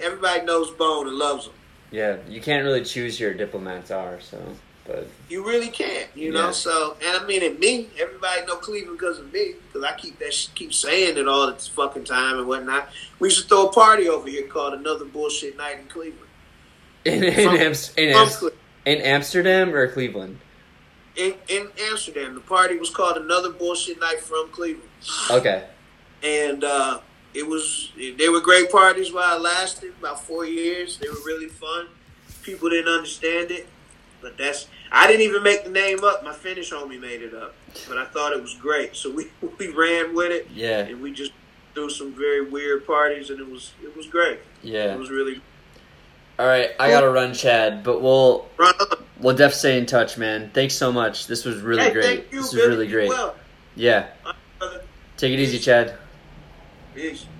Everybody 0.00 0.44
knows 0.44 0.70
Bone 0.70 1.06
and 1.08 1.16
loves 1.16 1.46
him. 1.46 1.52
yeah. 1.90 2.16
You 2.28 2.40
can't 2.40 2.64
really 2.64 2.84
choose 2.84 3.18
who 3.18 3.24
your 3.26 3.34
diplomats 3.34 3.90
are, 3.90 4.20
so. 4.20 4.38
But 4.86 5.06
You 5.28 5.46
really 5.46 5.68
can't, 5.68 6.08
you 6.16 6.32
know. 6.32 6.46
Yeah. 6.46 6.50
So, 6.52 6.96
and 7.04 7.22
I 7.22 7.24
mean, 7.26 7.44
and 7.44 7.58
me, 7.60 7.88
everybody 8.00 8.44
know 8.46 8.56
Cleveland 8.56 8.98
because 8.98 9.18
of 9.20 9.32
me, 9.32 9.54
because 9.68 9.84
I 9.84 9.94
keep 9.96 10.18
that 10.18 10.48
keep 10.54 10.72
saying 10.74 11.16
it 11.18 11.28
all 11.28 11.46
the 11.46 11.54
fucking 11.54 12.04
time 12.04 12.38
and 12.38 12.48
whatnot. 12.48 12.88
We 13.20 13.30
should 13.30 13.46
throw 13.48 13.66
a 13.66 13.72
party 13.72 14.08
over 14.08 14.28
here 14.28 14.46
called 14.48 14.74
another 14.74 15.04
bullshit 15.04 15.56
night 15.56 15.78
in 15.80 15.86
Cleveland. 15.86 16.26
in 17.04 17.22
in, 17.24 17.34
From- 18.14 18.28
From 18.30 18.50
in 18.86 18.98
Amsterdam 19.02 19.74
or 19.74 19.86
Cleveland? 19.88 20.38
in, 21.16 21.34
in 21.48 21.68
Amsterdam. 21.90 22.34
The 22.34 22.40
party 22.40 22.78
was 22.78 22.88
called 22.90 23.16
Another 23.18 23.50
Bullshit 23.50 24.00
Night 24.00 24.20
from 24.20 24.48
Cleveland. 24.50 24.88
Okay. 25.30 25.64
and 26.24 26.64
uh, 26.64 27.00
it 27.34 27.46
was 27.46 27.92
they 28.18 28.28
were 28.28 28.40
great 28.40 28.70
parties 28.70 29.12
while 29.12 29.36
it 29.36 29.42
lasted 29.42 29.92
about 29.98 30.24
four 30.24 30.44
years. 30.44 30.98
They 30.98 31.08
were 31.08 31.22
really 31.24 31.48
fun. 31.48 31.86
People 32.42 32.70
didn't 32.70 32.92
understand 32.92 33.50
it, 33.50 33.68
but 34.20 34.36
that's 34.36 34.66
I 34.90 35.06
didn't 35.06 35.22
even 35.22 35.42
make 35.42 35.64
the 35.64 35.70
name 35.70 36.02
up. 36.04 36.24
My 36.24 36.32
Finnish 36.32 36.72
homie 36.72 37.00
made 37.00 37.22
it 37.22 37.34
up, 37.34 37.54
but 37.88 37.98
I 37.98 38.04
thought 38.06 38.32
it 38.32 38.40
was 38.42 38.54
great, 38.54 38.96
so 38.96 39.10
we 39.10 39.28
we 39.58 39.68
ran 39.68 40.14
with 40.14 40.32
it 40.32 40.48
Yeah. 40.52 40.80
and 40.80 41.00
we 41.00 41.12
just 41.12 41.32
threw 41.74 41.88
some 41.88 42.12
very 42.12 42.48
weird 42.50 42.86
parties, 42.86 43.30
and 43.30 43.38
it 43.40 43.48
was 43.48 43.72
it 43.82 43.96
was 43.96 44.06
great. 44.06 44.40
Yeah. 44.62 44.94
It 44.94 44.98
was 44.98 45.10
really 45.10 45.40
All 46.38 46.46
right, 46.46 46.70
I 46.80 46.90
gotta 46.90 47.08
run, 47.10 47.32
Chad, 47.34 47.84
but 47.84 48.00
we'll 48.02 48.48
run 48.56 48.74
we'll 49.20 49.36
def 49.36 49.54
stay 49.54 49.78
in 49.78 49.86
touch, 49.86 50.16
man. 50.18 50.50
Thanks 50.52 50.74
so 50.74 50.90
much. 50.90 51.26
This 51.28 51.44
was 51.44 51.60
really 51.60 51.82
Hey, 51.82 51.92
great. 51.92 52.04
Thank 52.04 52.32
you, 52.32 52.40
this 52.42 52.52
was 52.54 52.66
really 52.66 52.88
great. 52.88 53.08
Well, 53.08 53.36
Yeah. 53.76 54.08
Take 55.16 55.32
it 55.34 55.38
easy, 55.38 55.58
Chad. 55.58 55.96
Beijo. 56.94 57.39